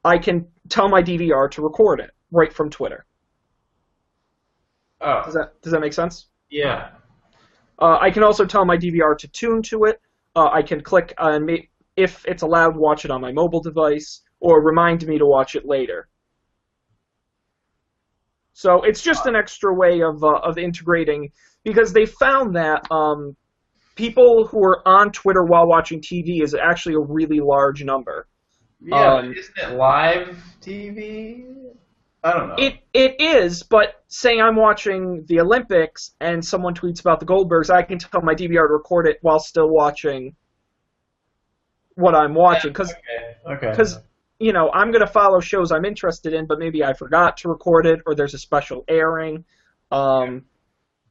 I 0.04 0.18
can 0.18 0.46
tell 0.68 0.88
my 0.88 1.02
DVR 1.02 1.50
to 1.52 1.62
record 1.62 2.00
it 2.00 2.10
right 2.30 2.52
from 2.52 2.70
Twitter. 2.70 3.04
oh, 5.00 5.22
Does 5.24 5.34
that 5.34 5.60
does 5.62 5.72
that 5.72 5.80
make 5.80 5.92
sense? 5.92 6.28
yeah. 6.50 6.90
Uh, 7.80 7.98
I 8.00 8.10
can 8.10 8.22
also 8.22 8.44
tell 8.44 8.64
my 8.64 8.76
DVR 8.76 9.16
to 9.18 9.28
tune 9.28 9.62
to 9.64 9.84
it. 9.84 10.00
Uh, 10.36 10.48
I 10.52 10.62
can 10.62 10.80
click 10.82 11.14
on 11.18 11.46
ma- 11.46 11.66
if 11.96 12.24
it's 12.26 12.42
allowed, 12.42 12.76
watch 12.76 13.04
it 13.04 13.10
on 13.10 13.20
my 13.20 13.32
mobile 13.32 13.60
device, 13.60 14.22
or 14.40 14.62
remind 14.62 15.06
me 15.06 15.18
to 15.18 15.26
watch 15.26 15.54
it 15.54 15.64
later. 15.66 16.08
So 18.52 18.82
it's 18.84 19.02
just 19.02 19.26
an 19.26 19.34
extra 19.34 19.74
way 19.74 20.02
of 20.02 20.22
uh, 20.22 20.38
of 20.42 20.58
integrating 20.58 21.30
because 21.64 21.92
they 21.92 22.06
found 22.06 22.54
that 22.56 22.88
um, 22.90 23.36
people 23.96 24.46
who 24.46 24.62
are 24.64 24.86
on 24.86 25.10
Twitter 25.10 25.44
while 25.44 25.66
watching 25.66 26.00
TV 26.00 26.42
is 26.42 26.54
actually 26.54 26.94
a 26.94 27.00
really 27.00 27.40
large 27.40 27.82
number. 27.84 28.28
Yeah, 28.80 29.16
Um, 29.16 29.34
isn't 29.36 29.58
it 29.58 29.70
live 29.76 30.38
TV? 30.60 31.44
I 32.24 32.32
don't 32.32 32.48
know. 32.48 32.54
It 32.56 32.80
it 32.94 33.20
is, 33.20 33.62
but 33.62 34.02
say 34.08 34.40
I'm 34.40 34.56
watching 34.56 35.26
the 35.26 35.40
Olympics 35.40 36.12
and 36.20 36.42
someone 36.42 36.74
tweets 36.74 37.00
about 37.00 37.20
the 37.20 37.26
Goldbergs, 37.26 37.68
I 37.68 37.82
can 37.82 37.98
tell 37.98 38.22
my 38.22 38.34
DVR 38.34 38.66
to 38.66 38.72
record 38.72 39.06
it 39.06 39.18
while 39.20 39.38
still 39.38 39.68
watching 39.68 40.34
what 41.96 42.14
I'm 42.14 42.34
watching 42.34 42.72
because 42.72 42.92
okay. 42.92 43.54
Okay. 43.54 43.70
because 43.70 43.98
you 44.38 44.54
know 44.54 44.70
I'm 44.72 44.90
gonna 44.90 45.06
follow 45.06 45.38
shows 45.40 45.70
I'm 45.70 45.84
interested 45.84 46.32
in, 46.32 46.46
but 46.46 46.58
maybe 46.58 46.82
I 46.82 46.94
forgot 46.94 47.36
to 47.38 47.50
record 47.50 47.84
it 47.86 48.00
or 48.06 48.14
there's 48.14 48.34
a 48.34 48.38
special 48.38 48.84
airing. 48.88 49.44
Um, 49.92 50.46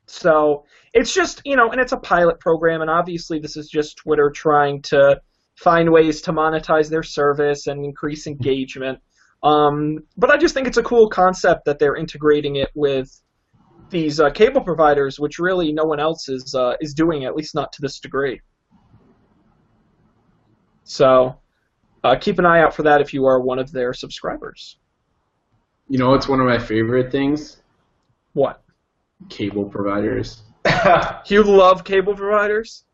so 0.08 0.66
it's 0.94 1.14
just 1.14 1.44
you 1.46 1.56
know, 1.56 1.70
and 1.70 1.80
it's 1.80 1.92
a 1.92 1.98
pilot 1.98 2.40
program, 2.40 2.82
and 2.82 2.90
obviously 2.90 3.38
this 3.38 3.56
is 3.56 3.70
just 3.70 3.98
Twitter 3.98 4.32
trying 4.32 4.82
to 4.84 5.22
find 5.58 5.92
ways 5.92 6.22
to 6.24 6.34
monetize 6.34 6.90
their 6.90 7.04
service 7.04 7.68
and 7.68 7.86
increase 7.86 8.26
engagement. 8.26 9.00
Um, 9.44 10.00
but 10.18 10.32
I 10.32 10.38
just 10.38 10.54
think 10.54 10.68
it's 10.68 10.78
a 10.78 10.84
cool 10.84 11.10
concept 11.10 11.66
that 11.66 11.78
they're 11.78 11.96
integrating 11.96 12.56
it 12.56 12.70
with 12.76 13.10
these 13.90 14.20
uh, 14.20 14.30
cable 14.30 14.62
providers, 14.62 15.20
which 15.20 15.38
really 15.38 15.74
no 15.74 15.84
one 15.84 16.00
else 16.00 16.30
is 16.30 16.56
uh, 16.56 16.76
is 16.80 16.94
doing, 16.94 17.26
at 17.26 17.36
least 17.36 17.54
not 17.54 17.72
to 17.74 17.82
this 17.82 18.00
degree. 18.00 18.42
So 20.86 21.36
uh, 22.04 22.16
keep 22.20 22.40
an 22.40 22.46
eye 22.46 22.62
out 22.62 22.74
for 22.74 22.84
that 22.84 23.02
if 23.02 23.14
you 23.14 23.26
are 23.26 23.42
one 23.42 23.60
of 23.60 23.72
their 23.72 23.94
subscribers. 23.94 24.78
You 25.90 26.00
know 26.00 26.14
it's 26.14 26.28
one 26.28 26.40
of 26.40 26.46
my 26.48 26.60
favorite 26.60 27.12
things? 27.12 27.62
What? 28.34 28.64
Cable 29.30 29.66
providers. 29.66 30.42
You 31.28 31.44
love 31.44 31.84
cable 31.84 32.16
providers? 32.16 32.86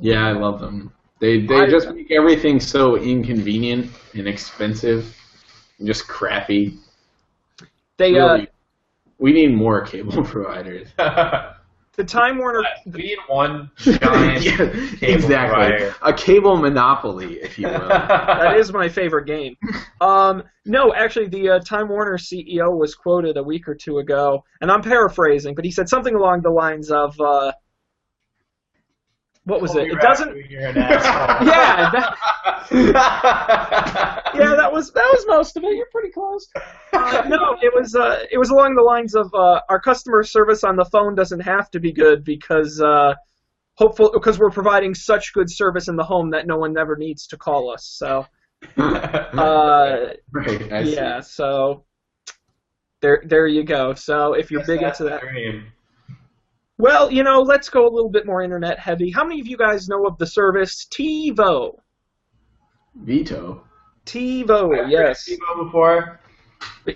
Yeah, 0.00 0.26
I 0.26 0.32
love 0.32 0.60
them. 0.60 0.92
They 1.20 1.46
they 1.46 1.62
I- 1.62 1.70
just 1.70 1.90
make 1.90 2.10
everything 2.10 2.58
so 2.60 2.96
inconvenient 2.96 3.90
and 4.14 4.26
expensive 4.26 5.14
just 5.82 6.06
crappy. 6.06 6.78
They 7.96 8.18
uh, 8.18 8.46
we 9.18 9.32
need 9.32 9.54
more 9.54 9.84
cable 9.84 10.22
providers. 10.24 10.88
the 10.96 12.04
Time 12.04 12.38
Warner 12.38 12.62
we 12.86 13.02
need 13.02 13.18
one 13.28 13.70
giant 13.78 14.42
yeah, 14.42 14.56
cable 14.56 15.14
exactly. 15.14 15.28
provider. 15.28 15.94
A 16.02 16.12
cable 16.12 16.56
monopoly, 16.56 17.34
if 17.34 17.58
you 17.58 17.68
will. 17.68 17.88
that 17.88 18.56
is 18.56 18.72
my 18.72 18.88
favorite 18.88 19.26
game. 19.26 19.56
Um, 20.00 20.42
no, 20.66 20.92
actually, 20.94 21.28
the 21.28 21.50
uh, 21.50 21.58
Time 21.60 21.88
Warner 21.88 22.18
CEO 22.18 22.76
was 22.76 22.94
quoted 22.94 23.36
a 23.36 23.42
week 23.42 23.68
or 23.68 23.74
two 23.74 23.98
ago, 23.98 24.44
and 24.60 24.70
I'm 24.70 24.82
paraphrasing, 24.82 25.54
but 25.54 25.64
he 25.64 25.70
said 25.70 25.88
something 25.88 26.14
along 26.14 26.42
the 26.42 26.50
lines 26.50 26.90
of, 26.90 27.18
uh, 27.20 27.52
what 29.44 29.60
was 29.60 29.74
it? 29.74 29.88
Holy 29.88 29.90
It 29.90 30.00
doesn't. 30.00 30.30
an 30.30 30.78
asshole. 30.78 31.46
Yeah, 31.46 32.14
Yeah, 34.34 34.54
that 34.56 34.72
was 34.72 34.90
that 34.92 35.08
was 35.12 35.24
most 35.28 35.56
of 35.56 35.64
it. 35.64 35.76
You're 35.76 35.86
pretty 35.92 36.10
close. 36.10 36.48
Uh, 36.92 37.24
no, 37.28 37.56
it 37.62 37.72
was 37.74 37.94
uh, 37.94 38.24
it 38.30 38.38
was 38.38 38.50
along 38.50 38.74
the 38.74 38.82
lines 38.82 39.14
of 39.14 39.32
uh, 39.34 39.60
our 39.68 39.80
customer 39.80 40.22
service 40.22 40.64
on 40.64 40.76
the 40.76 40.84
phone 40.86 41.14
doesn't 41.14 41.40
have 41.40 41.70
to 41.72 41.80
be 41.80 41.92
good 41.92 42.24
because 42.24 42.80
uh, 42.80 43.14
hopeful 43.74 44.10
because 44.12 44.38
we're 44.38 44.50
providing 44.50 44.94
such 44.94 45.32
good 45.34 45.50
service 45.50 45.88
in 45.88 45.96
the 45.96 46.04
home 46.04 46.30
that 46.30 46.46
no 46.46 46.56
one 46.56 46.76
ever 46.78 46.96
needs 46.96 47.26
to 47.28 47.36
call 47.36 47.70
us. 47.70 47.84
So 47.86 48.26
uh, 48.78 50.14
right. 50.32 50.86
Yeah, 50.86 51.20
so 51.20 51.84
there 53.02 53.22
there 53.26 53.46
you 53.46 53.62
go. 53.62 53.92
So 53.94 54.32
if 54.32 54.50
you're 54.50 54.64
big 54.64 54.82
into 54.82 55.04
that, 55.04 55.20
dream. 55.20 55.66
Well, 56.78 57.10
you 57.10 57.22
know, 57.22 57.40
let's 57.40 57.68
go 57.68 57.86
a 57.86 57.92
little 57.92 58.10
bit 58.10 58.26
more 58.26 58.42
internet 58.42 58.78
heavy. 58.78 59.10
How 59.10 59.24
many 59.24 59.40
of 59.40 59.46
you 59.46 59.56
guys 59.56 59.88
know 59.88 60.06
of 60.06 60.18
the 60.18 60.26
service 60.26 60.86
TiVo? 60.90 61.76
Veto. 62.96 63.64
TiVo, 64.06 64.90
yes. 64.90 65.28
TiVo 65.28 65.64
before. 65.64 66.20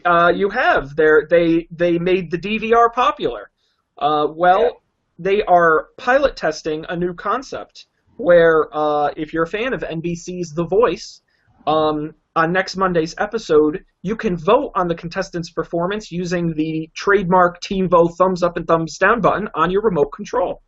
Uh, 0.05 0.33
you 0.35 0.49
have. 0.51 0.95
They're, 0.97 1.27
they 1.31 1.67
they 1.71 1.99
made 1.99 2.31
the 2.31 2.39
DVR 2.39 2.93
popular. 2.93 3.51
Uh, 3.99 4.29
well, 4.31 4.63
Yeah. 4.63 4.71
they 5.19 5.43
are 5.45 5.89
pilot 5.97 6.37
testing 6.37 6.85
a 6.89 6.97
new 6.97 7.15
concept 7.15 7.87
where 8.17 8.69
uh, 8.77 9.11
if 9.17 9.33
you're 9.33 9.45
a 9.45 9.49
fan 9.49 9.73
of 9.73 9.81
NBC's 9.83 10.53
The 10.55 10.65
Voice, 10.67 11.23
um, 11.67 12.15
on 12.39 12.53
next 12.53 12.77
Monday's 12.77 13.15
episode, 13.19 13.85
you 14.03 14.15
can 14.15 14.37
vote 14.37 14.71
on 14.77 14.87
the 14.89 14.95
contestant's 14.95 15.51
performance 15.51 16.13
using 16.13 16.55
the 16.55 16.89
trademark 16.95 17.61
TiVo 17.61 18.17
thumbs 18.17 18.43
up 18.43 18.57
and 18.57 18.67
thumbs 18.67 18.97
down 18.99 19.21
button 19.21 19.49
on 19.55 19.71
your 19.71 19.83
remote 19.83 20.11
control. 20.15 20.63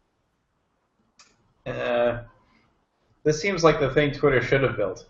Uh, 1.67 2.23
this 3.23 3.41
seems 3.41 3.63
like 3.63 3.79
the 3.81 3.91
thing 3.91 4.13
Twitter 4.13 4.43
should 4.43 4.63
have 4.63 4.77
built. 4.77 5.07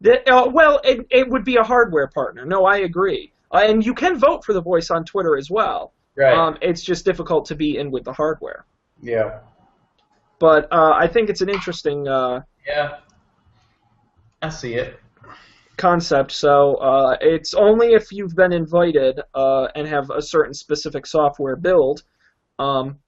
The- 0.00 0.28
uh, 0.30 0.48
well, 0.48 0.80
it, 0.84 1.06
it 1.10 1.28
would 1.28 1.44
be 1.44 1.56
a 1.56 1.62
hardware 1.62 2.08
partner. 2.08 2.44
No, 2.44 2.64
I 2.64 2.78
agree. 2.78 3.32
Uh, 3.52 3.58
and 3.64 3.84
you 3.86 3.94
can 3.94 4.18
vote 4.18 4.44
for 4.44 4.52
The 4.52 4.62
Voice 4.62 4.90
on 4.90 5.04
Twitter 5.04 5.36
as 5.36 5.50
well. 5.50 5.92
Right. 6.16 6.34
Um, 6.36 6.56
it's 6.62 6.82
just 6.82 7.04
difficult 7.04 7.44
to 7.46 7.54
be 7.54 7.76
in 7.78 7.90
with 7.90 8.04
the 8.04 8.12
hardware. 8.12 8.66
yeah. 9.02 9.40
But 10.40 10.66
uh, 10.72 10.92
I 10.96 11.06
think 11.06 11.30
it's 11.30 11.40
an 11.42 11.48
interesting 11.48 12.08
uh, 12.08 12.40
Yeah. 12.66 12.96
I 14.42 14.48
see 14.48 14.74
it. 14.74 14.98
Concept. 15.76 16.32
So 16.32 16.74
uh, 16.76 17.16
it's 17.20 17.54
only 17.54 17.94
if 17.94 18.12
you've 18.12 18.34
been 18.34 18.52
invited 18.52 19.20
uh, 19.34 19.68
and 19.74 19.86
have 19.86 20.10
a 20.10 20.22
certain 20.22 20.54
specific 20.54 21.06
software 21.06 21.56
build. 21.56 22.02
Um, 22.58 22.98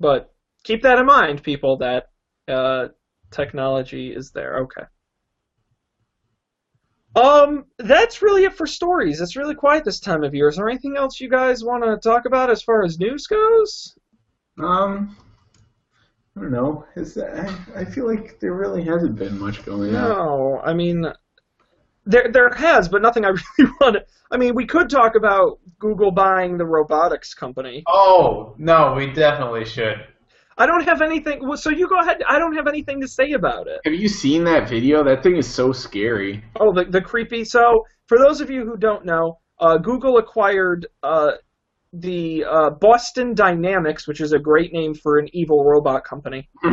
but 0.00 0.32
keep 0.64 0.82
that 0.82 0.98
in 0.98 1.06
mind, 1.06 1.42
people, 1.42 1.76
that 1.78 2.06
uh, 2.48 2.88
technology 3.30 4.12
is 4.14 4.30
there. 4.32 4.58
Okay. 4.62 4.82
Um, 7.14 7.66
that's 7.78 8.22
really 8.22 8.44
it 8.44 8.54
for 8.54 8.66
stories. 8.66 9.20
It's 9.20 9.36
really 9.36 9.54
quiet 9.54 9.84
this 9.84 10.00
time 10.00 10.24
of 10.24 10.34
year. 10.34 10.48
Is 10.48 10.56
there 10.56 10.68
anything 10.68 10.96
else 10.96 11.20
you 11.20 11.28
guys 11.28 11.62
want 11.62 11.84
to 11.84 11.96
talk 11.98 12.24
about 12.24 12.50
as 12.50 12.62
far 12.62 12.82
as 12.84 12.98
news 12.98 13.26
goes? 13.26 13.94
Um, 14.58 15.16
I 16.36 16.40
don't 16.40 16.52
know. 16.52 16.86
Is 16.96 17.14
that, 17.14 17.50
I, 17.76 17.80
I 17.80 17.84
feel 17.84 18.06
like 18.06 18.40
there 18.40 18.54
really 18.54 18.84
hasn't 18.84 19.16
been 19.16 19.38
much 19.38 19.64
going 19.64 19.94
on. 19.94 20.08
No, 20.08 20.60
I 20.64 20.72
mean, 20.72 21.06
there 22.06 22.30
there 22.32 22.50
has, 22.50 22.88
but 22.88 23.02
nothing 23.02 23.24
I 23.24 23.28
really 23.58 23.72
want 23.80 23.94
to. 23.96 24.06
I 24.30 24.36
mean, 24.38 24.54
we 24.54 24.66
could 24.66 24.88
talk 24.88 25.14
about 25.14 25.58
Google 25.78 26.10
buying 26.10 26.56
the 26.56 26.64
robotics 26.64 27.34
company. 27.34 27.84
Oh 27.86 28.54
no, 28.58 28.94
we 28.94 29.12
definitely 29.12 29.64
should. 29.64 30.06
I 30.58 30.66
don't 30.66 30.84
have 30.84 31.02
anything. 31.02 31.46
Well, 31.46 31.56
so 31.56 31.70
you 31.70 31.88
go 31.88 31.98
ahead. 31.98 32.22
I 32.26 32.38
don't 32.38 32.54
have 32.56 32.66
anything 32.66 33.00
to 33.00 33.08
say 33.08 33.32
about 33.32 33.66
it. 33.66 33.80
Have 33.84 33.94
you 33.94 34.08
seen 34.08 34.44
that 34.44 34.68
video? 34.68 35.02
That 35.04 35.22
thing 35.22 35.36
is 35.36 35.46
so 35.46 35.72
scary. 35.72 36.44
Oh, 36.58 36.72
the 36.72 36.84
the 36.84 37.00
creepy. 37.00 37.44
So 37.44 37.84
for 38.06 38.18
those 38.18 38.40
of 38.40 38.50
you 38.50 38.64
who 38.64 38.76
don't 38.76 39.04
know, 39.04 39.38
uh, 39.58 39.76
Google 39.78 40.18
acquired 40.18 40.86
uh, 41.02 41.32
the 41.92 42.44
uh, 42.44 42.70
Boston 42.70 43.34
Dynamics, 43.34 44.08
which 44.08 44.20
is 44.20 44.32
a 44.32 44.38
great 44.38 44.72
name 44.72 44.94
for 44.94 45.18
an 45.18 45.28
evil 45.32 45.64
robot 45.64 46.04
company. 46.04 46.48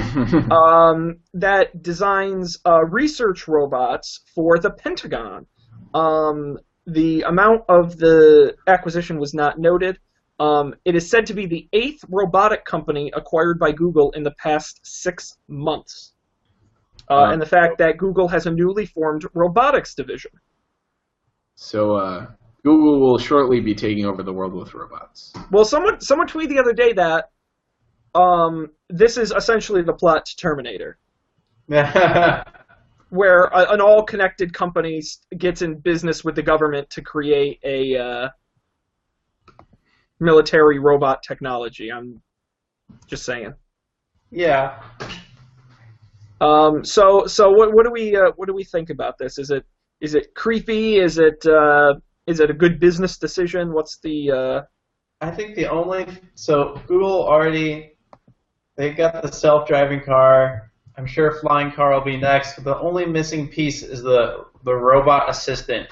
um, 0.52 1.18
that 1.34 1.82
designs 1.82 2.58
uh, 2.66 2.86
research 2.86 3.48
robots 3.48 4.22
for 4.34 4.60
the 4.60 4.72
Pentagon. 4.72 5.46
Um, 5.94 6.58
the 6.86 7.22
amount 7.22 7.64
of 7.68 7.98
the 7.98 8.56
acquisition 8.68 9.20
was 9.20 9.34
not 9.34 9.60
noted. 9.60 10.00
Um, 10.40 10.74
it 10.86 10.96
is 10.96 11.10
said 11.10 11.26
to 11.28 11.34
be 11.34 11.46
the 11.46 11.68
eighth 11.74 12.06
robotic 12.08 12.64
company 12.64 13.12
acquired 13.14 13.60
by 13.60 13.74
Google 13.74 14.12
in 14.12 14.24
the 14.24 14.32
past 14.32 14.80
six 14.84 15.38
months. 15.50 16.14
Uh, 17.10 17.30
and 17.32 17.42
the 17.42 17.46
fact 17.46 17.80
that 17.80 17.98
Google 17.98 18.28
has 18.28 18.46
a 18.46 18.52
newly 18.52 18.86
formed 18.86 19.26
robotics 19.34 19.96
division. 19.96 20.32
so, 21.56 21.96
uh, 21.96 22.28
Google 22.64 23.00
will 23.00 23.18
shortly 23.18 23.60
be 23.60 23.74
taking 23.74 24.06
over 24.06 24.24
the 24.24 24.34
world 24.34 24.54
with 24.54 24.74
robots. 24.74 25.34
Well, 25.52 25.66
someone 25.66 26.02
someone 26.02 26.28
tweeted 26.28 26.50
the 26.50 26.60
other 26.60 26.74
day 26.74 26.94
that 26.94 27.30
um, 28.16 28.72
this 28.90 29.18
is 29.18 29.32
essentially 29.32 29.82
the 29.82 29.94
plot 29.94 30.26
to 30.26 30.36
Terminator. 30.36 30.98
where 33.10 33.44
a, 33.46 33.72
an 33.72 33.82
all 33.82 34.04
connected 34.04 34.54
company 34.54 35.02
gets 35.38 35.62
in 35.62 35.76
business 35.76 36.24
with 36.24 36.36
the 36.36 36.42
government 36.42 36.90
to 36.92 37.02
create 37.02 37.60
a 37.64 37.98
uh, 37.98 38.30
military 40.20 40.80
robot 40.80 41.24
technology. 41.24 41.92
I'm 41.92 42.22
just 43.08 43.26
saying. 43.26 43.54
yeah. 44.32 44.82
Um, 46.42 46.86
so 46.86 47.26
so 47.26 47.52
what 47.52 47.74
what 47.74 47.86
do 47.86 47.92
we 47.92 48.16
uh, 48.16 48.32
what 48.38 48.48
do 48.48 48.54
we 48.54 48.64
think 48.64 48.90
about 48.90 49.18
this? 49.18 49.38
Is 49.38 49.52
it 49.52 49.66
is 50.00 50.16
it 50.16 50.34
creepy? 50.36 50.98
Is 50.98 51.20
it 51.20 51.46
uh, 51.46 51.96
is 52.30 52.40
it 52.40 52.50
a 52.50 52.54
good 52.54 52.80
business 52.80 53.18
decision? 53.18 53.74
What's 53.74 53.98
the 53.98 54.32
uh, 54.32 54.62
I 55.20 55.32
think 55.32 55.56
the 55.56 55.68
only 55.68 56.06
so 56.36 56.80
Google 56.88 57.24
already 57.28 57.94
they 58.78 58.92
got 58.94 59.24
the 59.24 59.32
self-driving 59.32 60.04
car. 60.04 60.72
I'm 60.98 61.08
sure 61.08 61.40
flying 61.42 61.72
car 61.72 61.94
will 61.94 62.06
be 62.06 62.18
next. 62.18 62.56
But 62.56 62.64
the 62.66 62.78
only 62.80 63.06
missing 63.06 63.48
piece 63.48 63.82
is 63.84 64.02
the 64.04 64.46
the 64.64 64.74
robot 64.74 65.30
assistant. 65.30 65.88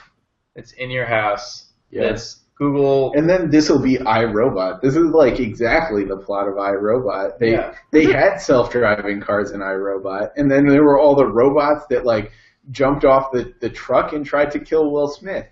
It's 0.55 0.73
in 0.73 0.89
your 0.89 1.05
house. 1.05 1.71
Yeah. 1.89 2.17
Google. 2.57 3.13
And 3.15 3.29
then 3.29 3.49
this 3.51 3.69
will 3.69 3.81
be 3.81 3.97
iRobot. 3.97 4.81
This 4.81 4.95
is 4.95 5.05
like 5.05 5.39
exactly 5.39 6.03
the 6.05 6.17
plot 6.17 6.47
of 6.47 6.55
iRobot. 6.55 7.37
They 7.39 7.51
Yeah. 7.51 7.73
they 7.91 8.05
had 8.05 8.37
self-driving 8.37 9.21
cars 9.21 9.51
in 9.51 9.59
iRobot, 9.61 10.31
and 10.37 10.49
then 10.49 10.67
there 10.67 10.83
were 10.83 10.99
all 10.99 11.15
the 11.15 11.27
robots 11.27 11.85
that 11.89 12.05
like 12.05 12.31
jumped 12.71 13.05
off 13.05 13.31
the, 13.31 13.53
the 13.61 13.69
truck 13.69 14.13
and 14.13 14.25
tried 14.25 14.51
to 14.51 14.59
kill 14.59 14.91
Will 14.91 15.07
Smith. 15.07 15.47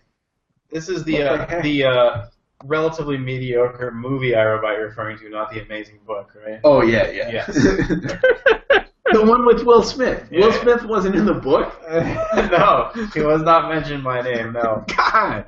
This 0.71 0.89
is 0.89 1.03
the 1.03 1.17
the 1.17 1.31
uh, 1.31 1.61
the 1.61 1.83
uh, 1.83 2.25
relatively 2.65 3.17
mediocre 3.17 3.91
movie 3.91 4.31
iRobot 4.31 4.77
you're 4.77 4.87
referring 4.87 5.17
to, 5.19 5.29
not 5.29 5.51
the 5.51 5.63
amazing 5.63 5.99
book, 6.05 6.31
right? 6.45 6.59
Oh 6.63 6.81
yeah, 6.81 7.09
yeah. 7.09 7.29
Yes. 7.29 7.53
the 9.11 9.23
one 9.23 9.45
with 9.45 9.63
Will 9.63 9.83
Smith. 9.83 10.29
Will 10.31 10.51
Smith 10.51 10.83
wasn't 10.83 11.15
in 11.15 11.25
the 11.25 11.33
book. 11.33 11.73
no, 11.91 12.91
he 13.13 13.21
was 13.21 13.41
not 13.41 13.69
mentioned 13.69 14.03
by 14.03 14.21
name. 14.21 14.53
No. 14.53 14.83
God. 14.97 15.45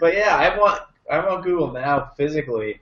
but 0.00 0.14
yeah, 0.14 0.36
I 0.36 0.56
want 0.58 0.82
I 1.10 1.18
want 1.26 1.44
Google 1.44 1.72
now 1.72 2.12
physically 2.16 2.80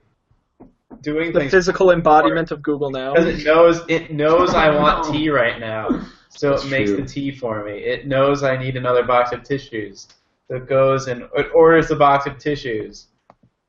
doing 1.01 1.33
the 1.33 1.41
things 1.41 1.51
physical 1.51 1.91
embodiment 1.91 2.51
of 2.51 2.63
Google 2.63 2.91
now? 2.91 3.15
because 3.15 3.41
it 3.41 3.45
knows 3.45 3.83
it 3.89 4.13
knows 4.13 4.55
I 4.55 4.71
want 4.71 5.13
tea 5.13 5.31
right 5.31 5.59
now, 5.59 5.89
so 6.37 6.51
That's 6.51 6.65
it 6.65 6.71
makes 6.71 6.91
true. 6.91 6.97
the 7.01 7.07
tea 7.07 7.31
for 7.33 7.65
me. 7.65 7.73
It 7.79 8.07
knows 8.07 8.43
I 8.43 8.57
need 8.57 8.77
another 8.77 9.05
box 9.05 9.33
of 9.33 9.43
tissues, 9.43 10.09
so 10.49 10.57
it 10.57 10.69
goes 10.69 11.07
and 11.09 11.23
it 11.37 11.47
orders 11.55 11.89
the 11.89 11.97
box 11.97 12.27
of 12.27 12.39
tissues. 12.39 13.07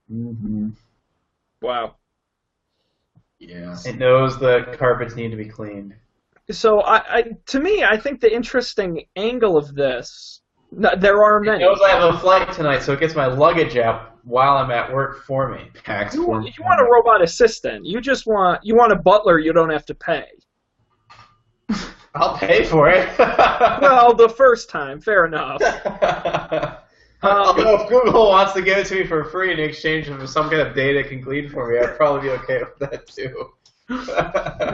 hmm 0.10 0.70
Wow. 1.62 1.96
Yeah. 3.40 3.76
It 3.86 3.98
knows 3.98 4.40
the 4.40 4.76
carpets 4.78 5.16
need 5.16 5.30
to 5.32 5.38
be 5.38 5.46
cleaned. 5.46 5.96
So 6.52 6.82
I, 6.82 7.18
I 7.18 7.24
to 7.48 7.60
me, 7.60 7.84
I 7.84 7.98
think 7.98 8.22
the 8.22 8.34
interesting 8.34 9.06
angle 9.16 9.58
of 9.58 9.74
this. 9.76 10.42
No, 10.72 10.92
there 10.98 11.24
are 11.24 11.40
many. 11.40 11.64
It 11.64 11.68
knows 11.68 11.80
I 11.84 11.90
have 11.92 12.14
a 12.16 12.20
flight 12.20 12.52
tonight, 12.52 12.80
so 12.80 12.94
it 12.94 13.00
gets 13.00 13.16
my 13.16 13.26
luggage 13.26 13.78
out 13.78 14.18
while 14.24 14.58
I'm 14.58 14.72
at 14.72 14.92
work 14.94 15.24
for 15.24 15.50
me. 15.50 15.70
Packs 15.84 16.16
You, 16.16 16.26
for 16.26 16.42
you 16.42 16.52
want 16.60 16.82
a 16.82 16.86
robot 16.92 17.22
assistant. 17.24 17.86
You 17.86 18.02
just 18.02 18.26
want 18.28 18.60
you 18.64 18.76
want 18.76 18.92
a 18.92 18.96
butler 18.96 19.40
you 19.40 19.54
don't 19.54 19.70
have 19.70 19.86
to 19.86 19.96
pay. 19.96 20.26
I'll 22.16 22.38
pay 22.38 22.64
for 22.66 22.90
it. 22.90 23.10
Well, 23.82 24.14
the 24.14 24.30
first 24.30 24.70
time, 24.70 25.00
fair 25.00 25.26
enough. 25.26 25.62
Although 27.24 27.82
if 27.82 27.90
Google 27.90 28.30
wants 28.30 28.54
to 28.54 28.62
give 28.62 28.78
it 28.78 28.88
to 28.88 28.96
me 28.96 29.06
for 29.06 29.24
free 29.26 29.54
in 29.54 29.60
exchange 29.60 30.08
for 30.08 30.28
some 30.28 30.50
kind 30.50 30.62
of 30.62 30.76
data 30.76 31.00
it 31.00 31.10
can 31.10 31.22
glean 31.22 31.50
for 31.50 31.70
me, 31.70 31.80
I'd 31.80 31.96
probably 31.96 32.30
be 32.30 32.30
okay 32.36 32.60
with 32.60 32.78
that 32.80 33.08
too. 33.08 33.52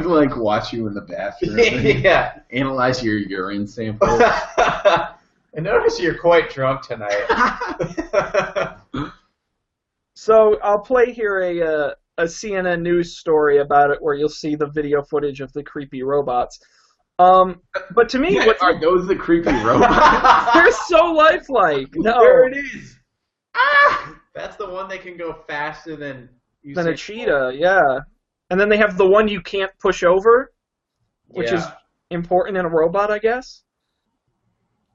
like 0.07 0.35
watch 0.35 0.73
you 0.73 0.87
in 0.87 0.93
the 0.93 1.01
bathroom 1.01 1.57
yeah. 2.03 2.39
analyze 2.51 3.03
your 3.03 3.17
urine 3.17 3.67
sample. 3.67 4.07
I 4.21 5.13
notice 5.55 5.99
you're 5.99 6.17
quite 6.17 6.49
drunk 6.49 6.81
tonight. 6.81 7.25
So 10.21 10.59
I'll 10.61 10.77
play 10.77 11.11
here 11.11 11.41
a 11.41 11.61
uh, 11.63 11.93
a 12.19 12.25
CNN 12.25 12.83
news 12.83 13.17
story 13.17 13.57
about 13.57 13.89
it 13.89 13.99
where 13.99 14.13
you'll 14.13 14.29
see 14.29 14.53
the 14.53 14.67
video 14.67 15.01
footage 15.01 15.41
of 15.41 15.51
the 15.53 15.63
creepy 15.63 16.03
robots. 16.03 16.59
Um, 17.21 17.61
but 17.93 18.09
to 18.09 18.19
me, 18.19 18.35
what's, 18.37 18.61
Are 18.61 18.79
those 18.79 19.07
the 19.07 19.15
creepy 19.15 19.51
robots? 19.51 20.51
they're 20.53 20.71
so 20.71 21.11
lifelike. 21.11 21.89
No, 21.95 22.19
There 22.19 22.47
it 22.47 22.57
is. 22.57 22.97
Ah! 23.55 24.15
That's 24.33 24.55
the 24.55 24.69
one 24.69 24.87
that 24.89 25.01
can 25.01 25.17
go 25.17 25.43
faster 25.47 25.95
than 25.95 26.29
you 26.61 26.73
than 26.73 26.87
a 26.87 26.95
cheetah, 26.95 27.51
yeah. 27.53 27.99
And 28.49 28.59
then 28.59 28.69
they 28.69 28.77
have 28.77 28.97
the 28.97 29.07
one 29.07 29.27
you 29.27 29.41
can't 29.41 29.71
push 29.79 30.03
over, 30.03 30.51
which 31.27 31.51
is 31.51 31.63
important 32.09 32.57
in 32.57 32.65
a 32.65 32.69
robot, 32.69 33.11
I 33.11 33.19
guess. 33.19 33.63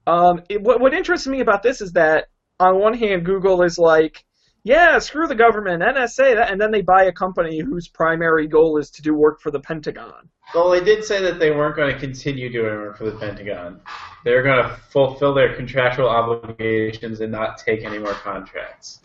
Um, 0.07 0.41
it, 0.49 0.61
what 0.61 0.79
what 0.79 0.93
interests 0.93 1.27
me 1.27 1.41
about 1.41 1.61
this 1.63 1.81
is 1.81 1.91
that 1.93 2.27
on 2.59 2.79
one 2.79 2.93
hand, 2.93 3.25
Google 3.25 3.61
is 3.63 3.77
like, 3.77 4.23
yeah, 4.67 4.99
screw 4.99 5.27
the 5.27 5.35
government, 5.35 5.81
NSA, 5.81 6.35
that, 6.35 6.51
and 6.51 6.59
then 6.59 6.71
they 6.71 6.81
buy 6.81 7.03
a 7.03 7.11
company 7.11 7.59
whose 7.59 7.87
primary 7.87 8.47
goal 8.47 8.77
is 8.77 8.89
to 8.91 9.01
do 9.01 9.13
work 9.13 9.39
for 9.39 9.49
the 9.49 9.59
Pentagon. 9.61 10.27
Well, 10.53 10.69
they 10.69 10.83
did 10.83 11.05
say 11.05 11.21
that 11.21 11.39
they 11.39 11.51
weren't 11.51 11.77
going 11.77 11.93
to 11.93 11.97
continue 11.97 12.51
doing 12.51 12.73
work 12.75 12.97
for 12.97 13.05
the 13.09 13.17
Pentagon. 13.17 13.79
They 14.25 14.33
were 14.33 14.43
going 14.43 14.61
to 14.61 14.75
fulfill 14.89 15.33
their 15.33 15.55
contractual 15.55 16.09
obligations 16.09 17.21
and 17.21 17.31
not 17.31 17.57
take 17.57 17.85
any 17.85 17.97
more 17.97 18.11
contracts. 18.13 18.99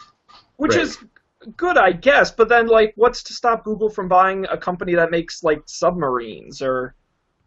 which 0.56 0.74
Right. 0.74 0.82
is 0.82 0.98
good, 1.56 1.76
I 1.78 1.92
guess. 1.92 2.32
But 2.32 2.48
then, 2.48 2.66
like, 2.66 2.92
what's 2.96 3.22
to 3.24 3.32
stop 3.32 3.62
Google 3.64 3.88
from 3.88 4.08
buying 4.08 4.46
a 4.50 4.56
company 4.56 4.94
that 4.96 5.10
makes 5.12 5.42
like 5.44 5.62
submarines 5.66 6.60
or? 6.60 6.94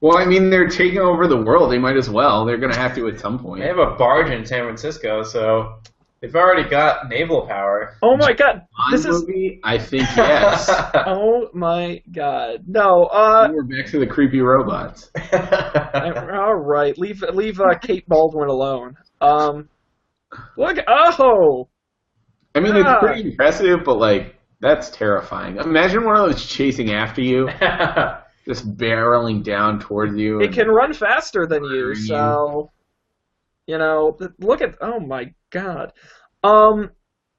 well, 0.01 0.17
I 0.17 0.25
mean, 0.25 0.49
they're 0.49 0.67
taking 0.67 0.99
over 0.99 1.27
the 1.27 1.37
world. 1.41 1.71
They 1.71 1.77
might 1.79 1.97
as 1.97 2.09
well. 2.09 2.45
They're 2.45 2.57
gonna 2.57 2.75
have 2.77 2.95
to 2.95 3.07
at 3.07 3.19
some 3.19 3.39
point. 3.39 3.61
They 3.61 3.67
have 3.67 3.79
a 3.79 3.91
barge 3.95 4.29
in 4.31 4.45
San 4.45 4.63
Francisco, 4.63 5.23
so 5.23 5.79
they've 6.25 6.35
already 6.35 6.67
got 6.69 7.07
naval 7.09 7.45
power. 7.47 7.97
Oh 8.01 8.17
my 8.17 8.33
God, 8.33 8.61
Bond 8.77 8.93
this 8.93 9.05
is. 9.05 9.21
movie? 9.21 9.59
I 9.63 9.77
think 9.77 10.03
yes. 10.15 10.69
Oh 10.95 11.49
my 11.53 12.01
God, 12.11 12.63
no. 12.67 13.03
Uh, 13.05 13.47
We're 13.51 13.63
back 13.63 13.85
to 13.91 13.99
the 13.99 14.07
creepy 14.07 14.41
robots. 14.41 15.11
all 15.33 16.55
right, 16.55 16.97
leave 16.97 17.23
leave 17.33 17.59
uh, 17.59 17.77
Kate 17.79 18.07
Bolduan 18.09 18.49
alone. 18.49 18.95
Um, 19.21 19.69
look, 20.57 20.77
oh, 20.87 21.67
I 22.55 22.59
mean, 22.59 22.73
Ah. 22.75 22.95
it's 22.95 22.99
pretty 23.05 23.29
impressive, 23.29 23.79
but 23.85 23.97
like 23.97 24.35
that's 24.61 24.89
terrifying. 24.89 25.57
Imagine 25.57 26.05
one 26.05 26.15
of 26.17 26.31
those 26.31 26.45
chasing 26.45 26.91
after 26.93 27.21
you, 27.21 27.47
just 28.45 28.67
barreling 28.77 29.43
down 29.43 29.79
towards 29.79 30.15
you. 30.17 30.41
it 30.41 30.53
can 30.53 30.67
run 30.69 30.93
faster 30.93 31.45
than 31.45 31.63
you, 31.65 31.89
you. 31.89 31.95
so 31.95 32.71
you 33.67 33.77
know. 33.77 34.17
Look 34.39 34.61
at, 34.61 34.75
oh 34.81 34.99
my 34.99 35.33
God. 35.51 35.91
Um, 36.45 36.91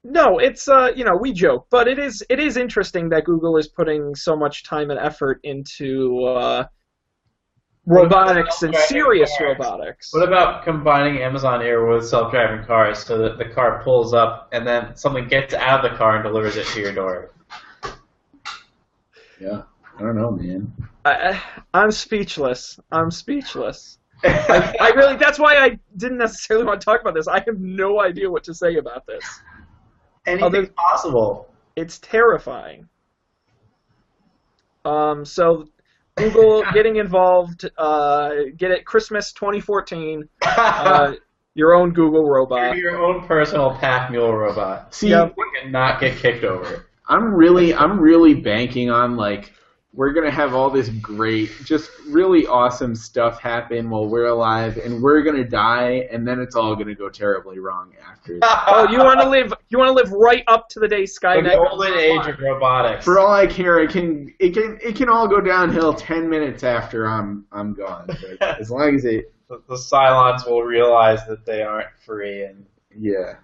no, 0.03 0.39
it's 0.39 0.67
uh, 0.67 0.91
you 0.95 1.05
know, 1.05 1.15
we 1.15 1.31
joke, 1.33 1.67
but 1.69 1.87
it 1.87 1.99
is 1.99 2.23
it 2.29 2.39
is 2.39 2.57
interesting 2.57 3.09
that 3.09 3.23
Google 3.23 3.57
is 3.57 3.67
putting 3.67 4.15
so 4.15 4.35
much 4.35 4.63
time 4.63 4.91
and 4.91 4.99
effort 4.99 5.39
into 5.43 6.23
uh, 6.25 6.65
robotics 7.85 8.63
and 8.63 8.75
serious 8.75 9.31
cars. 9.37 9.57
robotics. 9.59 10.13
What 10.13 10.27
about 10.27 10.63
combining 10.63 11.21
Amazon 11.21 11.61
Air 11.61 11.85
with 11.85 12.05
self-driving 12.07 12.65
cars 12.65 12.99
so 12.99 13.17
that 13.19 13.37
the 13.37 13.45
car 13.45 13.81
pulls 13.83 14.13
up 14.13 14.49
and 14.51 14.67
then 14.67 14.95
something 14.95 15.27
gets 15.27 15.53
out 15.53 15.85
of 15.85 15.91
the 15.91 15.97
car 15.97 16.15
and 16.15 16.23
delivers 16.23 16.57
it 16.57 16.65
to 16.67 16.81
your 16.81 16.93
door? 16.93 17.31
Yeah, 19.39 19.63
I 19.97 20.01
don't 20.01 20.15
know, 20.15 20.31
man. 20.31 20.73
I, 21.05 21.41
I'm 21.73 21.91
speechless. 21.91 22.79
I'm 22.91 23.11
speechless. 23.11 23.99
I, 24.23 24.75
I 24.79 24.89
really, 24.95 25.15
that's 25.17 25.37
why 25.39 25.55
I 25.57 25.77
didn't 25.95 26.17
necessarily 26.17 26.65
want 26.65 26.81
to 26.81 26.85
talk 26.85 27.01
about 27.01 27.13
this. 27.13 27.27
I 27.27 27.39
have 27.45 27.59
no 27.59 28.01
idea 28.01 28.29
what 28.29 28.43
to 28.45 28.53
say 28.53 28.75
about 28.77 29.05
this. 29.05 29.23
Anything's 30.25 30.43
Other- 30.55 30.67
possible. 30.75 31.53
It's 31.75 31.99
terrifying. 31.99 32.89
Um, 34.85 35.25
so 35.25 35.65
Google 36.15 36.63
getting 36.73 36.95
involved, 36.97 37.69
uh, 37.77 38.31
get 38.57 38.71
it 38.71 38.85
Christmas 38.85 39.31
2014, 39.33 40.27
uh, 40.41 41.13
your 41.53 41.73
own 41.73 41.91
Google 41.91 42.23
robot. 42.27 42.75
You're 42.77 42.91
your 42.91 43.03
own 43.03 43.27
personal 43.27 43.75
pack 43.75 44.11
mule 44.11 44.33
robot. 44.35 44.93
See, 44.93 45.09
Yep. 45.09 45.35
You 45.37 45.51
cannot 45.61 45.99
get 45.99 46.17
kicked 46.17 46.43
over. 46.43 46.85
I'm 47.07 47.33
really, 47.33 47.73
I'm 47.73 47.99
really 47.99 48.33
banking 48.35 48.89
on 48.89 49.15
like 49.15 49.53
we're 49.93 50.11
gonna 50.13 50.31
have 50.31 50.53
all 50.53 50.69
this 50.69 50.89
great, 50.89 51.49
just 51.63 51.89
really 52.07 52.45
awesome 52.45 52.95
stuff 52.95 53.39
happen 53.39 53.89
while 53.89 54.07
we're 54.07 54.27
alive, 54.27 54.77
and 54.77 55.01
we're 55.01 55.23
gonna 55.23 55.43
die, 55.43 56.07
and 56.11 56.27
then 56.27 56.39
it's 56.39 56.55
all 56.55 56.75
gonna 56.75 56.93
go 56.93 57.09
terribly 57.09 57.59
wrong 57.59 57.93
after. 58.07 58.39
Oh, 58.69 58.87
you 58.91 58.99
want 58.99 59.21
to 59.21 59.29
live? 59.29 59.53
You 59.69 59.77
want 59.77 59.89
to 59.89 59.93
live 59.93 60.11
right 60.11 60.43
up 60.47 60.67
to 60.69 60.79
the 60.79 60.87
day 60.87 61.05
the 61.05 61.55
golden 61.69 61.93
age 61.93 62.27
of 62.27 62.39
robotics. 62.39 63.05
For 63.05 63.17
all 63.17 63.31
I 63.31 63.47
care, 63.47 63.79
it 63.79 63.91
can, 63.91 64.33
it 64.39 64.53
can, 64.53 64.77
it 64.83 64.95
can 64.95 65.09
all 65.09 65.27
go 65.27 65.39
downhill 65.39 65.93
ten 65.93 66.29
minutes 66.29 66.63
after 66.63 67.07
I'm, 67.07 67.45
I'm 67.51 67.73
gone. 67.73 68.07
But 68.07 68.41
as 68.59 68.69
long 68.69 68.95
as 68.95 69.05
it, 69.05 69.33
the, 69.49 69.61
the 69.69 69.75
Cylons 69.75 70.45
will 70.45 70.63
realize 70.63 71.25
that 71.27 71.45
they 71.45 71.63
aren't 71.63 71.97
free 72.05 72.43
and, 72.43 72.65
yeah. 72.95 73.35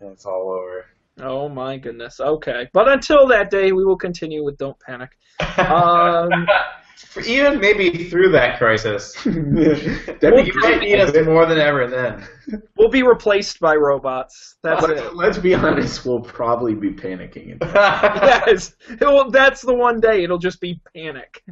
and 0.00 0.12
it's 0.12 0.24
all 0.24 0.50
over. 0.50 0.86
Oh 1.20 1.48
my 1.48 1.76
goodness. 1.78 2.20
Okay, 2.20 2.68
but 2.72 2.88
until 2.88 3.26
that 3.28 3.50
day, 3.50 3.72
we 3.72 3.84
will 3.84 3.96
continue 3.96 4.44
with 4.44 4.56
Don't 4.56 4.78
Panic. 4.80 5.10
Um, 5.58 6.46
even 7.26 7.58
maybe 7.60 8.04
through 8.04 8.30
that 8.30 8.58
crisis, 8.58 9.12
That'd 9.24 10.46
you 10.46 10.52
might 10.60 10.80
need 10.80 11.00
us 11.00 11.14
more 11.24 11.46
than 11.46 11.58
ever 11.58 11.86
then. 11.86 12.62
We'll 12.76 12.90
be 12.90 13.02
replaced 13.02 13.60
by 13.60 13.74
robots. 13.74 14.56
That's 14.62 14.82
let's, 14.82 15.00
it. 15.00 15.16
let's 15.16 15.38
be 15.38 15.54
honest, 15.54 16.04
we'll 16.04 16.20
probably 16.20 16.74
be 16.74 16.90
panicking. 16.90 17.58
yes. 17.62 18.74
Well, 19.00 19.30
that's 19.30 19.62
the 19.62 19.74
one 19.74 20.00
day 20.00 20.24
it'll 20.24 20.38
just 20.38 20.60
be 20.60 20.80
panic. 20.94 21.44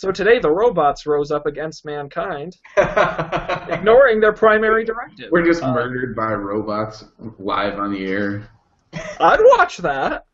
So 0.00 0.10
today 0.10 0.38
the 0.38 0.50
robots 0.50 1.04
rose 1.04 1.30
up 1.30 1.44
against 1.44 1.84
mankind, 1.84 2.56
ignoring 2.78 4.18
their 4.18 4.32
primary 4.32 4.82
directive. 4.82 5.28
We're 5.30 5.44
just 5.44 5.62
Uh, 5.62 5.74
murdered 5.74 6.16
by 6.16 6.32
robots 6.32 7.04
live 7.38 7.78
on 7.78 7.92
the 7.92 8.06
air. 8.06 8.48
I'd 8.94 9.40
watch 9.42 9.76
that. 9.76 10.24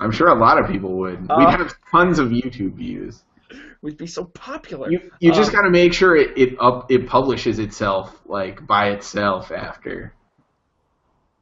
I'm 0.00 0.10
sure 0.12 0.28
a 0.28 0.34
lot 0.34 0.58
of 0.58 0.66
people 0.66 0.94
would. 0.94 1.26
Uh, 1.28 1.36
We'd 1.40 1.50
have 1.50 1.74
tons 1.90 2.18
of 2.18 2.30
YouTube 2.30 2.72
views. 2.72 3.22
We'd 3.82 3.98
be 3.98 4.06
so 4.06 4.24
popular. 4.24 4.90
You, 4.90 5.10
you 5.20 5.30
just 5.30 5.50
Uh, 5.50 5.56
got 5.56 5.62
to 5.64 5.70
make 5.70 5.92
sure 5.92 6.16
it, 6.16 6.30
it 6.34 6.56
up 6.58 6.90
it 6.90 7.06
publishes 7.06 7.58
itself 7.58 8.18
like 8.24 8.66
by 8.66 8.92
itself 8.92 9.52
after. 9.52 10.14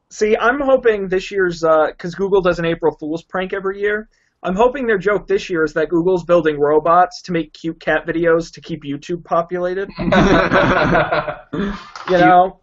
See, 0.09 0.35
I'm 0.35 0.59
hoping 0.59 1.07
this 1.07 1.31
year's 1.31 1.61
because 1.61 2.15
Google 2.15 2.41
does 2.41 2.59
an 2.59 2.65
April 2.65 2.93
Fool's 2.99 3.23
prank 3.23 3.53
every 3.53 3.79
year. 3.79 4.09
I'm 4.43 4.55
hoping 4.55 4.87
their 4.87 4.97
joke 4.97 5.27
this 5.27 5.49
year 5.49 5.63
is 5.63 5.73
that 5.73 5.89
Google's 5.89 6.23
building 6.23 6.59
robots 6.59 7.21
to 7.23 7.31
make 7.31 7.53
cute 7.53 7.79
cat 7.79 8.07
videos 8.07 8.51
to 8.53 8.61
keep 8.61 8.83
YouTube 8.83 9.23
populated. 9.23 9.89
You 12.09 12.17
know, 12.17 12.59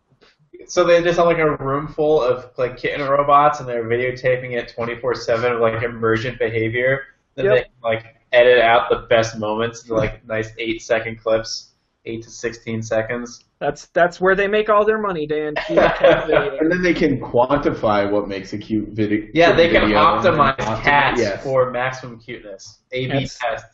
so 0.66 0.84
they 0.84 1.02
just 1.02 1.18
have 1.18 1.26
like 1.26 1.38
a 1.38 1.56
room 1.56 1.86
full 1.88 2.20
of 2.20 2.50
like 2.58 2.76
kitten 2.76 3.06
robots, 3.06 3.60
and 3.60 3.68
they're 3.68 3.84
videotaping 3.84 4.52
it 4.52 4.74
24/7 4.76 5.54
of 5.54 5.60
like 5.60 5.82
emergent 5.82 6.38
behavior. 6.38 7.02
Then 7.36 7.46
Yep. 7.46 7.54
they 7.54 7.62
can, 7.62 7.72
like 7.82 8.16
edit 8.32 8.58
out 8.60 8.90
the 8.90 9.06
best 9.08 9.38
moments, 9.38 9.82
into, 9.82 9.94
like 9.94 10.26
nice 10.26 10.50
eight 10.58 10.82
second 10.82 11.20
clips, 11.20 11.74
eight 12.04 12.22
to 12.24 12.30
16 12.30 12.82
seconds. 12.82 13.44
That's 13.60 13.86
that's 13.88 14.20
where 14.20 14.36
they 14.36 14.46
make 14.46 14.68
all 14.68 14.84
their 14.84 15.00
money, 15.00 15.26
Dan. 15.26 15.54
Cute 15.66 15.78
cat 15.78 16.28
videos. 16.28 16.60
and 16.60 16.70
then 16.70 16.82
they 16.82 16.94
can 16.94 17.20
quantify 17.20 18.10
what 18.10 18.28
makes 18.28 18.52
a 18.52 18.58
cute 18.58 18.90
video. 18.90 19.26
Yeah, 19.34 19.52
they 19.52 19.68
can 19.68 19.82
video 19.82 19.98
and 19.98 20.24
optimize 20.24 20.82
cats 20.82 21.20
yes. 21.20 21.42
for 21.42 21.70
maximum 21.70 22.20
cuteness. 22.20 22.80
A/B 22.92 23.20
test. 23.20 23.66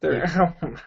They're- 0.00 0.24
oh 0.62 0.68
my. 0.70 0.80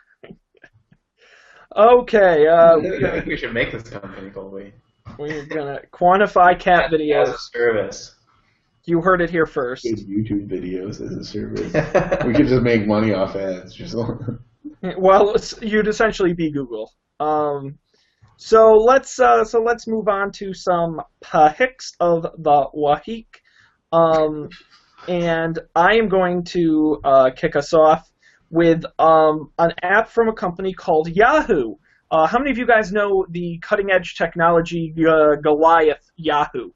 Okay, 1.75 2.47
uh, 2.47 2.77
I 2.77 2.81
think 2.81 3.25
we 3.27 3.37
should 3.37 3.53
make 3.53 3.71
this 3.71 3.83
company, 3.83 4.31
Colby. 4.31 4.73
we're 5.19 5.45
gonna 5.45 5.79
quantify 5.91 6.59
cat 6.59 6.91
videos. 6.91 7.27
As 7.27 7.29
a 7.29 7.37
service. 7.37 8.15
You 8.85 9.01
heard 9.01 9.21
it 9.21 9.29
here 9.29 9.45
first. 9.45 9.83
Those 9.83 10.05
YouTube 10.05 10.47
videos 10.47 11.01
as 11.01 11.11
a 11.11 11.23
service. 11.23 11.73
we 12.25 12.33
could 12.33 12.47
just 12.47 12.63
make 12.63 12.87
money 12.87 13.13
off 13.13 13.35
ads. 13.35 13.73
Just 13.73 13.95
Well, 14.97 15.35
you'd 15.61 15.87
essentially 15.87 16.33
be 16.33 16.51
Google. 16.51 16.93
Um, 17.19 17.77
so 18.37 18.73
let's 18.73 19.19
uh, 19.19 19.43
so 19.43 19.61
let's 19.61 19.87
move 19.87 20.07
on 20.07 20.31
to 20.33 20.53
some 20.53 21.01
pahicks 21.23 21.93
of 21.99 22.21
the 22.21 22.67
Wahik. 22.75 23.27
Um, 23.91 24.49
and 25.07 25.59
I 25.75 25.95
am 25.95 26.07
going 26.07 26.43
to 26.45 27.01
uh, 27.03 27.29
kick 27.35 27.55
us 27.55 27.73
off 27.73 28.09
with 28.49 28.83
um, 28.99 29.51
an 29.57 29.73
app 29.81 30.09
from 30.09 30.29
a 30.29 30.33
company 30.33 30.73
called 30.73 31.09
Yahoo. 31.09 31.75
Uh, 32.11 32.27
how 32.27 32.37
many 32.37 32.51
of 32.51 32.57
you 32.57 32.67
guys 32.67 32.91
know 32.91 33.25
the 33.29 33.59
cutting 33.61 33.91
edge 33.91 34.15
technology 34.15 34.93
uh, 34.99 35.35
Goliath 35.41 36.09
Yahoo? 36.15 36.69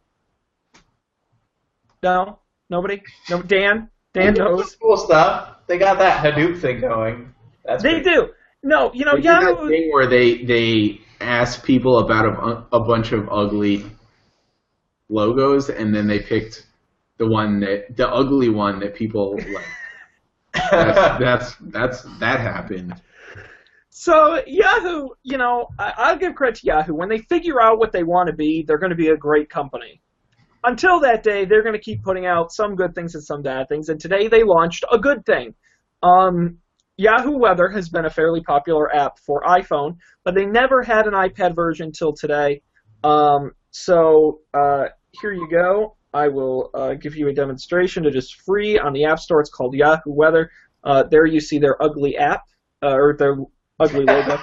No, 2.03 2.39
nobody. 2.70 3.01
No, 3.30 3.41
Dan. 3.41 3.89
Dan 4.14 4.34
knows. 4.34 4.76
cool 4.76 4.97
stuff. 4.97 5.57
They 5.68 5.78
got 5.78 5.99
that 5.99 6.24
Hadoop 6.24 6.59
thing 6.59 6.82
going. 6.82 7.34
That's 7.64 7.84
They 7.84 8.01
do. 8.01 8.30
No, 8.64 8.91
you 8.93 9.05
know 9.05 9.16
did 9.16 9.26
that 9.26 9.43
Yahoo. 9.43 9.70
thing 9.70 9.89
where 9.91 10.07
they 10.07 10.43
they 10.43 10.99
asked 11.22 11.63
people 11.63 11.99
about 11.99 12.26
a, 12.26 12.76
a 12.76 12.84
bunch 12.84 13.11
of 13.11 13.30
ugly 13.30 13.86
logos, 15.09 15.69
and 15.69 15.93
then 15.93 16.07
they 16.07 16.19
picked 16.19 16.65
the 17.17 17.28
one 17.28 17.59
that 17.59 17.95
the 17.95 18.07
ugly 18.07 18.49
one 18.49 18.80
that 18.80 18.95
people 18.95 19.36
like. 19.36 19.65
That's 20.72 21.19
that's, 21.19 21.55
that's 21.61 22.19
that 22.19 22.41
happened. 22.41 23.01
So 23.89 24.41
Yahoo, 24.45 25.09
you 25.24 25.38
know, 25.38 25.67
I, 25.78 25.93
I'll 25.95 26.17
give 26.17 26.36
credit 26.36 26.55
to 26.59 26.67
Yahoo. 26.67 26.93
When 26.93 27.07
they 27.07 27.19
figure 27.19 27.61
out 27.61 27.78
what 27.78 27.91
they 27.91 28.03
want 28.03 28.28
to 28.28 28.34
be, 28.34 28.63
they're 28.63 28.78
going 28.78 28.89
to 28.89 28.95
be 28.95 29.09
a 29.09 29.17
great 29.17 29.49
company. 29.49 30.01
Until 30.63 30.99
that 31.01 31.24
day, 31.24 31.45
they're 31.45 31.63
going 31.63 31.76
to 31.76 31.82
keep 31.82 32.03
putting 32.03 32.26
out 32.26 32.51
some 32.51 32.76
good 32.76 32.95
things 32.95 33.15
and 33.15 33.24
some 33.24 33.41
bad 33.41 33.69
things. 33.69 33.89
And 33.89 33.99
today 33.99 34.28
they 34.28 34.43
launched 34.43 34.84
a 34.91 34.97
good 34.97 35.26
thing. 35.26 35.53
Um, 36.03 36.57
Yahoo 37.01 37.35
Weather 37.35 37.67
has 37.67 37.89
been 37.89 38.05
a 38.05 38.11
fairly 38.11 38.41
popular 38.41 38.95
app 38.95 39.17
for 39.17 39.41
iPhone, 39.41 39.97
but 40.23 40.35
they 40.35 40.45
never 40.45 40.83
had 40.83 41.07
an 41.07 41.13
iPad 41.13 41.55
version 41.55 41.91
till 41.91 42.13
today. 42.13 42.61
Um, 43.03 43.53
so 43.71 44.41
uh, 44.53 44.85
here 45.19 45.33
you 45.33 45.49
go. 45.49 45.95
I 46.13 46.27
will 46.27 46.69
uh, 46.75 46.93
give 46.93 47.15
you 47.15 47.27
a 47.27 47.33
demonstration. 47.33 48.05
It 48.05 48.15
is 48.15 48.29
free 48.29 48.77
on 48.77 48.93
the 48.93 49.05
App 49.05 49.17
Store. 49.17 49.41
It's 49.41 49.49
called 49.49 49.73
Yahoo 49.73 50.11
Weather. 50.11 50.51
Uh, 50.83 51.01
there 51.09 51.25
you 51.25 51.39
see 51.39 51.57
their 51.57 51.81
ugly 51.81 52.17
app 52.17 52.43
uh, 52.83 52.93
or 52.93 53.15
their 53.17 53.35
ugly 53.79 54.05
logo. 54.05 54.37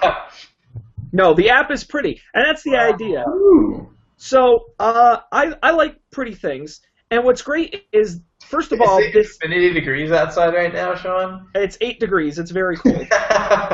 no, 1.13 1.35
the 1.35 1.51
app 1.51 1.71
is 1.71 1.85
pretty, 1.85 2.21
and 2.35 2.45
that's 2.45 2.65
the 2.65 2.77
idea. 2.77 3.25
Ooh. 3.29 3.89
So 4.17 4.65
uh, 4.81 5.19
I 5.31 5.55
I 5.63 5.71
like 5.71 5.97
pretty 6.11 6.35
things, 6.35 6.81
and 7.11 7.25
what's 7.25 7.43
great 7.43 7.85
is 7.93 8.21
first 8.41 8.73
of 8.73 8.81
all 8.81 8.99
Is 8.99 9.07
it 9.07 9.13
this 9.13 9.39
infinity 9.43 9.73
degrees 9.73 10.11
outside 10.13 10.55
right 10.55 10.73
now, 10.73 10.95
Sean? 10.95 11.49
it's 11.55 11.79
eight 11.81 12.01
degrees. 12.01 12.39
It's 12.39 12.51
very 12.51 12.77
cool. 12.77 13.05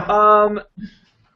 Um, 0.09 0.61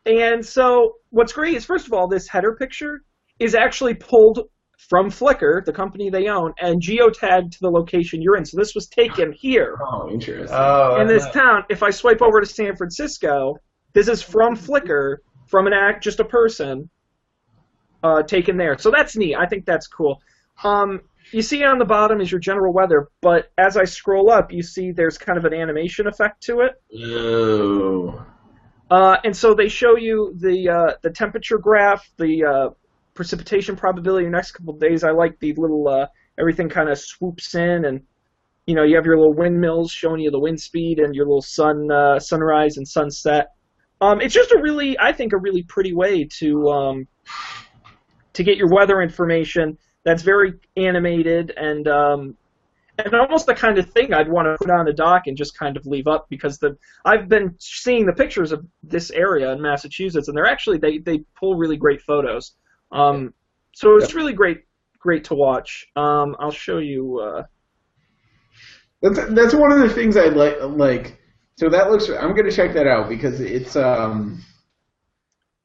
and 0.06 0.44
so 0.44 0.94
what's 1.10 1.32
great 1.32 1.54
is 1.54 1.64
first 1.64 1.86
of 1.86 1.92
all, 1.92 2.08
this 2.08 2.28
header 2.28 2.54
picture 2.54 3.02
is 3.38 3.54
actually 3.54 3.94
pulled 3.94 4.48
from 4.88 5.10
Flickr, 5.10 5.64
the 5.64 5.72
company 5.72 6.08
they 6.10 6.28
own, 6.28 6.52
and 6.60 6.80
geotagged 6.80 7.50
to 7.52 7.58
the 7.60 7.70
location 7.70 8.22
you're 8.22 8.36
in. 8.36 8.44
So 8.44 8.56
this 8.56 8.74
was 8.74 8.86
taken 8.88 9.32
here 9.32 9.76
Oh, 9.82 10.08
interesting. 10.10 10.56
oh, 10.56 11.00
in 11.00 11.08
this 11.08 11.24
that's 11.24 11.34
town. 11.36 11.64
If 11.68 11.82
I 11.82 11.90
swipe 11.90 12.22
over 12.22 12.40
to 12.40 12.46
San 12.46 12.76
Francisco, 12.76 13.56
this 13.92 14.08
is 14.08 14.22
from 14.22 14.54
Flickr, 14.56 15.16
from 15.46 15.66
an 15.66 15.72
act, 15.72 16.04
just 16.04 16.20
a 16.20 16.24
person, 16.24 16.88
uh, 18.02 18.22
taken 18.22 18.56
there. 18.56 18.78
So 18.78 18.90
that's 18.90 19.16
neat. 19.16 19.34
I 19.36 19.46
think 19.46 19.64
that's 19.66 19.88
cool. 19.88 20.20
Um, 20.62 21.00
you 21.32 21.42
see 21.42 21.64
on 21.64 21.78
the 21.78 21.84
bottom 21.84 22.20
is 22.20 22.30
your 22.30 22.40
general 22.40 22.72
weather, 22.72 23.08
but 23.20 23.50
as 23.58 23.76
I 23.76 23.84
scroll 23.84 24.30
up, 24.30 24.52
you 24.52 24.62
see 24.62 24.92
there's 24.92 25.18
kind 25.18 25.38
of 25.38 25.44
an 25.44 25.54
animation 25.54 26.06
effect 26.06 26.42
to 26.44 26.60
it. 26.60 26.72
Oh. 26.96 28.24
Uh, 28.90 29.16
and 29.24 29.36
so 29.36 29.54
they 29.54 29.68
show 29.68 29.96
you 29.96 30.34
the 30.38 30.68
uh, 30.68 30.92
the 31.02 31.10
temperature 31.10 31.58
graph, 31.58 32.08
the 32.16 32.44
uh, 32.44 32.70
precipitation 33.14 33.76
probability 33.76 34.24
in 34.24 34.32
the 34.32 34.36
next 34.36 34.52
couple 34.52 34.74
of 34.74 34.80
days. 34.80 35.04
I 35.04 35.10
like 35.10 35.38
the 35.40 35.52
little 35.54 35.88
uh, 35.88 36.06
everything 36.38 36.68
kind 36.68 36.88
of 36.88 36.98
swoops 36.98 37.54
in, 37.54 37.84
and 37.84 38.02
you 38.66 38.74
know 38.74 38.84
you 38.84 38.96
have 38.96 39.04
your 39.04 39.18
little 39.18 39.34
windmills 39.34 39.92
showing 39.92 40.20
you 40.20 40.30
the 40.30 40.40
wind 40.40 40.60
speed 40.60 41.00
and 41.00 41.14
your 41.14 41.26
little 41.26 41.42
sun 41.42 41.90
uh, 41.90 42.18
sunrise 42.18 42.78
and 42.78 42.88
sunset. 42.88 43.48
Um, 44.00 44.20
it's 44.20 44.34
just 44.34 44.52
a 44.52 44.60
really, 44.62 44.98
I 44.98 45.12
think, 45.12 45.32
a 45.32 45.38
really 45.38 45.64
pretty 45.64 45.92
way 45.92 46.26
to 46.38 46.68
um, 46.68 47.08
to 48.34 48.42
get 48.42 48.56
your 48.56 48.72
weather 48.72 49.02
information. 49.02 49.76
That's 50.04 50.22
very 50.22 50.54
animated 50.76 51.52
and 51.56 51.86
um, 51.88 52.36
and 52.98 53.14
almost 53.14 53.46
the 53.46 53.54
kind 53.54 53.78
of 53.78 53.90
thing 53.90 54.12
I'd 54.12 54.28
want 54.28 54.46
to 54.46 54.56
put 54.58 54.70
on 54.70 54.88
a 54.88 54.92
dock 54.92 55.26
and 55.26 55.36
just 55.36 55.56
kind 55.56 55.76
of 55.76 55.86
leave 55.86 56.06
up 56.06 56.26
because 56.28 56.58
the 56.58 56.76
I've 57.04 57.28
been 57.28 57.54
seeing 57.58 58.06
the 58.06 58.12
pictures 58.12 58.52
of 58.52 58.66
this 58.82 59.10
area 59.10 59.52
in 59.52 59.60
Massachusetts 59.60 60.28
and 60.28 60.36
they're 60.36 60.46
actually 60.46 60.78
they, 60.78 60.98
they 60.98 61.24
pull 61.38 61.56
really 61.56 61.76
great 61.76 62.02
photos. 62.02 62.52
Um, 62.90 63.34
so 63.74 63.96
it's 63.96 64.14
really 64.14 64.32
great 64.32 64.64
great 64.98 65.24
to 65.24 65.34
watch. 65.34 65.86
Um, 65.94 66.36
I'll 66.38 66.50
show 66.50 66.78
you. 66.78 67.20
Uh, 67.20 67.42
That's 69.02 69.32
that's 69.34 69.54
one 69.54 69.70
of 69.72 69.80
the 69.80 69.88
things 69.88 70.16
I 70.16 70.26
like. 70.26 70.56
Like, 70.60 71.20
so 71.56 71.68
that 71.68 71.90
looks. 71.90 72.08
I'm 72.08 72.34
gonna 72.34 72.50
check 72.50 72.74
that 72.74 72.86
out 72.86 73.08
because 73.08 73.40
it's 73.40 73.76
um. 73.76 74.42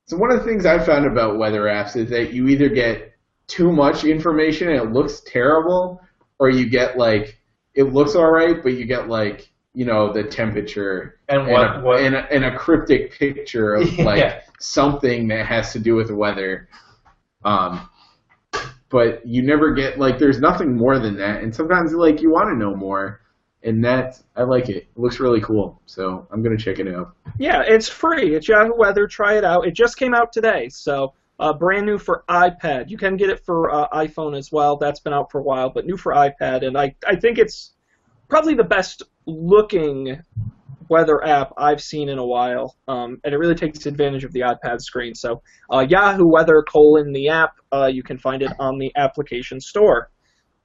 So 0.05 0.17
one 0.17 0.31
of 0.31 0.39
the 0.39 0.45
things 0.45 0.65
I've 0.65 0.85
found 0.85 1.05
about 1.05 1.37
weather 1.37 1.61
apps 1.61 1.95
is 1.95 2.09
that 2.09 2.33
you 2.33 2.47
either 2.49 2.69
get 2.69 3.12
too 3.47 3.71
much 3.71 4.03
information 4.03 4.69
and 4.69 4.77
it 4.77 4.91
looks 4.93 5.21
terrible, 5.25 6.01
or 6.39 6.49
you 6.49 6.69
get 6.69 6.97
like 6.97 7.39
it 7.75 7.83
looks 7.93 8.15
all 8.15 8.31
right, 8.31 8.61
but 8.63 8.73
you 8.73 8.85
get 8.85 9.07
like 9.07 9.49
you 9.73 9.85
know 9.85 10.13
the 10.13 10.23
temperature 10.23 11.19
And 11.29 11.47
what 11.47 11.65
and, 11.65 11.81
a, 11.83 11.85
what 11.85 11.99
and, 12.01 12.15
a, 12.15 12.31
and 12.31 12.45
a 12.45 12.55
cryptic 12.57 13.11
picture 13.13 13.73
of 13.73 13.91
Yeah. 13.97 14.03
like 14.05 14.43
something 14.59 15.27
that 15.29 15.45
has 15.47 15.73
to 15.73 15.79
do 15.79 15.95
with 15.95 16.07
the 16.09 16.15
weather. 16.15 16.69
Um, 17.43 17.89
but 18.89 19.25
you 19.25 19.41
never 19.41 19.73
get 19.73 19.97
like 19.97 20.19
there's 20.19 20.39
nothing 20.39 20.77
more 20.77 20.99
than 20.99 21.17
that, 21.17 21.41
and 21.43 21.53
sometimes 21.53 21.93
like 21.93 22.21
you 22.21 22.31
want 22.31 22.49
to 22.49 22.55
know 22.55 22.75
more, 22.75 23.21
and 23.63 23.83
that 23.83 24.19
I 24.35 24.43
like 24.43 24.69
it. 24.69 24.75
It 24.75 24.97
looks 24.97 25.19
really 25.19 25.41
cool, 25.41 25.81
so 25.87 26.27
I'm 26.31 26.43
gonna 26.43 26.57
check 26.57 26.77
it 26.79 26.87
out. 26.87 27.15
yeah, 27.39 27.63
it's 27.65 27.89
free. 27.89 28.35
It's 28.35 28.47
Yahoo 28.47 28.73
Weather. 28.77 29.07
Try 29.07 29.37
it 29.37 29.43
out. 29.43 29.65
It 29.65 29.73
just 29.73 29.97
came 29.97 30.13
out 30.13 30.31
today, 30.31 30.69
so 30.69 31.13
uh, 31.39 31.53
brand 31.53 31.85
new 31.85 31.97
for 31.97 32.23
iPad. 32.29 32.89
You 32.89 32.97
can 32.97 33.17
get 33.17 33.29
it 33.29 33.45
for 33.45 33.73
uh, 33.73 33.87
iPhone 33.89 34.37
as 34.37 34.51
well. 34.51 34.77
That's 34.77 34.99
been 34.99 35.13
out 35.13 35.31
for 35.31 35.39
a 35.39 35.43
while, 35.43 35.69
but 35.69 35.85
new 35.85 35.97
for 35.97 36.13
iPad, 36.13 36.65
and 36.65 36.77
I 36.77 36.95
I 37.07 37.15
think 37.15 37.37
it's 37.37 37.73
probably 38.29 38.55
the 38.55 38.63
best 38.63 39.03
looking 39.25 40.21
weather 40.89 41.23
app 41.23 41.53
I've 41.57 41.81
seen 41.81 42.09
in 42.09 42.17
a 42.17 42.25
while, 42.25 42.75
um, 42.87 43.19
and 43.23 43.33
it 43.33 43.37
really 43.37 43.55
takes 43.55 43.85
advantage 43.85 44.23
of 44.23 44.31
the 44.31 44.41
iPad 44.41 44.81
screen. 44.81 45.15
So 45.15 45.41
uh, 45.71 45.85
Yahoo 45.87 46.27
Weather 46.27 46.63
colon 46.67 47.13
the 47.13 47.29
app, 47.29 47.53
uh, 47.71 47.89
you 47.91 48.03
can 48.03 48.17
find 48.17 48.41
it 48.41 48.51
on 48.59 48.77
the 48.77 48.91
application 48.95 49.59
store. 49.59 50.09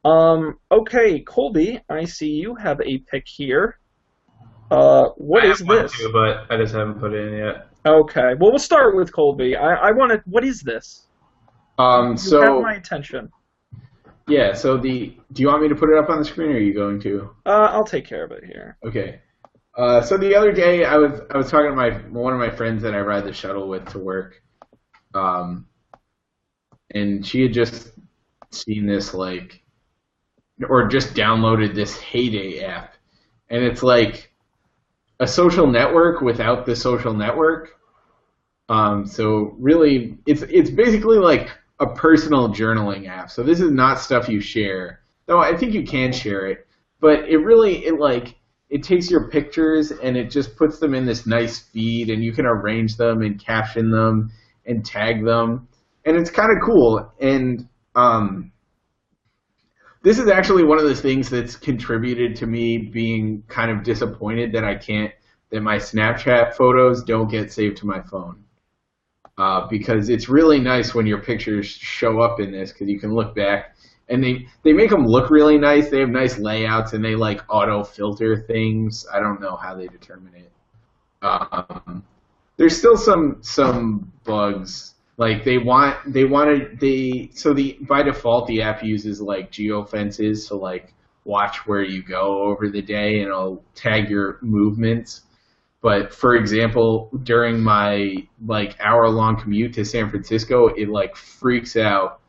Um, 0.04 0.58
okay, 0.70 1.20
Colby, 1.20 1.80
I 1.88 2.04
see 2.04 2.30
you 2.30 2.54
have 2.54 2.80
a 2.80 2.98
pick 2.98 3.26
here. 3.26 3.78
Uh, 4.70 5.08
what 5.16 5.44
I 5.44 5.50
is 5.50 5.58
have 5.60 5.68
one 5.68 5.82
this? 5.82 5.92
Too, 5.92 6.10
but 6.12 6.46
I 6.50 6.56
just 6.58 6.74
haven't 6.74 7.00
put 7.00 7.14
it 7.14 7.28
in 7.28 7.38
yet. 7.38 7.67
Okay, 7.87 8.35
well 8.39 8.51
we'll 8.51 8.59
start 8.59 8.97
with 8.97 9.12
Colby. 9.12 9.57
I, 9.57 9.74
I 9.74 9.91
want 9.93 10.12
to. 10.12 10.22
What 10.26 10.45
is 10.45 10.61
this? 10.61 11.07
Um, 11.79 12.05
You 12.05 12.11
have 12.11 12.20
so 12.20 12.61
my 12.61 12.74
attention. 12.74 13.31
yeah, 14.29 14.53
so 14.53 14.76
the 14.76 15.16
do 15.33 15.43
you 15.43 15.49
want 15.49 15.62
me 15.62 15.68
to 15.68 15.74
put 15.74 15.91
it 15.91 15.97
up 15.97 16.11
on 16.11 16.18
the 16.18 16.24
screen, 16.24 16.51
or 16.51 16.55
are 16.55 16.59
you 16.59 16.74
going 16.74 17.01
to? 17.03 17.31
Uh, 17.47 17.70
I'll 17.72 17.85
take 17.85 18.05
care 18.07 18.24
of 18.24 18.33
it 18.33 18.45
here. 18.45 18.76
Okay. 18.85 19.20
Uh, 19.76 20.01
so 20.03 20.16
the 20.16 20.35
other 20.35 20.51
day, 20.53 20.85
I 20.85 20.97
was 20.97 21.20
I 21.31 21.37
was 21.37 21.51
talking 21.51 21.70
to 21.70 21.76
my 21.76 21.91
one 22.11 22.33
of 22.33 22.39
my 22.41 22.51
friends 22.51 22.83
that 22.83 22.95
I 22.95 23.01
ride 23.01 23.24
the 23.24 23.33
shuttle 23.33 23.68
with 23.68 23.89
to 23.93 23.99
work, 24.01 24.43
um, 25.14 25.66
and 26.91 27.24
she 27.24 27.43
had 27.43 27.53
just 27.53 27.93
seen 28.51 28.87
this 28.87 29.14
like, 29.14 29.62
or 30.68 30.89
just 30.89 31.14
downloaded 31.14 31.76
this 31.76 31.97
Heyday 31.97 32.64
app, 32.64 32.95
and 33.51 33.62
it's 33.62 33.85
like 33.85 34.28
a 35.20 35.26
social 35.26 35.66
network 35.66 36.20
without 36.20 36.66
the 36.66 36.76
social 36.76 37.12
network. 37.12 37.76
Um, 38.68 39.06
so 39.06 39.54
really, 39.58 40.18
it's 40.26 40.42
it's 40.42 40.70
basically 40.70 41.18
like 41.18 41.50
a 41.80 41.86
personal 41.86 42.48
journaling 42.50 43.08
app. 43.08 43.30
So 43.30 43.42
this 43.42 43.60
is 43.60 43.70
not 43.70 43.98
stuff 43.98 44.28
you 44.28 44.40
share, 44.40 45.00
though 45.26 45.38
I 45.38 45.56
think 45.56 45.72
you 45.72 45.84
can 45.84 46.12
share 46.12 46.46
it, 46.48 46.66
but 47.00 47.28
it 47.28 47.38
really 47.38 47.84
it 47.86 47.98
like 47.98 48.36
it 48.70 48.82
takes 48.82 49.10
your 49.10 49.28
pictures 49.28 49.90
and 49.90 50.16
it 50.16 50.30
just 50.30 50.56
puts 50.56 50.78
them 50.78 50.94
in 50.94 51.06
this 51.06 51.26
nice 51.26 51.58
feed 51.58 52.10
and 52.10 52.22
you 52.22 52.32
can 52.32 52.44
arrange 52.44 52.96
them 52.96 53.22
and 53.22 53.42
caption 53.42 53.90
them 53.90 54.30
and 54.66 54.84
tag 54.84 55.24
them 55.24 55.66
and 56.04 56.16
it's 56.16 56.30
kind 56.30 56.50
of 56.50 56.58
cool 56.64 57.10
and 57.20 57.68
um, 57.94 58.52
this 60.03 60.18
is 60.18 60.28
actually 60.28 60.64
one 60.64 60.78
of 60.78 60.84
the 60.84 60.94
things 60.94 61.28
that's 61.28 61.57
contributed 61.57 62.36
to 62.36 62.46
me 62.46 62.78
being 62.78 63.42
kind 63.49 63.70
of 63.70 63.82
disappointed 63.82 64.53
that 64.53 64.64
I 64.64 64.74
can't 64.74 65.12
that 65.51 65.61
my 65.62 65.76
Snapchat 65.76 66.55
photos 66.55 67.03
don't 67.03 67.30
get 67.30 67.51
saved 67.53 67.78
to 67.78 67.86
my 67.86 68.01
phone 68.03 68.44
uh, 69.38 69.66
because 69.68 70.09
it's 70.09 70.28
really 70.28 70.59
nice 70.61 70.94
when 70.94 71.07
your 71.07 71.18
pictures 71.18 71.66
show 71.66 72.20
up 72.20 72.40
in 72.40 72.53
this 72.53 72.72
because 72.72 72.88
you 72.88 72.99
can 72.99 73.14
look 73.14 73.34
back 73.34 73.76
and 74.09 74.22
they 74.22 74.46
they 74.62 74.72
make 74.72 74.90
them 74.90 75.07
look 75.07 75.30
really 75.30 75.59
nice. 75.59 75.88
They 75.90 76.01
have 76.01 76.09
nice 76.11 76.38
layouts 76.38 76.92
and 76.92 77.05
they 77.05 77.14
like 77.14 77.42
auto 77.49 77.84
filter 77.84 78.44
things. 78.46 79.07
I 79.12 79.20
don't 79.20 79.40
know 79.40 79.57
how 79.57 79.74
they 79.74 79.86
determine 79.86 80.34
it. 80.34 80.53
Um, 81.22 82.03
there's 82.57 82.76
still 82.76 82.96
some 82.96 83.38
some 83.40 84.12
bugs. 84.24 84.94
Like 85.18 85.44
they 85.44 85.58
want 85.58 86.12
they 86.12 86.24
wanted 86.24 86.80
they 86.80 87.30
so 87.34 87.52
the 87.52 87.76
by 87.82 88.02
default 88.02 88.46
the 88.46 88.62
app 88.62 88.82
uses 88.84 89.20
like 89.20 89.50
geo 89.50 89.84
fences 89.84 90.46
to 90.46 90.54
like 90.54 90.94
watch 91.24 91.66
where 91.66 91.82
you 91.82 92.02
go 92.02 92.44
over 92.44 92.70
the 92.70 92.80
day 92.80 93.18
and 93.18 93.28
it'll 93.28 93.62
tag 93.74 94.08
your 94.08 94.38
movements. 94.40 95.22
But 95.82 96.14
for 96.14 96.36
example, 96.36 97.10
during 97.24 97.60
my 97.60 98.14
like 98.46 98.76
hour 98.80 99.08
long 99.10 99.40
commute 99.40 99.74
to 99.74 99.84
San 99.84 100.08
Francisco, 100.08 100.68
it 100.68 100.88
like 100.88 101.16
freaks 101.16 101.76
out 101.76 102.20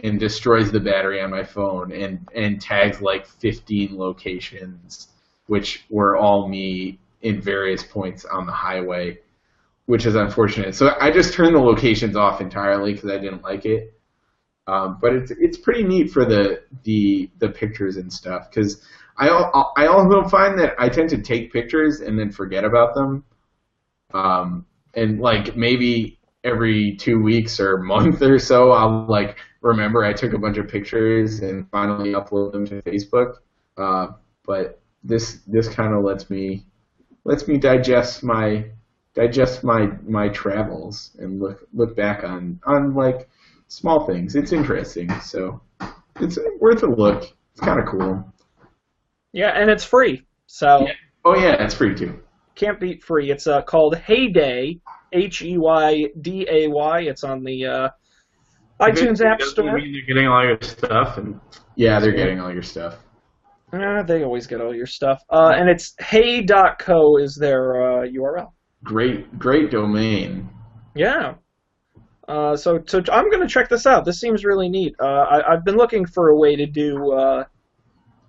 and 0.00 0.18
destroys 0.18 0.72
the 0.72 0.80
battery 0.80 1.22
on 1.22 1.30
my 1.30 1.44
phone 1.44 1.92
and 1.92 2.28
and 2.34 2.60
tags 2.60 3.00
like 3.00 3.26
15 3.26 3.96
locations 3.96 5.08
which 5.46 5.84
were 5.90 6.16
all 6.16 6.48
me 6.48 6.98
in 7.20 7.40
various 7.40 7.82
points 7.82 8.24
on 8.24 8.46
the 8.46 8.52
highway 8.52 9.18
which 9.86 10.06
is 10.06 10.14
unfortunate 10.14 10.74
so 10.74 10.96
i 11.00 11.10
just 11.10 11.34
turned 11.34 11.54
the 11.54 11.60
locations 11.60 12.16
off 12.16 12.40
entirely 12.40 12.92
because 12.94 13.10
i 13.10 13.18
didn't 13.18 13.42
like 13.42 13.64
it 13.66 13.94
Um, 14.66 14.98
but 15.00 15.14
it's 15.14 15.32
it's 15.32 15.58
pretty 15.58 15.84
neat 15.84 16.10
for 16.12 16.24
the 16.24 16.62
the 16.84 17.30
the 17.38 17.48
pictures 17.50 17.96
and 17.96 18.12
stuff 18.12 18.48
because 18.50 18.82
I 19.18 19.28
I 19.76 19.86
also 19.86 20.24
find 20.28 20.58
that 20.58 20.74
I 20.78 20.88
tend 20.88 21.10
to 21.10 21.22
take 21.22 21.52
pictures 21.52 22.00
and 22.00 22.18
then 22.18 22.30
forget 22.32 22.64
about 22.64 22.94
them. 22.94 23.24
Um, 24.14 24.66
and 24.94 25.20
like 25.20 25.56
maybe 25.56 26.20
every 26.44 26.96
two 26.96 27.22
weeks 27.22 27.60
or 27.60 27.78
month 27.94 28.22
or 28.22 28.38
so, 28.38 28.72
I'll 28.72 29.06
like 29.06 29.38
remember 29.62 30.04
I 30.04 30.12
took 30.12 30.32
a 30.34 30.38
bunch 30.38 30.58
of 30.58 30.68
pictures 30.68 31.40
and 31.40 31.68
finally 31.70 32.12
upload 32.12 32.52
them 32.52 32.66
to 32.66 32.82
Facebook. 32.82 33.36
Uh, 33.76 34.08
but 34.46 34.80
this 35.04 35.40
this 35.46 35.68
kind 35.68 35.94
of 35.94 36.04
lets 36.04 36.30
me 36.30 36.66
lets 37.24 37.48
me 37.48 37.58
digest 37.58 38.22
my 38.24 38.66
digest 39.14 39.62
my 39.64 39.90
my 40.06 40.28
travels 40.28 41.10
and 41.18 41.40
look 41.40 41.66
look 41.72 41.96
back 41.96 42.24
on 42.24 42.60
on 42.66 42.94
like 42.94 43.28
small 43.68 44.06
things. 44.06 44.34
It's 44.36 44.52
interesting, 44.52 45.10
so 45.20 45.60
it's 46.20 46.38
worth 46.60 46.82
a 46.82 46.86
look. 46.86 47.24
It's 47.52 47.60
kind 47.60 47.80
of 47.80 47.86
cool. 47.86 48.24
Yeah, 49.32 49.50
and 49.50 49.70
it's 49.70 49.84
free, 49.84 50.26
so 50.46 50.86
Yeah. 50.86 50.92
Oh 51.24 51.36
yeah, 51.36 51.62
it's 51.62 51.74
free 51.74 51.94
too. 51.94 52.18
can't 52.54 52.78
beat 52.80 53.02
free. 53.02 53.30
It's 53.30 53.46
uh, 53.46 53.62
called 53.62 53.96
Heyday, 53.96 54.78
H 55.12 55.42
E 55.42 55.56
Y 55.58 56.06
D 56.20 56.46
A 56.50 56.68
Y. 56.68 57.00
It's 57.02 57.24
on 57.24 57.42
the 57.44 57.66
uh, 57.66 57.88
iTunes 58.80 59.24
App 59.24 59.38
Doesn't 59.38 59.54
Store. 59.54 59.76
mean 59.76 59.94
you're 59.94 60.06
getting 60.06 60.26
all 60.26 60.44
your 60.44 60.58
stuff 60.60 61.18
and 61.18 61.40
Yeah, 61.76 62.00
they're 62.00 62.12
getting 62.12 62.40
all 62.40 62.52
your 62.52 62.62
stuff. 62.62 62.98
Uh, 63.72 64.02
they 64.02 64.22
always 64.22 64.46
get 64.46 64.60
all 64.60 64.74
your 64.74 64.86
stuff. 64.86 65.22
Uh, 65.30 65.52
and 65.56 65.70
it's 65.70 65.94
hey.co 66.00 67.16
is 67.16 67.34
their 67.36 68.02
uh, 68.02 68.06
URL. 68.06 68.52
Great, 68.84 69.38
great 69.38 69.70
domain. 69.70 70.48
Yeah. 70.94 71.34
Uh, 72.28 72.56
so, 72.56 72.82
so 72.86 73.02
I'm 73.12 73.30
going 73.30 73.40
to 73.40 73.48
check 73.48 73.68
this 73.68 73.86
out. 73.86 74.04
This 74.04 74.20
seems 74.20 74.44
really 74.44 74.68
neat. 74.68 74.94
Uh, 75.00 75.04
I, 75.04 75.52
I've 75.52 75.64
been 75.64 75.76
looking 75.76 76.06
for 76.06 76.28
a 76.28 76.36
way 76.36 76.56
to 76.56 76.66
do 76.66 77.12
uh, 77.12 77.44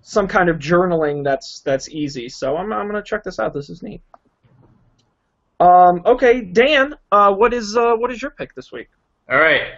some 0.02 0.28
kind 0.28 0.48
of 0.48 0.58
journaling 0.58 1.24
that's 1.24 1.60
that's 1.60 1.88
easy. 1.88 2.28
So 2.28 2.56
I'm 2.56 2.72
I'm 2.72 2.88
going 2.88 3.02
to 3.02 3.08
check 3.08 3.24
this 3.24 3.38
out. 3.38 3.54
This 3.54 3.70
is 3.70 3.82
neat. 3.82 4.02
Um, 5.60 6.02
okay, 6.04 6.42
Dan, 6.42 6.96
uh, 7.10 7.32
what 7.32 7.54
is 7.54 7.76
uh, 7.76 7.94
what 7.94 8.10
is 8.10 8.20
your 8.20 8.32
pick 8.32 8.54
this 8.54 8.70
week? 8.72 8.88
All 9.30 9.38
right. 9.38 9.74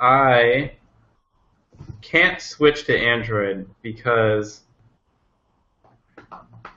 I 0.00 0.72
can't 2.02 2.40
switch 2.40 2.84
to 2.86 2.98
Android 2.98 3.68
because 3.82 4.62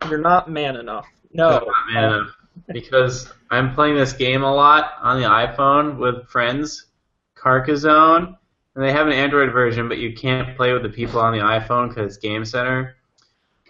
You're 0.09 0.19
not 0.19 0.49
man 0.49 0.75
enough. 0.75 1.07
No. 1.33 1.49
Not 1.49 1.67
man 1.91 2.03
enough. 2.03 2.27
Because 2.71 3.31
I'm 3.49 3.73
playing 3.73 3.95
this 3.95 4.13
game 4.13 4.43
a 4.43 4.53
lot 4.53 4.93
on 5.01 5.21
the 5.21 5.27
iPhone 5.27 5.97
with 5.97 6.27
friends, 6.27 6.87
Carcassonne, 7.35 8.37
and 8.75 8.83
they 8.83 8.91
have 8.91 9.07
an 9.07 9.13
Android 9.13 9.51
version, 9.51 9.87
but 9.87 9.97
you 9.97 10.13
can't 10.13 10.55
play 10.55 10.73
with 10.73 10.83
the 10.83 10.89
people 10.89 11.19
on 11.19 11.33
the 11.33 11.39
iPhone 11.39 11.89
because 11.89 12.15
it's 12.15 12.17
Game 12.17 12.45
Center. 12.45 12.95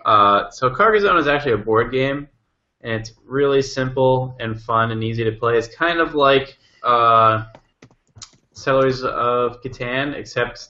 Uh, 0.03 0.49
so 0.49 0.69
Carcassonne 0.69 1.17
is 1.17 1.27
actually 1.27 1.53
a 1.53 1.57
board 1.57 1.91
game, 1.91 2.27
and 2.81 2.93
it's 2.93 3.13
really 3.25 3.61
simple 3.61 4.35
and 4.39 4.61
fun 4.61 4.91
and 4.91 5.03
easy 5.03 5.23
to 5.23 5.31
play. 5.31 5.57
It's 5.57 5.73
kind 5.73 5.99
of 5.99 6.15
like 6.15 6.57
uh, 6.83 7.45
Settlers 8.53 9.03
of 9.03 9.61
Catan, 9.61 10.13
except 10.15 10.69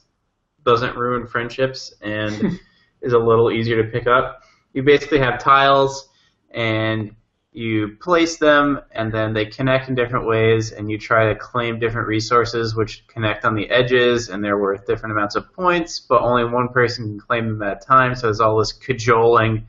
doesn't 0.65 0.97
ruin 0.97 1.25
friendships 1.25 1.93
and 2.01 2.59
is 3.01 3.13
a 3.13 3.17
little 3.17 3.51
easier 3.51 3.81
to 3.81 3.89
pick 3.89 4.05
up. 4.05 4.43
You 4.73 4.83
basically 4.83 5.19
have 5.19 5.39
tiles, 5.39 6.09
and 6.51 7.15
you 7.53 7.95
place 8.01 8.37
them 8.37 8.79
and 8.91 9.11
then 9.11 9.33
they 9.33 9.45
connect 9.45 9.89
in 9.89 9.95
different 9.95 10.27
ways 10.27 10.71
and 10.71 10.91
you 10.91 10.97
try 10.97 11.27
to 11.27 11.35
claim 11.35 11.79
different 11.79 12.07
resources 12.07 12.75
which 12.75 13.07
connect 13.07 13.45
on 13.45 13.55
the 13.55 13.69
edges 13.69 14.29
and 14.29 14.43
they're 14.43 14.59
worth 14.59 14.85
different 14.85 15.13
amounts 15.13 15.35
of 15.35 15.51
points 15.53 15.99
but 15.99 16.21
only 16.21 16.43
one 16.43 16.67
person 16.69 17.05
can 17.05 17.19
claim 17.19 17.47
them 17.47 17.63
at 17.63 17.81
a 17.81 17.85
time 17.85 18.13
so 18.13 18.27
there's 18.27 18.41
all 18.41 18.57
this 18.57 18.73
cajoling 18.73 19.65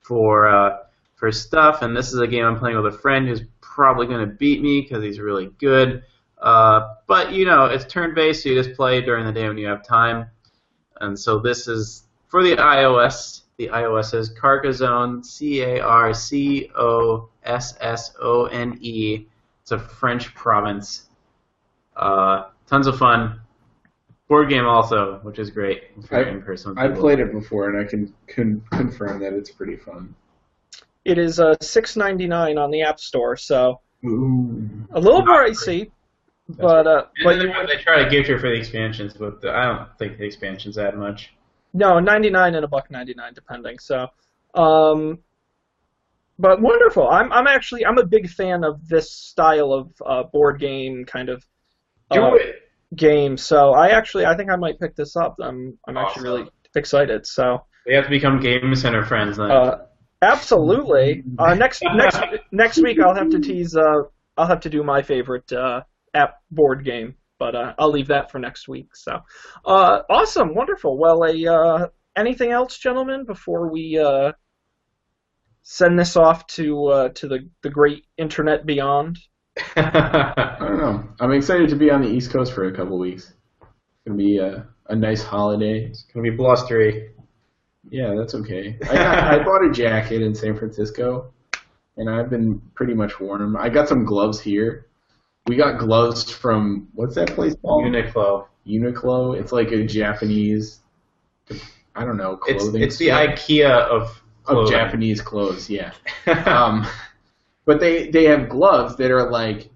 for 0.00 0.46
uh, 0.48 0.76
for 1.16 1.32
stuff 1.32 1.82
and 1.82 1.96
this 1.96 2.12
is 2.12 2.20
a 2.20 2.26
game 2.26 2.44
I'm 2.44 2.58
playing 2.58 2.76
with 2.76 2.94
a 2.94 2.98
friend 2.98 3.26
who's 3.26 3.42
probably 3.60 4.06
going 4.06 4.28
to 4.28 4.34
beat 4.34 4.60
me 4.60 4.82
because 4.82 5.02
he's 5.02 5.18
really 5.18 5.46
good 5.58 6.02
uh, 6.38 6.94
but 7.06 7.32
you 7.32 7.46
know 7.46 7.64
it's 7.64 7.86
turn 7.86 8.14
based 8.14 8.42
so 8.42 8.50
you 8.50 8.62
just 8.62 8.76
play 8.76 9.00
during 9.00 9.24
the 9.24 9.32
day 9.32 9.48
when 9.48 9.56
you 9.56 9.66
have 9.66 9.82
time 9.82 10.26
and 11.00 11.18
so 11.18 11.38
this 11.38 11.68
is 11.68 12.04
for 12.28 12.42
the 12.42 12.56
iOS 12.56 13.43
the 13.56 13.68
iOS 13.68 14.14
is 14.14 14.30
Carcassonne, 14.30 15.22
C 15.22 15.62
A 15.62 15.80
R 15.80 16.12
C 16.12 16.70
O 16.76 17.28
S 17.44 17.74
S 17.80 18.14
O 18.20 18.46
N 18.46 18.78
E. 18.80 19.26
It's 19.62 19.72
a 19.72 19.78
French 19.78 20.34
province. 20.34 21.06
Uh, 21.96 22.46
tons 22.66 22.86
of 22.86 22.98
fun. 22.98 23.40
Board 24.28 24.48
game 24.48 24.66
also, 24.66 25.20
which 25.22 25.38
is 25.38 25.50
great 25.50 25.82
for 26.06 26.16
I- 26.16 26.30
in 26.30 26.42
person. 26.42 26.76
I 26.78 26.88
played 26.88 27.20
it 27.20 27.32
before, 27.32 27.68
and 27.68 27.78
I 27.78 27.88
can, 27.88 28.12
can 28.26 28.62
confirm 28.72 29.20
that 29.20 29.32
it's 29.32 29.50
pretty 29.50 29.76
fun. 29.76 30.14
It 31.04 31.18
is 31.18 31.38
uh, 31.38 31.54
six 31.60 31.96
ninety 31.96 32.26
nine 32.26 32.56
on 32.56 32.70
the 32.70 32.80
App 32.82 32.98
Store, 32.98 33.36
so 33.36 33.80
Ooh. 34.06 34.66
a 34.92 34.98
little 34.98 35.22
Not 35.22 35.46
pricey, 35.46 35.90
but 36.48 36.86
uh, 36.86 37.04
But 37.22 37.38
but 37.38 37.42
you, 37.42 37.52
they 37.66 37.76
try 37.82 38.02
to 38.02 38.08
gift 38.08 38.30
you 38.30 38.38
for 38.38 38.48
the 38.48 38.54
expansions, 38.54 39.12
but 39.12 39.42
the, 39.42 39.52
I 39.52 39.66
don't 39.66 39.98
think 39.98 40.16
the 40.16 40.24
expansions 40.24 40.78
add 40.78 40.96
much. 40.96 41.34
No 41.74 42.00
ninety 42.00 42.30
nine 42.30 42.54
and 42.54 42.64
a 42.64 42.68
buck 42.68 42.90
ninety 42.90 43.12
nine 43.14 43.34
depending. 43.34 43.78
So, 43.78 44.06
um, 44.54 45.18
but 46.38 46.62
wonderful. 46.62 47.06
I'm 47.08 47.30
I'm 47.30 47.46
actually 47.46 47.84
I'm 47.84 47.98
a 47.98 48.06
big 48.06 48.30
fan 48.30 48.64
of 48.64 48.88
this 48.88 49.12
style 49.12 49.72
of 49.72 49.92
uh, 50.06 50.22
board 50.22 50.58
game 50.58 51.04
kind 51.04 51.28
of 51.28 51.44
Do 52.10 52.22
uh, 52.22 52.34
it. 52.36 52.56
game. 52.96 53.36
So 53.36 53.74
I 53.74 53.88
actually 53.88 54.24
I 54.24 54.34
think 54.36 54.50
I 54.50 54.56
might 54.56 54.80
pick 54.80 54.96
this 54.96 55.16
up. 55.16 55.36
I'm 55.42 55.76
I'm 55.86 55.98
actually 55.98 56.22
really 56.22 56.50
excited. 56.74 57.26
So. 57.26 57.66
We 57.86 57.94
have 57.94 58.04
to 58.04 58.10
become 58.10 58.40
Game 58.40 58.74
Center 58.74 59.04
friends 59.04 59.36
then. 59.36 59.50
Uh, 59.50 59.84
absolutely. 60.22 61.22
Uh, 61.38 61.52
next 61.52 61.82
next 61.94 62.18
next 62.50 62.78
week 62.78 62.98
I'll 62.98 63.14
have 63.14 63.28
to 63.28 63.38
tease. 63.38 63.76
Uh, 63.76 64.04
I'll 64.38 64.46
have 64.46 64.60
to 64.60 64.70
do 64.70 64.82
my 64.82 65.02
favorite 65.02 65.52
uh, 65.52 65.82
app 66.14 66.36
board 66.50 66.82
game, 66.82 67.14
but 67.38 67.54
uh, 67.54 67.74
I'll 67.78 67.90
leave 67.90 68.08
that 68.08 68.30
for 68.30 68.38
next 68.38 68.68
week. 68.68 68.94
So, 68.94 69.20
uh, 69.64 70.02
awesome, 70.08 70.54
wonderful. 70.54 70.98
Well, 70.98 71.24
a 71.24 71.46
uh, 71.46 71.86
anything 72.16 72.50
else, 72.50 72.78
gentlemen, 72.78 73.24
before 73.24 73.70
we 73.70 73.98
uh, 73.98 74.32
send 75.62 75.98
this 75.98 76.16
off 76.16 76.46
to 76.48 76.86
uh, 76.86 77.08
to 77.10 77.28
the 77.28 77.48
the 77.62 77.70
great 77.70 78.04
internet 78.16 78.64
beyond? 78.66 79.18
I 79.76 80.56
don't 80.58 80.78
know. 80.78 81.08
I'm 81.20 81.32
excited 81.32 81.68
to 81.70 81.76
be 81.76 81.90
on 81.90 82.02
the 82.02 82.08
East 82.08 82.30
Coast 82.30 82.52
for 82.52 82.64
a 82.64 82.72
couple 82.74 82.98
weeks. 82.98 83.32
It's 83.60 84.06
gonna 84.06 84.16
be 84.16 84.38
a, 84.38 84.66
a 84.88 84.96
nice 84.96 85.22
holiday. 85.22 85.86
it's 85.86 86.04
gonna 86.12 86.28
be 86.28 86.36
blustery. 86.36 87.10
Yeah, 87.90 88.14
that's 88.16 88.34
okay. 88.34 88.78
I, 88.82 88.94
got, 88.94 89.24
I 89.40 89.44
bought 89.44 89.64
a 89.64 89.70
jacket 89.70 90.22
in 90.22 90.34
San 90.34 90.56
Francisco, 90.56 91.32
and 91.96 92.08
I've 92.08 92.30
been 92.30 92.60
pretty 92.74 92.94
much 92.94 93.20
warm. 93.20 93.56
I 93.56 93.68
got 93.68 93.88
some 93.88 94.04
gloves 94.04 94.40
here. 94.40 94.86
We 95.46 95.56
got 95.56 95.78
gloves 95.78 96.30
from 96.30 96.88
what's 96.94 97.14
that 97.16 97.30
place 97.34 97.54
called? 97.60 97.84
Uniqlo. 97.84 98.46
Uniqlo. 98.66 99.38
It's 99.38 99.52
like 99.52 99.72
a 99.72 99.84
Japanese, 99.84 100.80
I 101.94 102.04
don't 102.04 102.16
know, 102.16 102.38
It's 102.46 102.64
clothing. 102.64 102.82
it's 102.82 102.96
the 102.96 103.08
IKEA 103.08 103.70
of 103.70 104.22
of. 104.46 104.70
Japanese 104.70 105.20
clothes. 105.20 105.68
Yeah. 105.70 105.92
um, 106.46 106.86
but 107.66 107.80
they 107.80 108.10
they 108.10 108.24
have 108.24 108.48
gloves 108.48 108.96
that 108.96 109.10
are 109.10 109.30
like 109.30 109.70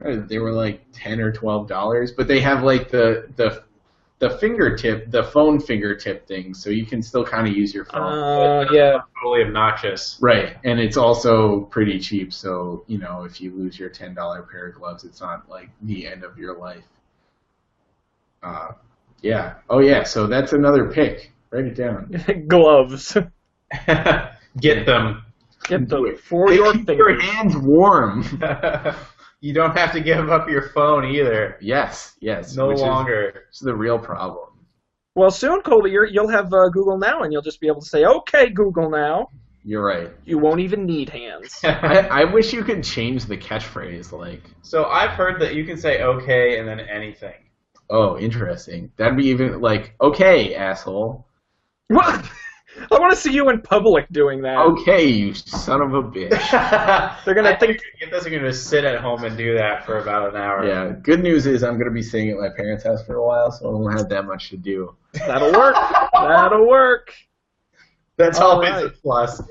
they 0.00 0.38
were 0.38 0.52
like 0.52 0.84
ten 0.92 1.20
or 1.20 1.32
twelve 1.32 1.68
dollars, 1.68 2.12
but 2.12 2.26
they 2.28 2.40
have 2.40 2.62
like 2.62 2.90
the 2.90 3.28
the 3.36 3.64
the 4.20 4.30
fingertip, 4.38 5.10
the 5.10 5.24
phone 5.24 5.58
fingertip 5.58 6.26
thing, 6.26 6.54
so 6.54 6.70
you 6.70 6.86
can 6.86 7.02
still 7.02 7.24
kind 7.24 7.48
of 7.48 7.54
use 7.56 7.74
your 7.74 7.86
phone. 7.86 8.02
Uh, 8.02 8.66
yeah. 8.70 8.98
totally 9.22 9.42
obnoxious. 9.44 10.18
Right, 10.20 10.56
and 10.64 10.78
it's 10.78 10.96
also 10.98 11.62
pretty 11.62 11.98
cheap. 11.98 12.32
So 12.32 12.84
you 12.86 12.98
know, 12.98 13.24
if 13.24 13.40
you 13.40 13.50
lose 13.52 13.78
your 13.78 13.88
ten 13.88 14.14
dollar 14.14 14.42
pair 14.42 14.68
of 14.68 14.76
gloves, 14.76 15.04
it's 15.04 15.20
not 15.20 15.48
like 15.48 15.70
the 15.82 16.06
end 16.06 16.22
of 16.22 16.38
your 16.38 16.56
life. 16.58 16.84
Uh, 18.42 18.72
yeah. 19.22 19.54
Oh 19.68 19.80
yeah. 19.80 20.04
So 20.04 20.26
that's 20.26 20.52
another 20.52 20.90
pick. 20.90 21.32
Write 21.50 21.64
it 21.66 21.74
down. 21.76 22.10
Gloves. 22.48 23.16
Get 24.60 24.86
them. 24.86 25.24
Get 25.64 25.88
them 25.88 26.16
for 26.16 26.48
They 26.48 26.56
your 26.56 26.72
keep 26.72 26.88
your 26.96 27.18
fingers. 27.18 27.22
hands 27.22 27.56
warm. 27.56 28.22
you 29.40 29.52
don't 29.54 29.76
have 29.76 29.92
to 29.92 30.00
give 30.00 30.30
up 30.30 30.48
your 30.48 30.68
phone 30.70 31.04
either. 31.04 31.56
yes. 31.60 32.16
Yes. 32.20 32.54
No 32.56 32.68
which 32.68 32.76
is- 32.76 32.82
longer. 32.82 33.44
It's 33.48 33.60
the 33.60 33.74
real 33.74 33.98
problem. 33.98 34.46
Well, 35.16 35.30
soon, 35.32 35.60
Colby, 35.62 35.90
you're, 35.90 36.06
you'll 36.06 36.28
have 36.28 36.52
uh, 36.54 36.68
Google 36.68 36.96
Now, 36.96 37.22
and 37.22 37.32
you'll 37.32 37.42
just 37.42 37.60
be 37.60 37.66
able 37.66 37.80
to 37.80 37.86
say, 37.86 38.04
"Okay, 38.04 38.48
Google 38.50 38.88
Now." 38.88 39.28
You're 39.64 39.84
right. 39.84 40.08
You 40.24 40.38
won't 40.38 40.60
even 40.60 40.86
need 40.86 41.08
hands. 41.10 41.58
I, 41.64 41.98
I 42.10 42.24
wish 42.24 42.52
you 42.52 42.62
could 42.62 42.82
change 42.84 43.26
the 43.26 43.36
catchphrase. 43.36 44.12
Like, 44.12 44.42
so 44.62 44.84
I've 44.84 45.10
heard 45.10 45.40
that 45.42 45.54
you 45.54 45.64
can 45.64 45.76
say 45.76 46.02
okay 46.02 46.58
and 46.60 46.66
then 46.68 46.80
anything. 46.80 47.34
oh, 47.90 48.16
interesting. 48.18 48.92
That'd 48.96 49.16
be 49.18 49.26
even 49.26 49.60
like, 49.60 49.94
okay, 50.00 50.54
asshole. 50.54 51.26
What? 51.88 52.24
I 52.90 52.98
want 52.98 53.12
to 53.12 53.16
see 53.16 53.32
you 53.32 53.48
in 53.50 53.60
public 53.60 54.06
doing 54.10 54.40
that. 54.42 54.56
Okay, 54.58 55.06
you 55.06 55.34
son 55.34 55.82
of 55.82 55.92
a 55.94 56.02
bitch. 56.02 56.30
They're 57.24 57.34
gonna 57.34 57.50
I 57.50 57.56
think- 57.56 57.80
you 58.00 58.06
guys 58.10 58.26
are 58.26 58.30
gonna 58.30 58.52
sit 58.52 58.84
at 58.84 59.00
home 59.00 59.24
and 59.24 59.36
do 59.36 59.54
that 59.56 59.84
for 59.84 59.98
about 59.98 60.34
an 60.34 60.40
hour. 60.40 60.66
Yeah, 60.66 60.90
good 61.02 61.22
news 61.22 61.46
is 61.46 61.62
I'm 61.62 61.78
gonna 61.78 61.90
be 61.90 62.02
staying 62.02 62.30
at 62.30 62.38
my 62.38 62.48
parents' 62.48 62.84
house 62.84 63.04
for 63.04 63.16
a 63.16 63.24
while, 63.26 63.50
so 63.52 63.68
I 63.68 63.72
won't 63.74 63.98
have 63.98 64.08
that 64.08 64.24
much 64.24 64.48
to 64.50 64.56
do. 64.56 64.94
That'll 65.14 65.52
work. 65.52 65.74
That'll 66.12 66.66
work. 66.68 67.12
That's 68.16 68.38
All 68.38 68.52
always 68.52 68.70
right. 68.70 68.86
a 68.86 68.90
plus. 68.90 69.42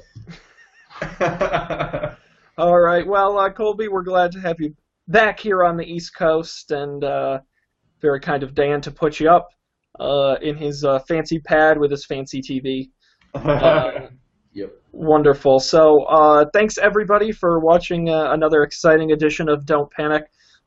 All 2.57 2.79
right. 2.79 3.05
Well, 3.07 3.37
uh, 3.39 3.49
Colby, 3.51 3.87
we're 3.87 4.03
glad 4.03 4.31
to 4.33 4.39
have 4.41 4.59
you 4.59 4.75
back 5.07 5.39
here 5.39 5.63
on 5.63 5.77
the 5.77 5.85
East 5.85 6.13
Coast, 6.15 6.71
and 6.71 7.03
uh, 7.03 7.39
very 8.01 8.19
kind 8.19 8.43
of 8.43 8.53
Dan 8.53 8.81
to 8.81 8.91
put 8.91 9.19
you 9.19 9.29
up 9.29 9.49
uh, 9.99 10.35
in 10.41 10.55
his 10.57 10.83
uh, 10.83 10.99
fancy 10.99 11.39
pad 11.39 11.77
with 11.77 11.91
his 11.91 12.05
fancy 12.05 12.41
TV. 12.41 12.89
Uh, 13.33 14.07
Yep. 14.53 14.71
Wonderful. 14.91 15.59
So, 15.59 16.03
uh, 16.05 16.45
thanks 16.51 16.77
everybody 16.77 17.31
for 17.31 17.59
watching 17.59 18.09
uh, 18.09 18.31
another 18.31 18.63
exciting 18.63 19.11
edition 19.11 19.47
of 19.47 19.65
Don't 19.65 19.91
Panic. 19.91 20.23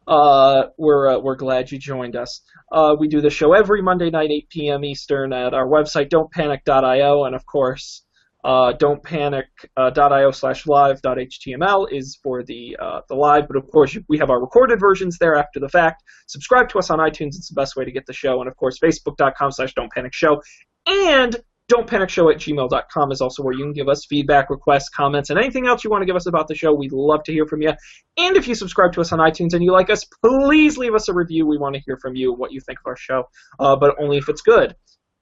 Uh, 0.07 0.65
we're 0.79 1.17
uh, 1.17 1.19
we're 1.19 1.37
glad 1.37 1.71
you 1.71 1.79
joined 1.79 2.17
us. 2.17 2.43
Uh, 2.71 2.95
we 2.99 3.09
do 3.09 3.21
the 3.21 3.31
show 3.31 3.53
every 3.53 3.83
Monday 3.83 4.11
night, 4.11 4.31
8 4.31 4.49
p.m. 4.49 4.85
Eastern, 4.85 5.33
at 5.33 5.55
our 5.55 5.67
website, 5.67 6.09
don'tpanic.io, 6.09 7.25
and 7.25 7.35
of 7.35 7.45
course, 7.45 8.03
uh, 8.45 8.73
don'tpanic.io 8.73 10.31
slash 10.31 10.67
live.html 10.67 11.93
is 11.93 12.19
for 12.23 12.43
the 12.43 12.77
uh, 12.81 13.01
the 13.09 13.15
live. 13.15 13.47
But 13.47 13.57
of 13.57 13.71
course, 13.71 13.97
we 14.09 14.19
have 14.19 14.31
our 14.31 14.41
recorded 14.41 14.81
versions 14.81 15.19
there 15.19 15.35
after 15.35 15.61
the 15.61 15.69
fact. 15.69 16.03
Subscribe 16.27 16.69
to 16.71 16.79
us 16.79 16.91
on 16.91 16.99
iTunes; 16.99 17.37
it's 17.37 17.49
the 17.49 17.61
best 17.61 17.77
way 17.77 17.85
to 17.85 17.93
get 17.93 18.07
the 18.07 18.13
show. 18.13 18.41
And 18.41 18.49
of 18.49 18.57
course, 18.57 18.79
Facebook.com 18.79 19.53
slash 19.53 19.75
Don't 19.75 19.93
Panic 19.93 20.15
Show, 20.15 20.41
and 20.87 21.37
don't 21.73 21.87
panic 21.87 22.11
show 22.11 22.29
at 22.29 22.37
gmail.com 22.37 23.13
is 23.13 23.21
also 23.21 23.43
where 23.43 23.55
you 23.55 23.65
can 23.65 23.73
give 23.73 23.89
us 23.89 24.05
feedback 24.05 24.51
requests 24.51 24.89
comments 24.91 25.31
and 25.31 25.39
anything 25.39 25.67
else 25.67 25.83
you 25.83 25.91
want 25.91 26.03
to 26.03 26.07
give 26.07 26.17
us 26.17 26.27
about 26.27 26.47
the 26.47 26.55
show. 26.55 26.73
We'd 26.75 26.93
love 26.93 27.25
to 27.25 27.33
hear 27.33 27.47
from 27.47 27.63
you. 27.63 27.73
And 28.19 28.37
if 28.37 28.47
you 28.47 28.55
subscribe 28.55 28.93
to 28.93 29.01
us 29.01 29.13
on 29.13 29.19
itunes 29.19 29.55
and 29.55 29.65
you 29.65 29.73
like 29.73 29.89
us 29.89 30.05
please 30.25 30.77
leave 30.77 30.95
us 30.95 31.09
a 31.09 31.15
review. 31.15 31.47
We 31.47 31.57
want 31.57 31.75
to 31.75 31.81
hear 31.87 31.97
from 31.97 32.15
you 32.15 32.33
what 32.33 32.53
you 32.53 32.61
think 32.61 32.79
of 32.81 32.87
our 32.87 32.97
show 32.97 33.25
uh, 33.59 33.77
but 33.77 33.97
only 33.99 34.19
if 34.19 34.29
it's 34.29 34.43
good. 34.43 34.77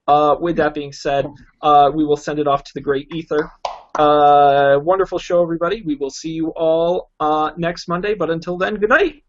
Uh, 0.08 0.34
with 0.40 0.56
that 0.56 0.74
being 0.74 0.92
said 0.92 1.26
uh, 1.62 1.90
we 1.94 2.04
will 2.04 2.16
send 2.16 2.40
it 2.40 2.48
off 2.48 2.64
to 2.64 2.72
the 2.74 2.80
great 2.80 3.06
ether. 3.14 3.50
Uh, 3.96 4.78
wonderful 4.82 5.18
show 5.18 5.42
everybody. 5.42 5.82
We 5.82 5.94
will 5.94 6.10
see 6.10 6.30
you 6.30 6.48
all 6.56 7.10
uh, 7.20 7.52
next 7.56 7.86
monday. 7.88 8.14
But 8.14 8.30
until 8.30 8.58
then 8.58 8.74
good 8.74 8.90
night 8.90 9.22